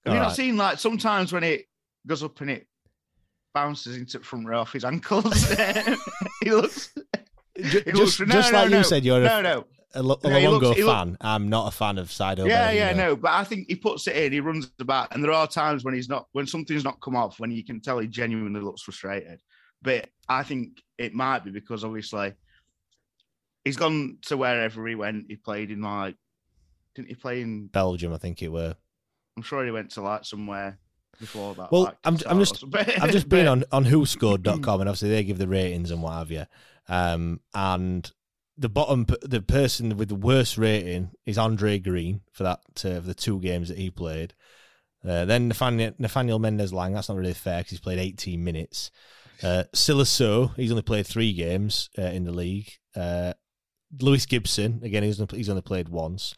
[0.05, 0.27] Have all you right.
[0.27, 1.65] not seen like sometimes when it
[2.07, 2.67] goes up and it
[3.55, 5.49] bounces into the front row off his ankles?
[6.43, 6.93] he looks.
[7.57, 9.65] Just, looks, no, just no, like no, you said, you're no, a, no.
[9.93, 11.09] a, a, looks, fan.
[11.11, 12.47] Looks, I'm not a fan of Saido.
[12.47, 14.33] Yeah, yeah, no, but I think he puts it in.
[14.33, 17.39] He runs about, and there are times when he's not, when something's not come off,
[17.39, 19.39] when you can tell he genuinely looks frustrated.
[19.81, 22.33] But I think it might be because obviously
[23.63, 25.25] he's gone to wherever he went.
[25.29, 26.15] He played in like,
[26.93, 28.13] didn't he play in Belgium?
[28.13, 28.75] I think it were.
[29.37, 30.77] I'm sure he went to like somewhere
[31.19, 31.71] before that.
[31.71, 35.37] Well, like, I'm, I'm just I've just been on on WhoScored.com and obviously they give
[35.37, 36.45] the ratings and what have you.
[36.87, 38.11] Um, and
[38.57, 43.01] the bottom, the person with the worst rating is Andre Green for that uh, for
[43.01, 44.33] the two games that he played.
[45.05, 48.89] Uh, then Nathaniel, Nathaniel Mendez-Laing, that's not really fair because he's played 18 minutes.
[49.43, 52.71] Uh, Sylla Sow, he's only played three games uh, in the league.
[52.95, 53.33] Uh,
[54.01, 56.33] Lewis Gibson, again, he's only, he's only played once.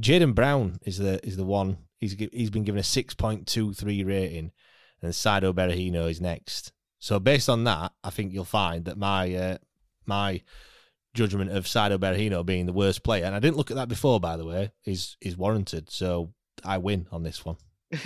[0.00, 1.78] Jaden Brown is the is the one.
[2.00, 4.52] He's he's been given a six point two three rating,
[5.02, 6.72] and Saido Berahino is next.
[6.98, 9.58] So based on that, I think you'll find that my uh,
[10.06, 10.42] my
[11.12, 14.18] judgment of Saido Berahino being the worst player, and I didn't look at that before,
[14.18, 15.90] by the way, is is warranted.
[15.90, 16.32] So
[16.64, 17.56] I win on this one.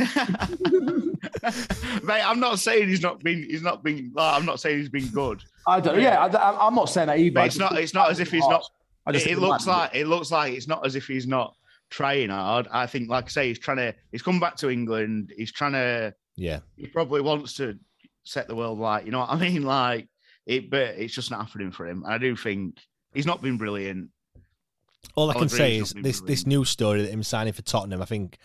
[2.02, 3.44] Mate, I'm not saying he's not been.
[3.44, 4.12] He's not been.
[4.14, 5.42] Like, I'm not saying he's been good.
[5.68, 6.00] I don't.
[6.00, 7.34] Yeah, I, am not saying that either.
[7.34, 7.78] But it's not.
[7.78, 8.64] It's not as if he's not.
[9.06, 11.54] It, it looks like it looks like it's not as if he's not
[11.94, 12.66] trying hard.
[12.72, 13.94] I think, like I say, he's trying to.
[14.10, 15.32] He's come back to England.
[15.36, 16.14] He's trying to.
[16.36, 16.60] Yeah.
[16.76, 17.78] He probably wants to
[18.24, 19.04] set the world light.
[19.04, 19.62] You know what I mean?
[19.62, 20.08] Like
[20.46, 22.02] it, but it's just not happening for him.
[22.04, 22.78] And I do think
[23.12, 24.10] he's not been brilliant.
[25.14, 26.26] All I can say is this brilliant.
[26.26, 28.02] this news story that him signing for Tottenham.
[28.02, 28.38] I think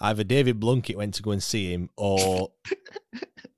[0.00, 2.50] either David Blunkett went to go and see him or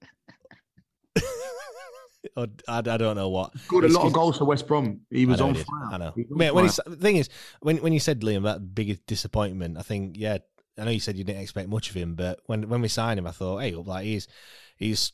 [2.37, 3.59] or I, I don't know what.
[3.61, 5.01] Scored a lot of goals for West Brom.
[5.11, 5.89] He was know on he fire.
[5.93, 6.13] I know.
[6.15, 6.85] He Mate, when fire.
[6.87, 7.29] he's, the thing is,
[7.61, 10.39] when when you said Liam that biggest disappointment, I think yeah,
[10.79, 13.19] I know you said you didn't expect much of him, but when when we signed
[13.19, 14.29] him, I thought, hey, like he's
[14.77, 15.13] he's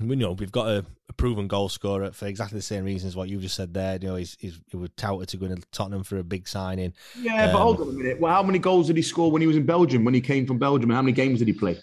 [0.00, 3.28] we know we've got a, a proven goal scorer for exactly the same reasons what
[3.28, 3.98] you just said there.
[4.00, 6.94] You know, he's he's he was touted to go to Tottenham for a big signing.
[7.20, 8.20] Yeah, but Um, hold on a minute.
[8.20, 10.04] Well, how many goals did he score when he was in Belgium?
[10.04, 11.78] When he came from Belgium, and how many games did he play?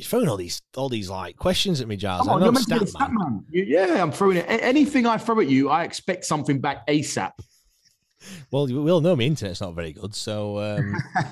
[0.00, 2.20] You're throwing all these all these like questions at me, Giles.
[2.26, 3.18] Come on, I'm you're not meant to be stat man.
[3.18, 3.44] stat man.
[3.50, 4.46] You- Yeah, I'm throwing it.
[4.46, 7.32] A- Anything I throw at you, I expect something back ASAP.
[8.50, 10.94] Well, we all know my internet's not very good, so um,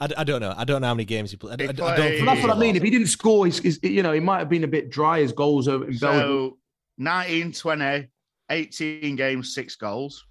[0.00, 0.54] I, I don't know.
[0.56, 1.60] I don't know how many games he played.
[1.60, 2.18] I, I, I don't.
[2.20, 2.76] But that's what I mean.
[2.76, 5.20] If he didn't score, he's, he's- you know, he might have been a bit dry
[5.20, 5.98] as goals in Belgium.
[5.98, 6.58] So
[6.98, 8.08] 19, 20,
[8.50, 10.24] 18 games, six goals.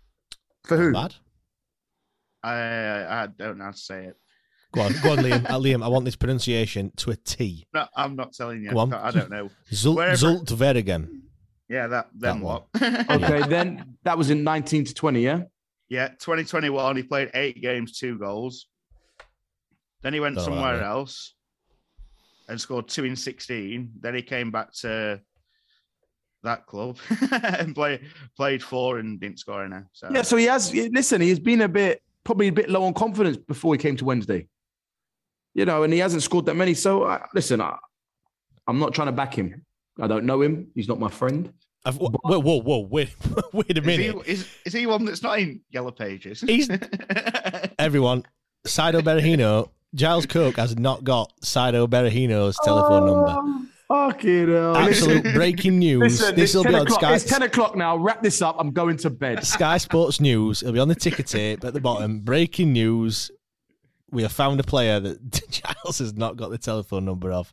[0.66, 0.94] For who?
[0.94, 1.14] Bad.
[2.44, 2.54] I
[3.24, 4.16] I don't know how to say it.
[4.72, 5.46] Go on, go on, Liam.
[5.50, 7.66] Uh, Liam, I want this pronunciation to a T.
[7.74, 8.70] No, I'm not telling you.
[8.72, 8.94] Go on.
[8.94, 9.50] I don't know.
[9.72, 11.22] Zult, Wherever- Zulte Waregem.
[11.68, 12.66] Yeah, that then That what?
[13.24, 15.42] Okay, then that was in 19 to 20, yeah?
[15.88, 18.68] Yeah, 2021, he played eight games, two goals.
[20.02, 21.34] Then he went Don't somewhere about else
[22.48, 23.92] and scored two in 16.
[24.00, 25.20] Then he came back to
[26.44, 26.98] that club
[27.32, 28.02] and play,
[28.38, 29.78] played four and didn't score any.
[29.94, 32.94] So Yeah, so he has, listen, he's been a bit, probably a bit low on
[32.94, 34.48] confidence before he came to Wednesday.
[35.60, 36.74] You know, and he hasn't scored that many.
[36.74, 37.76] So, uh, listen, I,
[38.66, 39.66] I'm not trying to back him.
[40.00, 40.72] I don't know him.
[40.74, 41.52] He's not my friend.
[41.84, 43.14] I've, whoa, whoa, whoa, whoa, wait,
[43.52, 44.26] wait a is, minute.
[44.26, 46.40] he, is, is he one that's not in Yellow Pages?
[46.40, 46.70] He's
[47.80, 48.24] everyone.
[48.66, 49.72] Saido Berahino.
[49.94, 53.68] Giles Cook has not got Saido Berahino's telephone number.
[53.90, 54.78] Fucking hell.
[54.78, 56.22] Absolute breaking news.
[56.22, 56.90] Listen, this will be on.
[56.90, 57.16] Sky.
[57.16, 57.98] it's 10 o'clock now.
[57.98, 58.56] Wrap this up.
[58.60, 59.46] I'm going to bed.
[59.46, 60.64] Sky Sports News.
[60.64, 62.22] It'll be on the ticker tape at the bottom.
[62.22, 63.30] Breaking news.
[64.12, 67.52] We have found a player that Giles has not got the telephone number of.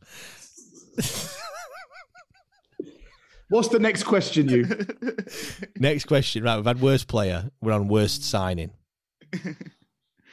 [3.49, 4.67] What's the next question, you?
[5.77, 6.43] Next question.
[6.43, 7.51] Right, we've had worst player.
[7.61, 8.73] We're on worst signing.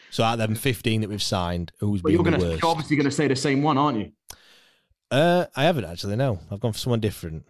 [0.09, 2.61] So out of them 15 that we've signed, who's But been you're the gonna worst?
[2.63, 4.11] you're obviously going to say the same one, aren't you?
[5.11, 6.39] Uh, I haven't actually, no.
[6.49, 7.45] I've gone for someone different.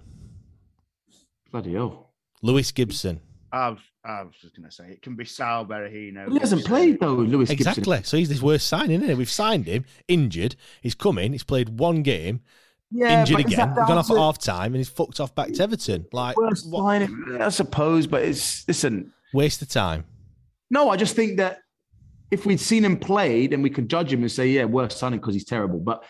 [1.49, 2.09] Bloody hell.
[2.41, 3.21] Lewis Gibson.
[3.53, 6.29] I was, I was just going to say it can be Sal Berahino.
[6.31, 7.69] He hasn't played, though, Lewis Gibson.
[7.69, 8.03] Exactly.
[8.03, 9.17] So he's this worst signing, isn't it?
[9.17, 10.55] We've signed him, injured.
[10.81, 12.41] He's come in, he's played one game,
[12.91, 13.69] Yeah, injured but is again.
[13.69, 16.05] We've gone off at half time and he's fucked off back to Everton.
[16.11, 20.03] Like, Worst signing, I suppose, but it's, listen, waste of time.
[20.69, 21.59] no, I just think that
[22.29, 25.19] if we'd seen him play, then we could judge him and say, yeah, worst signing
[25.19, 25.79] because he's terrible.
[25.79, 26.03] But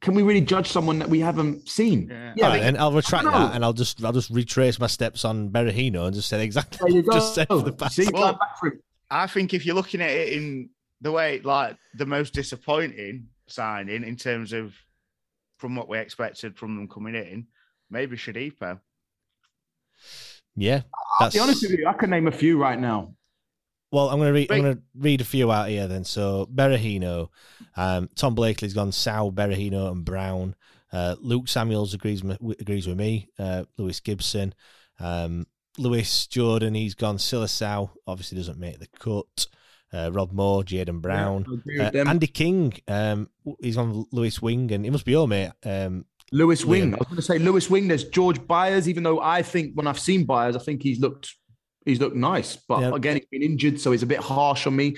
[0.00, 2.08] can we really judge someone that we haven't seen?
[2.10, 2.34] Yeah.
[2.38, 4.86] Oh, All right, but- then I'll retract that and I'll just I'll just retrace my
[4.86, 7.34] steps on Berahino and just say exactly There you I just go.
[7.34, 7.96] said for the past.
[7.96, 8.80] See, Well- going back for him.
[9.10, 10.68] I think if you're looking at it in
[11.00, 14.74] the way, like the most disappointing signing in terms of
[15.58, 17.46] from what we expected from them coming in,
[17.90, 18.78] maybe Shodipo.
[20.56, 20.82] Yeah,
[21.20, 23.14] I'll that's be honest with you, I can name a few right now.
[23.90, 24.52] Well, I'm going to read.
[24.52, 26.04] I'm going to read a few out here then.
[26.04, 27.28] So Berahino,
[27.76, 30.54] um, Tom Blakely's gone Sal, Berahino, and Brown.
[30.92, 33.28] Uh, Luke Samuels agrees m- agrees with me.
[33.38, 34.54] Uh, Lewis Gibson,
[35.00, 35.46] um,
[35.78, 37.90] Lewis Jordan, he's gone Sylla Sow.
[38.06, 39.46] Obviously doesn't make the cut.
[39.90, 42.08] Uh, Rob Moore, Jaden Brown, I agree uh.
[42.08, 42.74] Andy King.
[42.88, 45.52] Um, he's on Lewis Wing, and he must be your mate.
[45.64, 46.90] Um, Lewis Wing.
[46.90, 46.94] Liam.
[46.94, 47.88] I was going to say Lewis Wing.
[47.88, 48.86] There's George Byers.
[48.86, 51.34] Even though I think when I've seen Byers, I think he's looked
[51.84, 52.56] he's looked nice.
[52.56, 52.94] But Yeah.
[52.94, 54.96] again, he's been injured, so he's a bit harsh on me.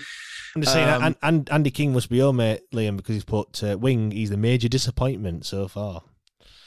[0.54, 3.24] I'm just saying, Um, and, and Andy King must be your mate, Liam, because he's
[3.24, 4.10] put uh, Wing.
[4.10, 6.02] He's the major disappointment so far.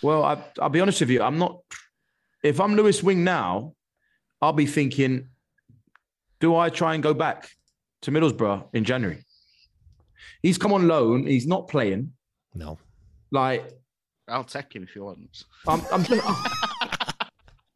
[0.02, 1.22] Well, I, I'll be honest with you.
[1.22, 1.60] I'm not.
[2.44, 3.73] If I'm Lewis Wing now,
[4.41, 5.30] I'll be thinking,
[6.40, 7.49] do I try and go back
[8.02, 9.23] to Middlesbrough in January?
[10.41, 11.26] He's come on loan.
[11.26, 12.11] He's not playing.
[12.53, 12.77] No,
[13.31, 13.72] Like
[14.27, 15.44] I'll take him if you want.
[15.68, 15.81] I'm.
[15.91, 16.22] I'm just,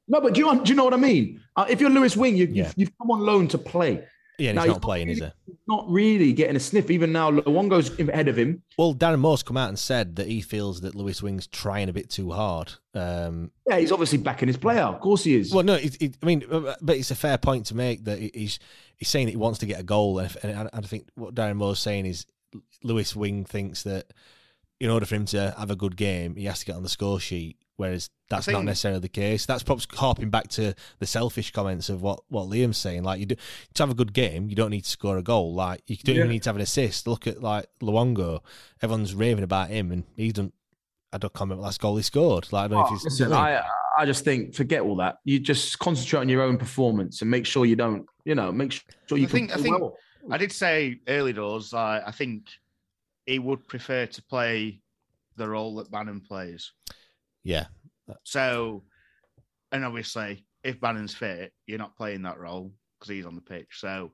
[0.07, 1.41] no, but do you do you know what I mean?
[1.55, 2.65] Uh, if you're Lewis Wing, you, Yeah.
[2.65, 4.03] you've, you've come on loan to play.
[4.39, 5.27] yeah, Now, he's he's not playing, is he?
[5.67, 6.91] Not really getting a sniff.
[6.91, 8.61] Even now, Luongo's ahead of him.
[8.77, 11.93] Well, Darren Moore's come out and said that he feels that Lewis Wing's trying a
[11.93, 12.73] bit too hard.
[12.93, 14.83] Um, Yeah, he's obviously backing his player.
[14.83, 15.51] Of course, he is.
[15.53, 18.19] well, no, it, it, I mean, uh, but it's a fair point to make that
[18.19, 18.59] he's
[18.95, 21.33] he's saying that he wants to get a goal, and, and I- I think what
[21.35, 22.25] Darren Moore's saying is
[22.83, 24.13] Lewis Wing thinks that
[24.79, 26.89] in order for him to have a good game, he has to get on the
[26.89, 27.57] score sheet.
[27.77, 29.45] Whereas that's not necessarily the case.
[29.45, 33.03] That's perhaps harping back to the selfish comments of what, what Liam's saying.
[33.03, 33.35] Like you do
[33.75, 35.53] to have a good game, you don't need to score a goal.
[35.53, 37.07] Like you don't even need to have an assist.
[37.07, 38.41] Look at like Luongo.
[38.81, 40.53] Everyone's raving about him, and he's done.
[41.13, 42.51] I don't comment last goal he scored.
[42.51, 43.03] Like I don't know if he's.
[43.03, 43.63] Listen, I
[43.97, 45.19] I just think forget all that.
[45.23, 48.71] You just concentrate on your own performance and make sure you don't, you know, make
[49.07, 49.97] sure you I think I think well.
[50.31, 51.73] I did say early doors.
[51.73, 52.47] Uh, I think
[53.27, 54.81] he would prefer to play
[55.35, 56.73] the role that Bannan plays.
[57.47, 57.67] Yeah,
[58.25, 58.83] So,
[59.71, 63.69] and obviously, if Bannan's fit, you're not playing that role because he's on the pitch.
[63.79, 64.11] So,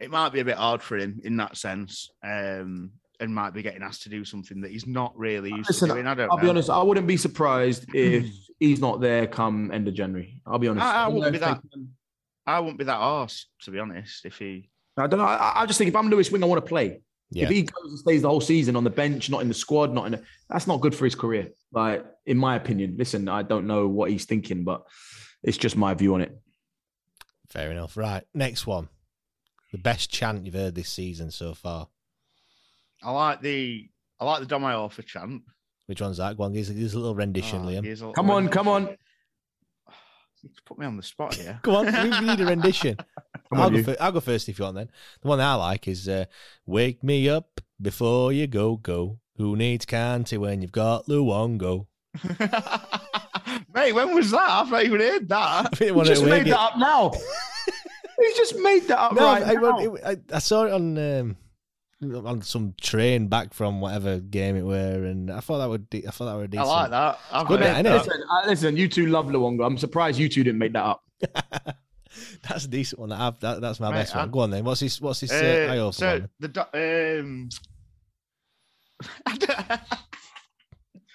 [0.00, 2.90] it might be a bit hard for him in that sense, um,
[3.20, 5.94] and might be getting asked to do something that he's not really used Listen, to
[5.94, 6.08] doing.
[6.08, 6.28] I don't.
[6.28, 6.42] I'll know.
[6.42, 6.68] be honest.
[6.68, 8.26] I wouldn't be surprised if
[8.58, 10.42] he's not there come end of January.
[10.44, 10.84] I'll be honest.
[10.84, 11.62] I, I don't wouldn't be that.
[11.62, 11.94] they can-
[12.48, 14.24] I wouldn't be that arse to be honest.
[14.26, 15.24] If he, I don't know.
[15.24, 17.00] I, I just think if I'm Lewis Wing, I want to play.
[17.30, 17.44] Yeah.
[17.44, 19.92] If he goes and stays the whole season on the bench, not in the squad,
[19.92, 21.48] not in, the, that's not good for his career.
[21.72, 22.96] Like in my opinion.
[22.98, 24.82] Listen, I don't know what he's thinking, but
[25.42, 26.38] it's just my view on it.
[27.48, 27.96] Fair enough.
[27.96, 28.22] Right.
[28.34, 28.88] Next one.
[29.72, 31.88] The best chant you've heard this season so far.
[33.02, 33.88] I like the
[34.20, 35.42] I like the Dom Iorfa chant.
[35.86, 36.36] Which one's that?
[36.36, 37.84] Go on, give us, give us a little rendition, Oh, Liam.
[37.84, 38.88] here's a- Come on, come on.
[40.42, 41.58] You put me on the spot here.
[41.64, 42.96] come on, we we need a rendition.
[43.50, 43.84] Come I'll, on, go you.
[43.84, 44.90] fir- I'll go first if you want then.
[45.22, 46.24] The one that I like is uh,
[46.66, 49.18] Wake me up before you go, go.
[49.36, 51.86] Who needs Canty when you've got Luongo?
[53.74, 54.48] Mate, when was that?
[54.48, 55.80] I've not even heard that.
[55.80, 57.12] You You just made it- that up now.
[58.18, 59.78] you just made that up No, right I, now.
[59.78, 61.36] I, I, I saw it on um,
[62.26, 66.06] on some train back from whatever game it were, and I thought that would de-
[66.06, 67.18] I thought that would I like that.
[67.30, 67.82] I've good, heard innit?
[67.84, 68.06] that.
[68.06, 69.66] Listen, uh, listen, you two love Luongo.
[69.66, 71.02] I'm surprised you two didn't make that up.
[72.48, 73.08] That's a decent one.
[73.10, 74.30] That I've, that, that's my Mate, best one.
[74.30, 74.64] Go on then.
[74.64, 75.00] What's this?
[75.00, 75.32] What's this?
[75.32, 76.28] Uh, Uh, Iorfa so one?
[76.40, 76.60] the do-
[77.28, 77.48] um.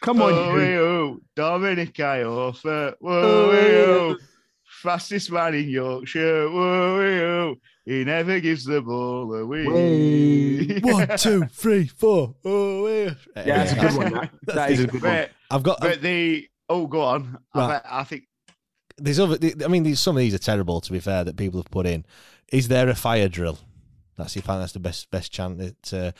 [0.01, 0.59] Come on, oh, you.
[0.59, 2.95] hey, oh, Dominic Iorfa.
[2.99, 4.15] Whoa, hey, oh.
[4.81, 6.49] Fastest man in Yorkshire.
[6.49, 7.55] Whoa, hey, oh.
[7.85, 9.67] He never gives the ball away.
[9.67, 10.79] Way.
[10.79, 12.35] One, two, three, four.
[12.45, 13.13] Oh, yeah.
[13.35, 14.13] Yeah, that's a good one.
[14.13, 15.27] That, That's a good one.
[15.51, 15.79] I've got.
[15.81, 17.37] but the oh, go on.
[17.53, 17.67] Right.
[17.67, 18.23] bet- I think
[19.01, 19.37] there's other.
[19.63, 20.81] I mean, these, some of these are terrible.
[20.81, 22.05] To be fair, that people have put in.
[22.51, 23.59] Is there a fire drill?
[24.17, 25.57] That's that's the best best chant.
[25.57, 26.11] That uh,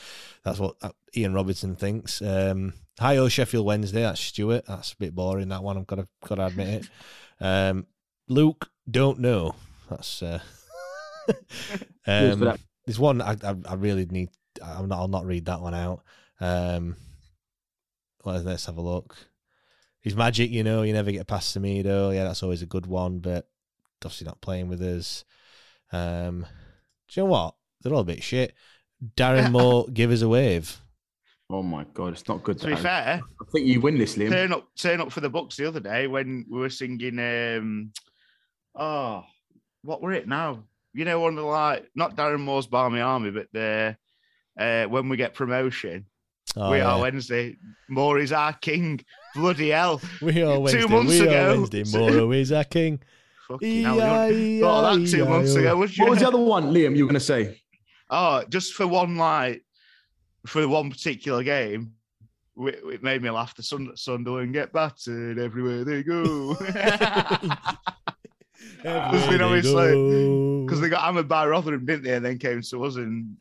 [0.44, 2.20] that's what uh, Ian Robertson thinks.
[2.22, 4.02] Um, Hi, oh Sheffield Wednesday.
[4.02, 4.66] That's Stuart.
[4.66, 5.48] That's a bit boring.
[5.48, 5.78] That one.
[5.78, 6.90] I've got to got to admit it.
[7.40, 7.86] Um,
[8.28, 9.54] Luke, don't know.
[9.88, 10.22] That's.
[10.22, 10.40] Uh,
[12.06, 14.30] um, there's one I, I I really need.
[14.62, 14.98] I'm not.
[14.98, 16.02] I'll not read that one out.
[16.40, 16.96] Um,
[18.24, 19.16] well, let's have a look.
[20.02, 20.82] He's magic, you know.
[20.82, 22.14] You never get past Semedo.
[22.14, 23.48] Yeah, that's always a good one, but
[24.04, 25.24] obviously not playing with us.
[25.92, 26.46] Um,
[27.08, 27.54] do you know what?
[27.80, 28.54] They're all a bit shit.
[29.16, 30.80] Darren Moore, give us a wave.
[31.50, 32.58] Oh my god, it's not good.
[32.60, 32.82] to be that.
[32.82, 34.30] fair, I think you win this, Liam.
[34.30, 37.92] turn up turn up for the Bucks the other day when we were singing um
[38.74, 39.24] oh
[39.82, 40.64] what were it now?
[40.94, 43.96] You know, one of the like not Darren Moore's Barmy Army, but the
[44.58, 46.06] uh when we get promotion.
[46.56, 46.90] Oh, we yeah.
[46.92, 47.56] are Wednesday.
[47.88, 49.00] Moore is our king.
[49.34, 50.00] Bloody hell.
[50.20, 50.82] We are Wednesday.
[50.82, 51.50] Two months we ago.
[51.52, 51.98] are Wednesday.
[51.98, 53.00] Moore is our king.
[53.48, 56.04] Fucking hell, you thought that two months ago, would you?
[56.04, 56.96] What was the other one, Liam?
[56.96, 57.60] You were going to say?
[58.08, 59.62] Oh, just for one like
[60.46, 61.94] for one particular game,
[62.58, 63.54] it, it made me laugh.
[63.54, 66.54] The Sund- Sunderland get battered everywhere they go.
[68.76, 72.14] Because they obviously, because they got hammered by Rotherham, didn't they?
[72.14, 73.36] And then came to us, and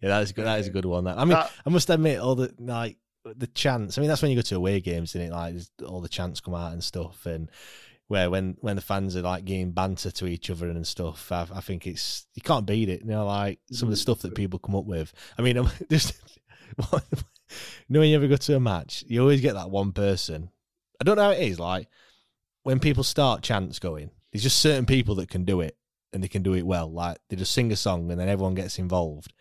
[0.00, 0.46] Yeah, that is good.
[0.46, 1.04] That is a good one.
[1.04, 3.96] That I mean, That- I must admit, all the like the chants.
[3.96, 5.56] I mean, that's when you go to away games, and it like
[5.86, 7.50] all the chants come out and stuff, and
[8.08, 11.32] where when when the fans are like giving banter to each other and stuff.
[11.32, 13.00] I, I think it's you can't beat it.
[13.00, 14.36] You know, like some of the stuff that mm.
[14.36, 15.12] people come up with.
[15.38, 16.14] I mean, I'm just
[16.92, 16.98] you
[17.88, 20.50] know when you ever go to a match, you always get that one person.
[21.00, 21.58] I don't know how it is.
[21.58, 21.88] Like
[22.62, 25.76] when people start chants going, there's just certain people that can do it
[26.12, 26.92] and they can do it well.
[26.92, 29.32] Like they just sing a song and then everyone gets involved.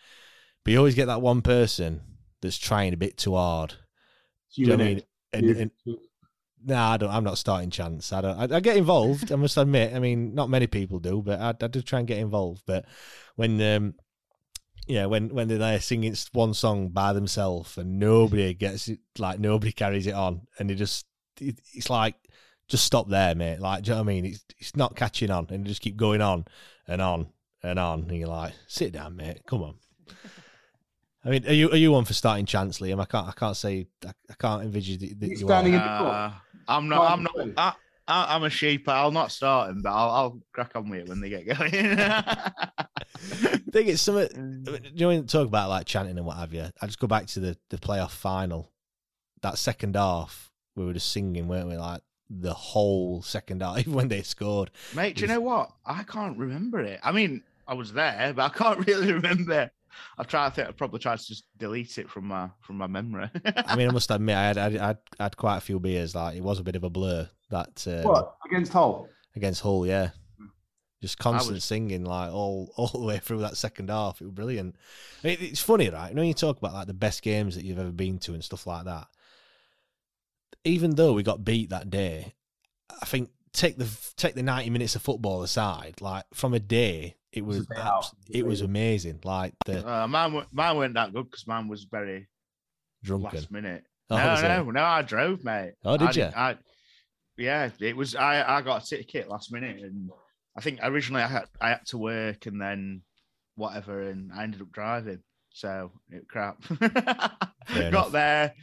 [0.63, 2.01] But you always get that one person
[2.43, 3.71] that's trying a bit too hard.
[4.55, 5.01] Do you know what I mean?
[5.33, 5.71] And, and,
[6.63, 7.09] nah, I don't.
[7.09, 8.13] I'm not starting chance.
[8.13, 8.51] I don't.
[8.51, 9.31] I, I get involved.
[9.31, 9.95] I must admit.
[9.95, 12.61] I mean, not many people do, but I, I do try and get involved.
[12.67, 12.85] But
[13.35, 13.95] when, um,
[14.85, 19.39] yeah, when when they're there singing one song by themselves and nobody gets it, like
[19.39, 21.07] nobody carries it on, and they just,
[21.41, 22.13] it, it's like,
[22.67, 23.59] just stop there, mate.
[23.59, 24.25] Like, do you know what I mean?
[24.25, 26.45] It's it's not catching on, and they just keep going on
[26.87, 27.27] and on
[27.61, 28.01] and on.
[28.01, 29.41] And you're like, sit down, mate.
[29.47, 29.75] Come on.
[31.25, 33.01] I mean, are you are you on for starting chance, Liam?
[33.01, 36.25] I can't I can't say I, I can't envisage that, that you are.
[36.25, 36.31] Uh,
[36.67, 37.11] I'm not.
[37.11, 37.33] I'm not.
[37.57, 37.73] I,
[38.07, 38.89] I, I'm a sheep.
[38.89, 41.99] I'll not start him, but I'll, I'll crack on with it when they get going.
[41.99, 44.63] I think it's something.
[44.63, 46.65] Do you know when you talk about like chanting and what have you?
[46.81, 48.71] I just go back to the the playoff final.
[49.41, 51.77] That second half, we were just singing, weren't we?
[51.77, 54.71] Like the whole second half, when they scored.
[54.95, 55.71] Mate, do you know what?
[55.85, 56.99] I can't remember it.
[57.03, 59.71] I mean, I was there, but I can't really remember.
[60.17, 60.47] I try.
[60.47, 63.29] I think I probably tried to just delete it from my from my memory.
[63.45, 66.15] I mean, I must admit, I had I had, I had, quite a few beers.
[66.15, 67.29] Like it was a bit of a blur.
[67.51, 69.07] That um, What against Hull?
[69.35, 70.09] against Hull, yeah.
[71.01, 74.19] Just constant was- singing like all all the way through that second half.
[74.19, 74.75] It was brilliant.
[75.23, 76.09] I mean, it's funny, right?
[76.09, 78.33] You know, when you talk about like the best games that you've ever been to
[78.33, 79.07] and stuff like that.
[80.65, 82.33] Even though we got beat that day,
[83.01, 87.15] I think take the take the ninety minutes of football aside, like from a day,
[87.31, 89.19] it was abs- it was amazing.
[89.23, 92.27] Like the Uh, mine, mine weren't that good because mine was very
[93.03, 93.31] drunken.
[93.39, 93.83] last minute.
[94.09, 94.47] Oh, no, was it?
[94.47, 95.73] no, no, I drove, mate.
[95.83, 96.33] Oh, did I you?
[96.35, 96.57] I,
[97.37, 98.15] yeah, it was.
[98.15, 100.09] I I got a ticket last minute, and
[100.55, 103.01] I think originally I had I had to work and then
[103.55, 105.23] whatever, and I ended up driving.
[105.51, 106.57] So it crap.
[106.79, 108.11] Got enough.
[108.11, 108.53] there,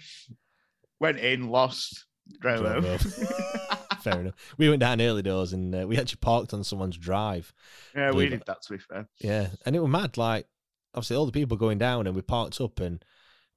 [1.01, 2.05] went in, lost,
[2.40, 2.98] drove, home.
[4.02, 4.35] Fair enough.
[4.56, 7.52] We went down early doors and uh, we actually parked on someone's drive.
[7.94, 8.62] yeah, we did that.
[8.62, 10.16] To be fair, Yeah, and it was mad.
[10.16, 10.47] Like
[10.94, 13.05] obviously, all the people going down, and we parked up, and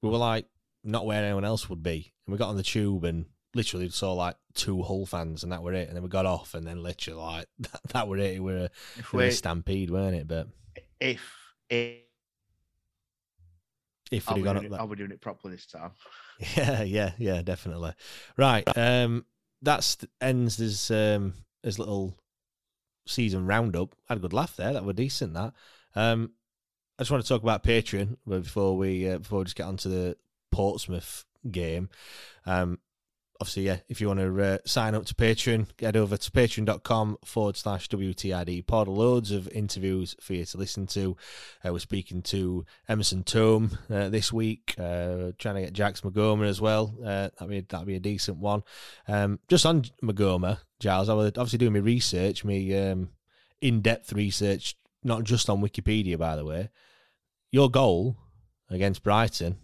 [0.01, 0.45] we were like
[0.83, 2.13] not where anyone else would be.
[2.25, 3.25] And we got on the tube, and
[3.55, 5.87] literally saw like two Hull fans, and that were it.
[5.87, 8.43] And then we got off, and then literally like that, that were it.
[8.43, 8.69] We were
[9.13, 10.27] were a stampede, weren't it?
[10.27, 10.47] But
[10.99, 11.21] if
[11.69, 12.01] if
[14.11, 15.65] if I'll we'd be, gone doing up it, that, I'll be doing it properly this
[15.65, 15.91] time.
[16.55, 17.93] Yeah, yeah, yeah, definitely.
[18.37, 18.63] Right.
[18.77, 19.25] Um
[19.61, 21.33] that's ends this um
[21.63, 22.17] his little
[23.07, 23.95] season roundup.
[24.09, 24.73] I Had a good laugh there.
[24.73, 25.53] That were decent that.
[25.95, 26.31] Um
[26.99, 29.89] I just want to talk about Patreon before we uh, before we just get onto
[29.89, 30.17] the
[30.51, 31.89] Portsmouth game.
[32.45, 32.79] Um
[33.41, 37.17] obviously, yeah, if you want to uh, sign up to Patreon, get over to patreon.com
[37.25, 38.87] forward slash WTID pod.
[38.87, 41.17] Loads of interviews for you to listen to.
[41.65, 46.47] Uh, we're speaking to Emerson Thome uh, this week, uh, trying to get Jacques Maghoma
[46.47, 46.95] as well.
[47.01, 48.63] Uh, that'd, be, that'd be a decent one.
[49.07, 53.09] Um, just on Maghoma, Giles, I was obviously doing my research, my um,
[53.61, 56.69] in depth research, not just on Wikipedia, by the way.
[57.51, 58.17] Your goal
[58.69, 59.57] against Brighton,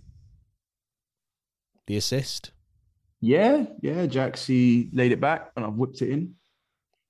[1.87, 2.51] the assist.
[3.21, 4.05] Yeah, yeah.
[4.07, 6.35] Jaxie laid it back and I've whipped it in.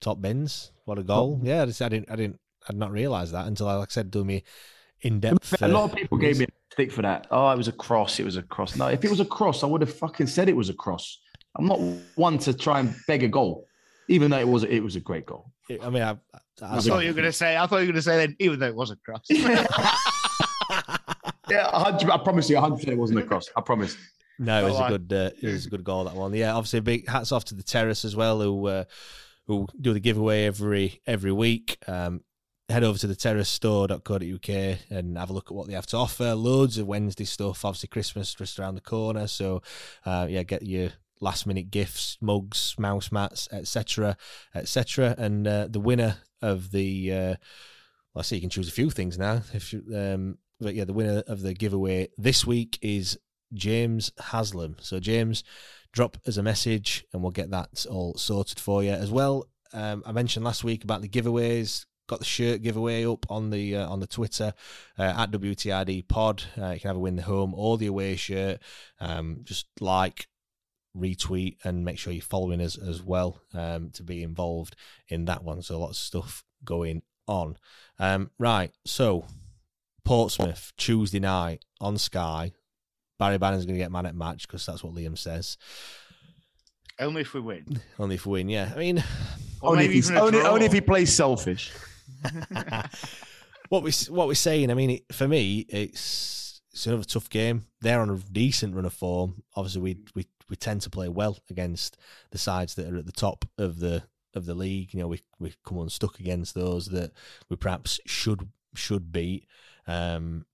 [0.02, 0.72] top bins.
[0.86, 1.40] What a goal!
[1.44, 3.90] Yeah, I, just, I didn't, I didn't, I did not realize that until I, like
[3.90, 4.44] I said, doing me
[5.02, 5.62] in depth.
[5.62, 7.28] A lot of people gave me a stick for that.
[7.30, 8.20] Oh, it was a cross.
[8.20, 8.76] It was a cross.
[8.76, 11.20] No, if it was a cross, I would have fucking said it was a cross.
[11.56, 11.80] I'm not
[12.16, 13.68] one to try and beg a goal,
[14.08, 15.52] even though it was it was a great goal.
[15.84, 16.18] I mean, I,
[16.64, 17.56] I thought you were going to say.
[17.56, 19.26] I thought you were going to say then, even though it was a cross.
[21.50, 23.50] Yeah, I promise you, 100 percent it wasn't a cross.
[23.56, 23.98] I promise.
[24.40, 26.34] No, it was a good, uh, it was a good goal that one.
[26.34, 28.84] Yeah, obviously, big hats off to the Terrace as well, who uh,
[29.46, 31.78] who do the giveaway every every week.
[31.88, 32.22] Um,
[32.70, 36.36] head over to the terracestore.co.uk and have a look at what they have to offer.
[36.36, 37.66] Loads of Wednesday stuff.
[37.66, 39.62] Obviously, Christmas just around the corner, so
[40.06, 44.16] uh, yeah, get your last minute gifts, mugs, mouse mats, etc.,
[44.56, 45.16] etc.
[45.18, 47.36] And uh, the winner of the, uh,
[48.14, 49.42] well, I see you can choose a few things now.
[49.54, 53.18] If you, um, but yeah, the winner of the giveaway this week is
[53.54, 54.78] James Haslam.
[54.80, 55.44] So James,
[55.92, 59.48] drop us a message and we'll get that all sorted for you as well.
[59.74, 61.86] Um, I mentioned last week about the giveaways.
[62.08, 64.54] Got the shirt giveaway up on the uh, on the Twitter
[64.98, 66.44] uh, at WTID Pod.
[66.58, 68.60] Uh, you can have a win the home or the away shirt.
[69.00, 70.28] Um, just like,
[70.98, 74.76] retweet, and make sure you're following us as well um, to be involved
[75.08, 75.62] in that one.
[75.62, 77.58] So lots of stuff going on.
[78.00, 79.26] Um, right, so
[80.04, 82.54] Portsmouth Tuesday night on Sky.
[83.20, 85.58] Barry Bannan's going to get man at match because that's what Liam says.
[87.00, 87.82] Only if we win.
[88.00, 88.72] Only if we win, yeah.
[88.74, 89.04] I mean,
[89.62, 91.72] Only if, he's, only, only if he plays selfish.
[93.70, 94.72] what we what we're saying.
[94.72, 97.66] I mean, it, for me, it's it's another tough game.
[97.82, 99.44] They're on a decent run of form.
[99.56, 101.98] Obviously, we we we tend to play well against
[102.32, 104.94] the sides that are at the top of the of the league.
[104.94, 107.12] You know, we we come unstuck against those that
[107.50, 109.46] we perhaps should should beat.
[109.88, 110.46] Um,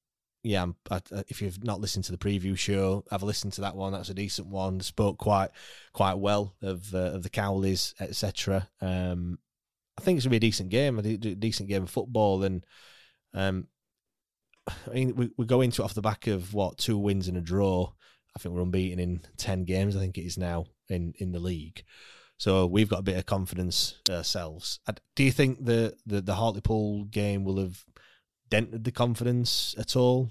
[0.45, 3.61] yeah, I, I- if you've not listened to the preview show, have a listen to
[3.61, 3.91] that one.
[3.93, 4.79] That's a decent one.
[4.79, 5.49] Spoke quite
[5.93, 8.69] quite well of uh, of the Cowleys, etc.
[8.81, 9.39] Um,
[9.97, 12.43] I think it's gonna be a decent game, a de- de- decent game of football,
[12.43, 12.65] and
[13.33, 13.67] um,
[14.67, 17.37] I mean we we go into it off the back of what two wins and
[17.37, 17.91] a draw.
[18.35, 19.95] I think we're unbeaten in ten games.
[19.95, 21.83] I think it is now in in the league.
[22.37, 24.79] So we've got a bit of confidence ourselves.
[25.15, 27.85] Do you think the the the Hartlepool game will have
[28.55, 30.29] dented the confidence at all?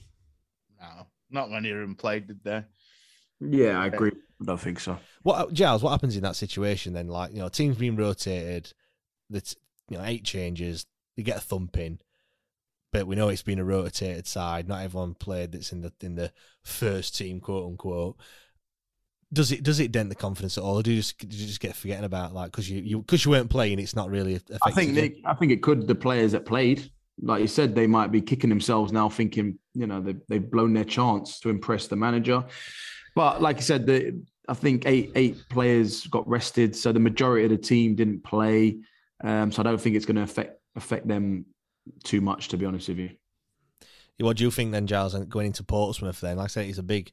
[0.80, 2.64] No, not when Iran played, did they?
[3.40, 4.12] Yeah, I agree.
[4.40, 4.98] I don't think so.
[5.22, 5.82] What Giles?
[5.82, 7.08] What happens in that situation then?
[7.08, 8.72] Like you know, teams being rotated,
[9.30, 9.54] that
[9.88, 10.86] you know eight changes,
[11.16, 11.98] they get a thumping,
[12.92, 14.68] but we know it's been a rotated side.
[14.68, 16.32] Not everyone played that's in the in the
[16.62, 18.16] first team, quote unquote.
[19.32, 21.46] Does it does it dent the confidence at all, or do you just do you
[21.46, 24.36] just get forgetting about like because you you because you weren't playing, it's not really.
[24.36, 25.02] Affected I think you?
[25.02, 25.86] Nick, I think it could.
[25.86, 29.86] The players that played, like you said, they might be kicking themselves now, thinking you
[29.86, 32.44] know they they've blown their chance to impress the manager.
[33.14, 37.44] But like you said, the I think eight eight players got rested, so the majority
[37.44, 38.78] of the team didn't play.
[39.22, 41.46] Um, so I don't think it's going to affect affect them
[42.02, 43.10] too much, to be honest with you.
[44.18, 45.14] What do you think then, Giles?
[45.14, 47.10] And going into Portsmouth, then, like I say, it's a big,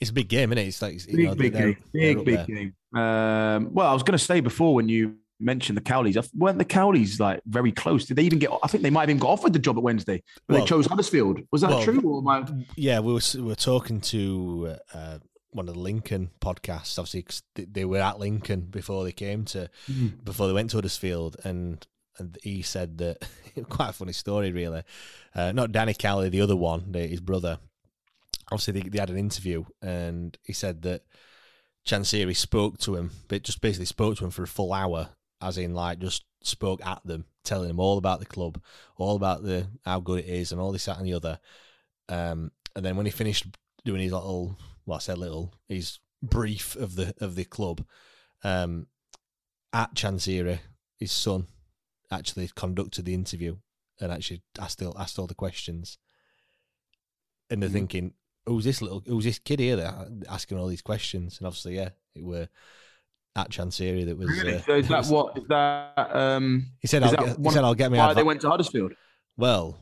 [0.00, 0.68] it's a big game, isn't it?
[0.68, 1.76] It's like you Big, know, big game.
[1.92, 2.46] Big, big there.
[2.46, 2.74] game.
[2.92, 6.16] Um, well, I was going to say before when you mentioned the Cowleys.
[6.34, 8.06] Weren't the Cowleys like very close?
[8.06, 8.50] Did they even get?
[8.62, 10.22] I think they might have even got offered the job at Wednesday.
[10.46, 11.40] But Well- they chose Huddersfield.
[11.52, 12.00] Was that well, true?
[12.02, 12.44] Or I...
[12.76, 15.18] Yeah, we were we were talking to uh,
[15.50, 19.44] one of the Lincoln podcasts, obviously 'cause they, they were at Lincoln before they came
[19.46, 20.24] to Mhm.
[20.24, 21.86] before they went to Huddersfield, and
[22.18, 23.26] and he said that
[23.68, 24.82] quite a funny story, really.
[25.34, 27.58] Uh, not Danny Cowley, the other one, the- his brother.
[28.52, 31.02] Obviously, they, they had an interview, and he said that
[31.86, 35.10] Chansiri spoke to him, but just basically spoke to him for a full hour,
[35.40, 38.60] as in like just spoke at them, telling them all about the club,
[38.96, 41.38] all about the how good it is, and all this that and the other.
[42.08, 43.46] Um, and then when he finished
[43.84, 47.84] doing his little, well, I said little, his brief of the of the club,
[48.44, 48.86] um,
[49.72, 50.58] at Chansiri,
[50.98, 51.46] his son
[52.10, 53.56] actually conducted the interview
[54.00, 55.98] and actually asked all, asked all the questions.
[57.48, 57.74] And they're Mhm.
[57.74, 58.14] thinking,
[58.46, 61.38] who's this little, who's this kid here that asking all these questions?
[61.38, 62.48] And obviously, yeah, it were
[63.46, 64.28] at Chansiri that was.
[64.28, 64.56] Really?
[64.56, 65.38] uh, So is that was- what?
[65.38, 66.14] Is that?
[66.16, 68.92] Um, He said, "I'll get- he said, I'll get me Why they went to Huddersfield?
[69.36, 69.78] Well,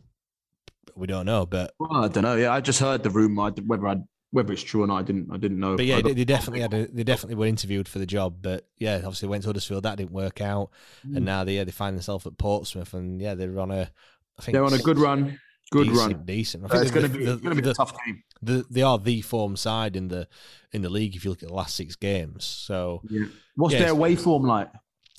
[0.94, 2.36] we don't know, but Well, I don't know.
[2.36, 3.50] Yeah, I just heard the rumor.
[3.66, 3.96] Whether I
[4.30, 5.30] whether it's true or not, I didn't.
[5.32, 5.76] I didn't know.
[5.76, 6.74] But yeah, got- they definitely had.
[6.74, 8.36] A, they definitely were interviewed for the job.
[8.42, 9.84] But yeah, obviously went to Huddersfield.
[9.84, 10.70] That didn't work out,
[11.06, 11.16] Mm.
[11.16, 13.90] and now they yeah, they find themselves at Portsmouth, and yeah, they're on a.
[14.38, 15.40] I think They're on a good run.
[15.70, 16.24] Good decent, run.
[16.24, 16.64] Decent.
[16.64, 18.22] I think it's going to be, the- gonna be the- a tough game.
[18.40, 20.28] The, they are the form side in the
[20.72, 22.44] in the league if you look at the last six games.
[22.44, 23.26] So Yeah.
[23.56, 24.70] What's yeah, their away form like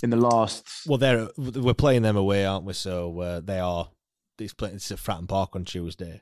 [0.01, 0.65] in the last?
[0.87, 2.73] Well, they're we're playing them away, aren't we?
[2.73, 3.89] So uh, they are.
[4.39, 4.75] It's playing.
[4.75, 6.21] It's at Fratton Park on Tuesday.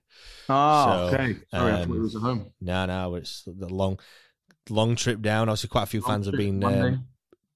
[0.49, 1.38] Ah, So, okay.
[1.52, 2.52] Sorry, I thought um, it was at home.
[2.60, 3.99] No, no, it's the long,
[4.72, 5.49] long trip down.
[5.49, 7.06] Obviously, quite a few Long fans have been um,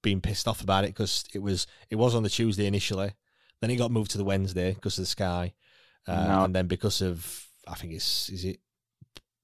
[0.02, 3.12] been pissed off about it because it was it was on the Tuesday initially,
[3.60, 5.52] then it got moved to the Wednesday because of the sky,
[6.08, 6.44] uh, No.
[6.44, 8.58] and then because of I think it's is it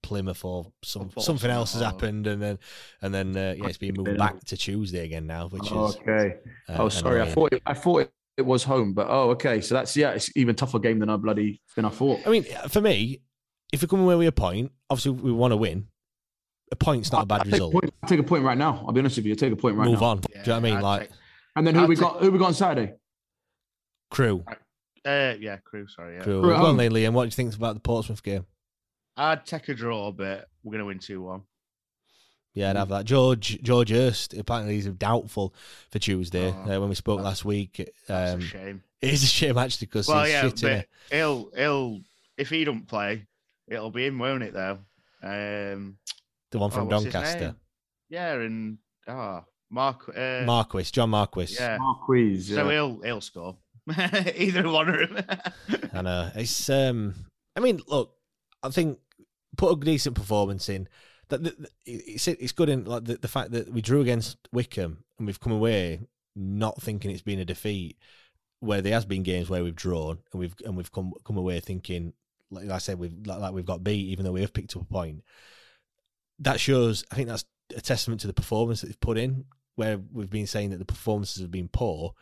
[0.03, 2.59] Plymouth or some, something else has happened, and then
[3.03, 6.37] and then uh, yeah, it's been moved back to Tuesday again now, which is okay.
[6.69, 7.21] uh, oh, sorry.
[7.21, 9.61] I thought it, I thought it, it was home, but oh, okay.
[9.61, 12.21] So that's yeah, it's even tougher game than I bloody than I thought.
[12.27, 13.21] I mean, for me,
[13.73, 15.89] if we come away with a point, obviously we want to win.
[16.71, 17.75] A point's not a bad I take result.
[17.75, 18.85] A point, I take a point right now.
[18.87, 19.33] I'll be honest with you.
[19.33, 20.15] I take a point right Move now.
[20.15, 20.21] Move on.
[20.21, 20.77] Do you know what I mean?
[20.77, 21.11] I'd Like take-
[21.57, 22.23] And then who I'd we take- got?
[22.23, 22.95] Who we got on Saturday?
[24.11, 24.45] Crewe,
[25.09, 25.89] Uh, yeah, Crewe.
[25.89, 26.23] Sorry, yeah.
[26.23, 26.43] Crewe.
[26.43, 26.77] Crewe at Go on, home.
[26.77, 27.13] then, Liam.
[27.13, 28.45] What do you think about the Portsmouth game?
[29.17, 31.43] I'd take a draw, but we're gonna win two one.
[32.55, 33.05] Yeah, I'd have that.
[33.05, 35.55] George George Hirst apparently he's doubtful
[35.91, 36.55] for Tuesday.
[36.57, 38.83] Oh, uh, when we spoke last week, That's um, a shame.
[39.01, 40.85] it is a shame actually because Well, he's yeah, shit innit?
[41.09, 42.01] but he'll he'll
[42.37, 43.27] if he don't play,
[43.67, 44.53] it'll be him, won't it?
[44.53, 44.79] Though.
[45.23, 45.99] Um,
[46.51, 47.57] the one oh, from what's his Doncaster, name?
[48.09, 48.79] Yeah, and
[49.09, 50.11] ah, Mark.
[50.17, 51.57] Uh, Marquis, John Marquis.
[51.59, 51.79] Yeah.
[51.79, 52.49] Marquise.
[52.49, 52.73] So yeah.
[52.73, 53.57] he'll he'll score.
[54.37, 55.25] Either one of them.
[55.93, 56.69] I know it's.
[56.71, 57.15] um
[57.57, 58.15] I mean, look,
[58.63, 58.99] I think
[59.57, 60.89] put a decent performance in.
[61.29, 61.55] That
[61.85, 65.41] it's it's good in like the, the fact that we drew against Wycombe and we've
[65.41, 66.01] come away
[66.35, 67.99] not thinking it's been a defeat.
[68.61, 71.61] Where there has been games where we've drawn and we've and we've come come away
[71.61, 72.15] thinking,
[72.51, 74.83] like I said, we've like, like we've got beat even though we have picked up
[74.83, 75.23] a point.
[76.41, 77.05] That shows.
[77.13, 77.45] I think that's
[77.77, 79.45] a testament to the performance that they've put in.
[79.77, 82.15] Where we've been saying that the performances have been poor,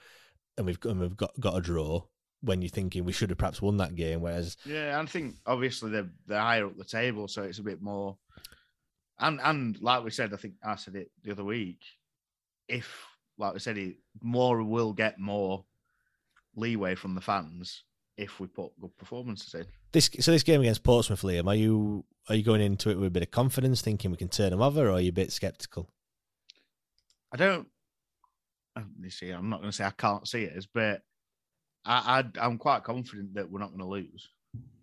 [0.57, 2.03] and we've and we've got got a draw.
[2.43, 5.91] When you're thinking we should have perhaps won that game, whereas Yeah, I think obviously
[5.91, 8.19] they're they're higher up the table, so it's a bit more.
[9.19, 11.81] And and like we said, I think I said it the other week.
[12.69, 13.07] If
[13.39, 15.65] like we said, it, more will get more
[16.55, 17.85] leeway from the fans
[18.16, 19.66] if we put good performances in.
[19.93, 23.09] This so this game against Portsmouth, Liam, are you are you going into it with
[23.09, 25.33] a bit of confidence, thinking we can turn them over, or are you a bit
[25.33, 25.91] sceptical?
[27.33, 27.69] I don't.
[28.77, 31.03] Uh, You see, I'm not going to say I can't see it as, but
[31.85, 34.28] I, I I'm quite confident that we're not going to lose,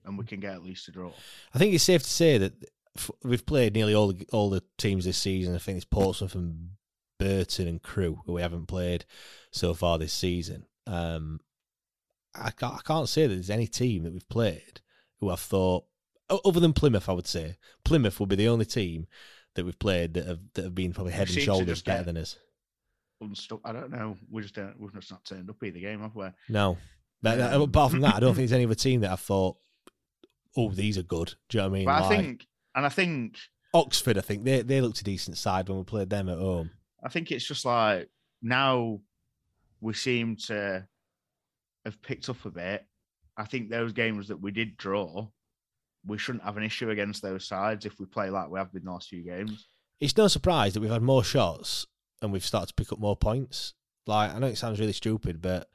[0.05, 1.11] and we can get at least a draw.
[1.53, 2.53] I think it's safe to say that
[2.97, 5.55] f- we've played nearly all the, all the teams this season.
[5.55, 6.69] I think it's Portsmouth and
[7.19, 9.05] Burton and Crewe who we haven't played
[9.51, 10.65] so far this season.
[10.87, 11.39] Um,
[12.35, 14.81] I can't, I can't say that there's any team that we've played
[15.19, 15.85] who I've thought,
[16.43, 19.07] other than Plymouth, I would say Plymouth will be the only team
[19.55, 22.17] that we've played that have that have been probably head and shoulders better get- than
[22.17, 22.37] us.
[23.23, 23.61] Unstuck.
[23.65, 24.17] I don't know.
[24.29, 24.79] We just don't.
[24.79, 26.27] We've just not turned up either game, have we?
[26.49, 26.77] No.
[27.21, 29.15] That, that- Um, apart from that, I don't think there's any other team that I
[29.15, 29.57] thought,
[30.57, 31.33] oh, these are good.
[31.49, 31.85] Do you know what I mean?
[31.85, 33.37] But I think, and I think,
[33.73, 36.71] Oxford, I think they they looked a decent side when we played them at home.
[37.03, 38.09] I think it's just like
[38.41, 38.99] now
[39.81, 40.87] we seem to
[41.85, 42.85] have picked up a bit.
[43.35, 45.27] I think those games that we did draw,
[46.05, 48.83] we shouldn't have an issue against those sides if we play like we have been
[48.85, 49.67] the last few games.
[49.99, 51.87] It's no surprise that we've had more shots
[52.23, 53.73] and we've started to pick up more points.
[54.07, 55.69] Like I know it sounds really stupid, but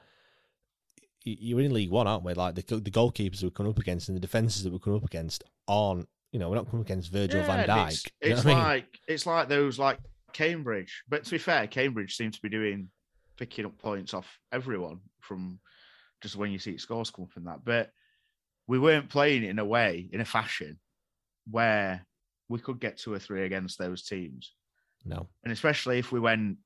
[1.25, 2.35] you're in League One, aren't we?
[2.35, 5.07] Like the the goalkeepers we're coming up against and the defenses that we're coming up
[5.07, 6.09] against aren't.
[6.33, 7.89] You know, we're not coming against Virgil van Dijk.
[7.89, 8.65] It's, you know it's what I mean?
[8.65, 9.99] like it's like those like
[10.35, 11.03] Cambridge.
[11.09, 12.89] But to be fair, Cambridge seems to be doing
[13.39, 15.59] picking up points off everyone from
[16.21, 17.65] just when you see scores come from that.
[17.65, 17.93] But
[18.67, 20.79] we weren't playing it in a way, in a fashion
[21.51, 22.07] where
[22.49, 24.55] we could get two or three against those teams.
[25.09, 25.29] No.
[25.45, 26.59] And especially if we went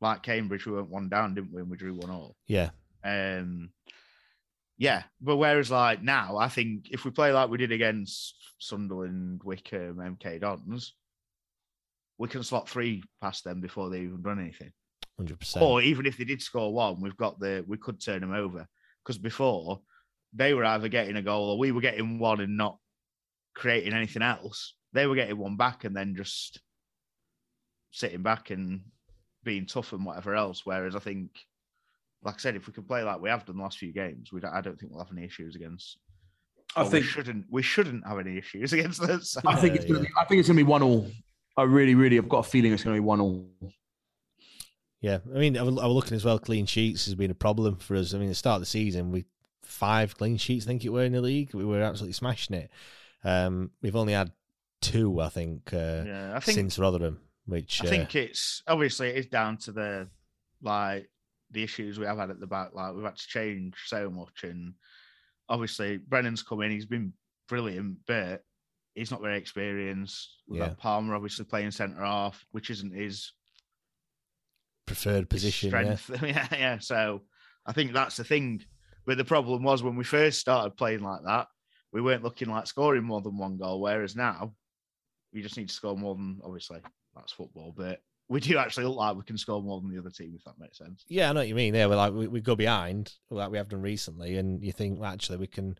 [0.00, 1.60] like Cambridge, we went one down, didn't we?
[1.60, 2.36] And we drew one all.
[2.46, 2.70] Yeah.
[3.04, 3.70] Um,
[4.76, 9.42] yeah, but whereas like now, I think if we play like we did against Sunderland,
[9.44, 10.94] Wycombe, MK Dons,
[12.16, 14.72] we can slot three past them before they even run anything.
[15.16, 15.64] Hundred percent.
[15.64, 18.68] Or even if they did score one, we've got the we could turn them over
[19.04, 19.80] because before
[20.32, 22.78] they were either getting a goal or we were getting one and not
[23.54, 24.74] creating anything else.
[24.92, 26.60] They were getting one back and then just
[27.90, 28.80] sitting back and
[29.44, 30.62] being tough and whatever else.
[30.64, 31.30] Whereas I think,
[32.22, 34.32] like I said, if we can play like we have done the last few games,
[34.32, 35.98] we don't, I don't think we'll have any issues against.
[36.76, 37.46] I think- we shouldn't.
[37.50, 39.36] We shouldn't have any issues against this.
[39.46, 41.06] I think it's gonna be, I think it's gonna be one all.
[41.56, 43.48] I really, really, I've got a feeling it's gonna be one all.
[45.00, 46.38] Yeah, I mean, I was, I was looking as well.
[46.38, 48.14] Clean sheets has been a problem for us.
[48.14, 49.24] I mean, at the start of the season, we
[49.62, 50.66] five clean sheets.
[50.66, 51.54] I think it were in the league.
[51.54, 52.70] We were absolutely smashing it.
[53.24, 54.32] Um, we've only had
[54.80, 57.20] two, I think, uh, Yeah, I think- since Rotherham.
[57.48, 60.08] Which I uh, think it's obviously it's down to the
[60.62, 61.08] like
[61.50, 62.74] the issues we have had at the back.
[62.74, 64.74] Like we've had to change so much, and
[65.48, 66.70] obviously Brennan's come in.
[66.70, 67.14] He's been
[67.48, 68.42] brilliant, but
[68.94, 70.42] he's not very experienced.
[70.46, 70.68] We've Yeah.
[70.68, 73.32] got Palmer obviously playing centre half, which isn't his
[74.86, 75.70] preferred position.
[75.70, 75.94] Yeah.
[75.96, 76.22] strength.
[76.22, 76.48] Yeah.
[76.52, 77.22] yeah, So
[77.66, 78.62] I think that's the thing.
[79.06, 81.46] But the problem was when we first started playing like that,
[81.92, 83.80] we weren't looking like scoring more than one goal.
[83.80, 84.52] Whereas now,
[85.32, 86.80] we just need to score more than obviously
[87.18, 90.10] that's football, but we do actually look like we can score more than the other
[90.10, 91.04] team, if that makes sense.
[91.08, 91.74] Yeah, I know what you mean.
[91.74, 95.00] Yeah, we're like we, we go behind like we have done recently, and you think
[95.00, 95.78] well, actually we can,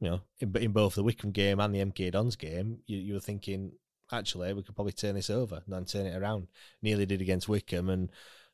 [0.00, 3.14] you know, in, in both the Wycombe game and the MK Dons game, you, you
[3.14, 3.72] were thinking
[4.12, 6.48] actually we could probably turn this over and then turn it around.
[6.82, 8.10] Nearly did against Wycombe, and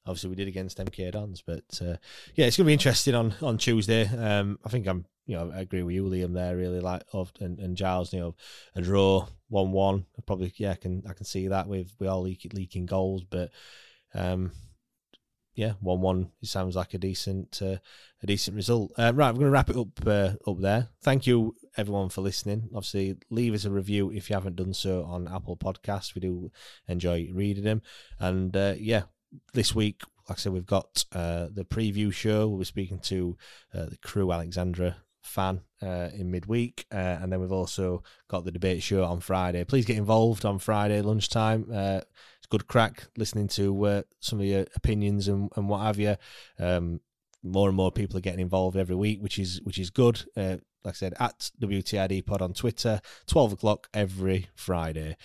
[0.06, 1.42] obviously we did against MK Dons.
[1.46, 1.96] But uh,
[2.34, 4.06] yeah, it's going to be interesting on on Tuesday.
[4.08, 6.34] Um, I think I'm, you know, I agree with you, Liam.
[6.34, 8.34] There, really like of and, and Giles, you know,
[8.74, 10.06] a draw one one.
[10.26, 13.50] Probably, yeah, I can I can see that with we all leak, leaking goals, but.
[14.14, 14.52] Um,
[15.54, 16.30] yeah, one one.
[16.40, 17.76] It sounds like a decent uh,
[18.22, 18.92] a decent result.
[18.96, 20.88] Uh, right, we're going to wrap it up uh, up there.
[21.02, 22.70] Thank you everyone for listening.
[22.74, 26.14] Obviously, leave us a review if you haven't done so on Apple Podcasts.
[26.14, 26.50] We do
[26.88, 27.82] enjoy reading them.
[28.18, 29.02] And uh, yeah,
[29.52, 32.48] this week, like I said, we've got uh, the preview show.
[32.48, 33.36] We'll be speaking to
[33.74, 38.50] uh, the Crewe, Alexandra fan uh, in midweek, uh, and then we've also got the
[38.50, 39.64] debate show on Friday.
[39.64, 41.66] Please get involved on Friday lunchtime.
[41.72, 42.00] Uh,
[42.38, 46.16] it's good crack listening to uh, some of your opinions and, and what have you.
[46.58, 47.00] Um,
[47.42, 50.24] more and more people are getting involved every week, which is which is good.
[50.36, 55.16] Uh, like I said, at WTID Pod on Twitter, twelve o'clock every Friday.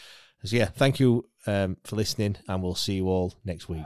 [0.44, 3.86] So yeah, thank you um, for listening, and we'll see you all next week.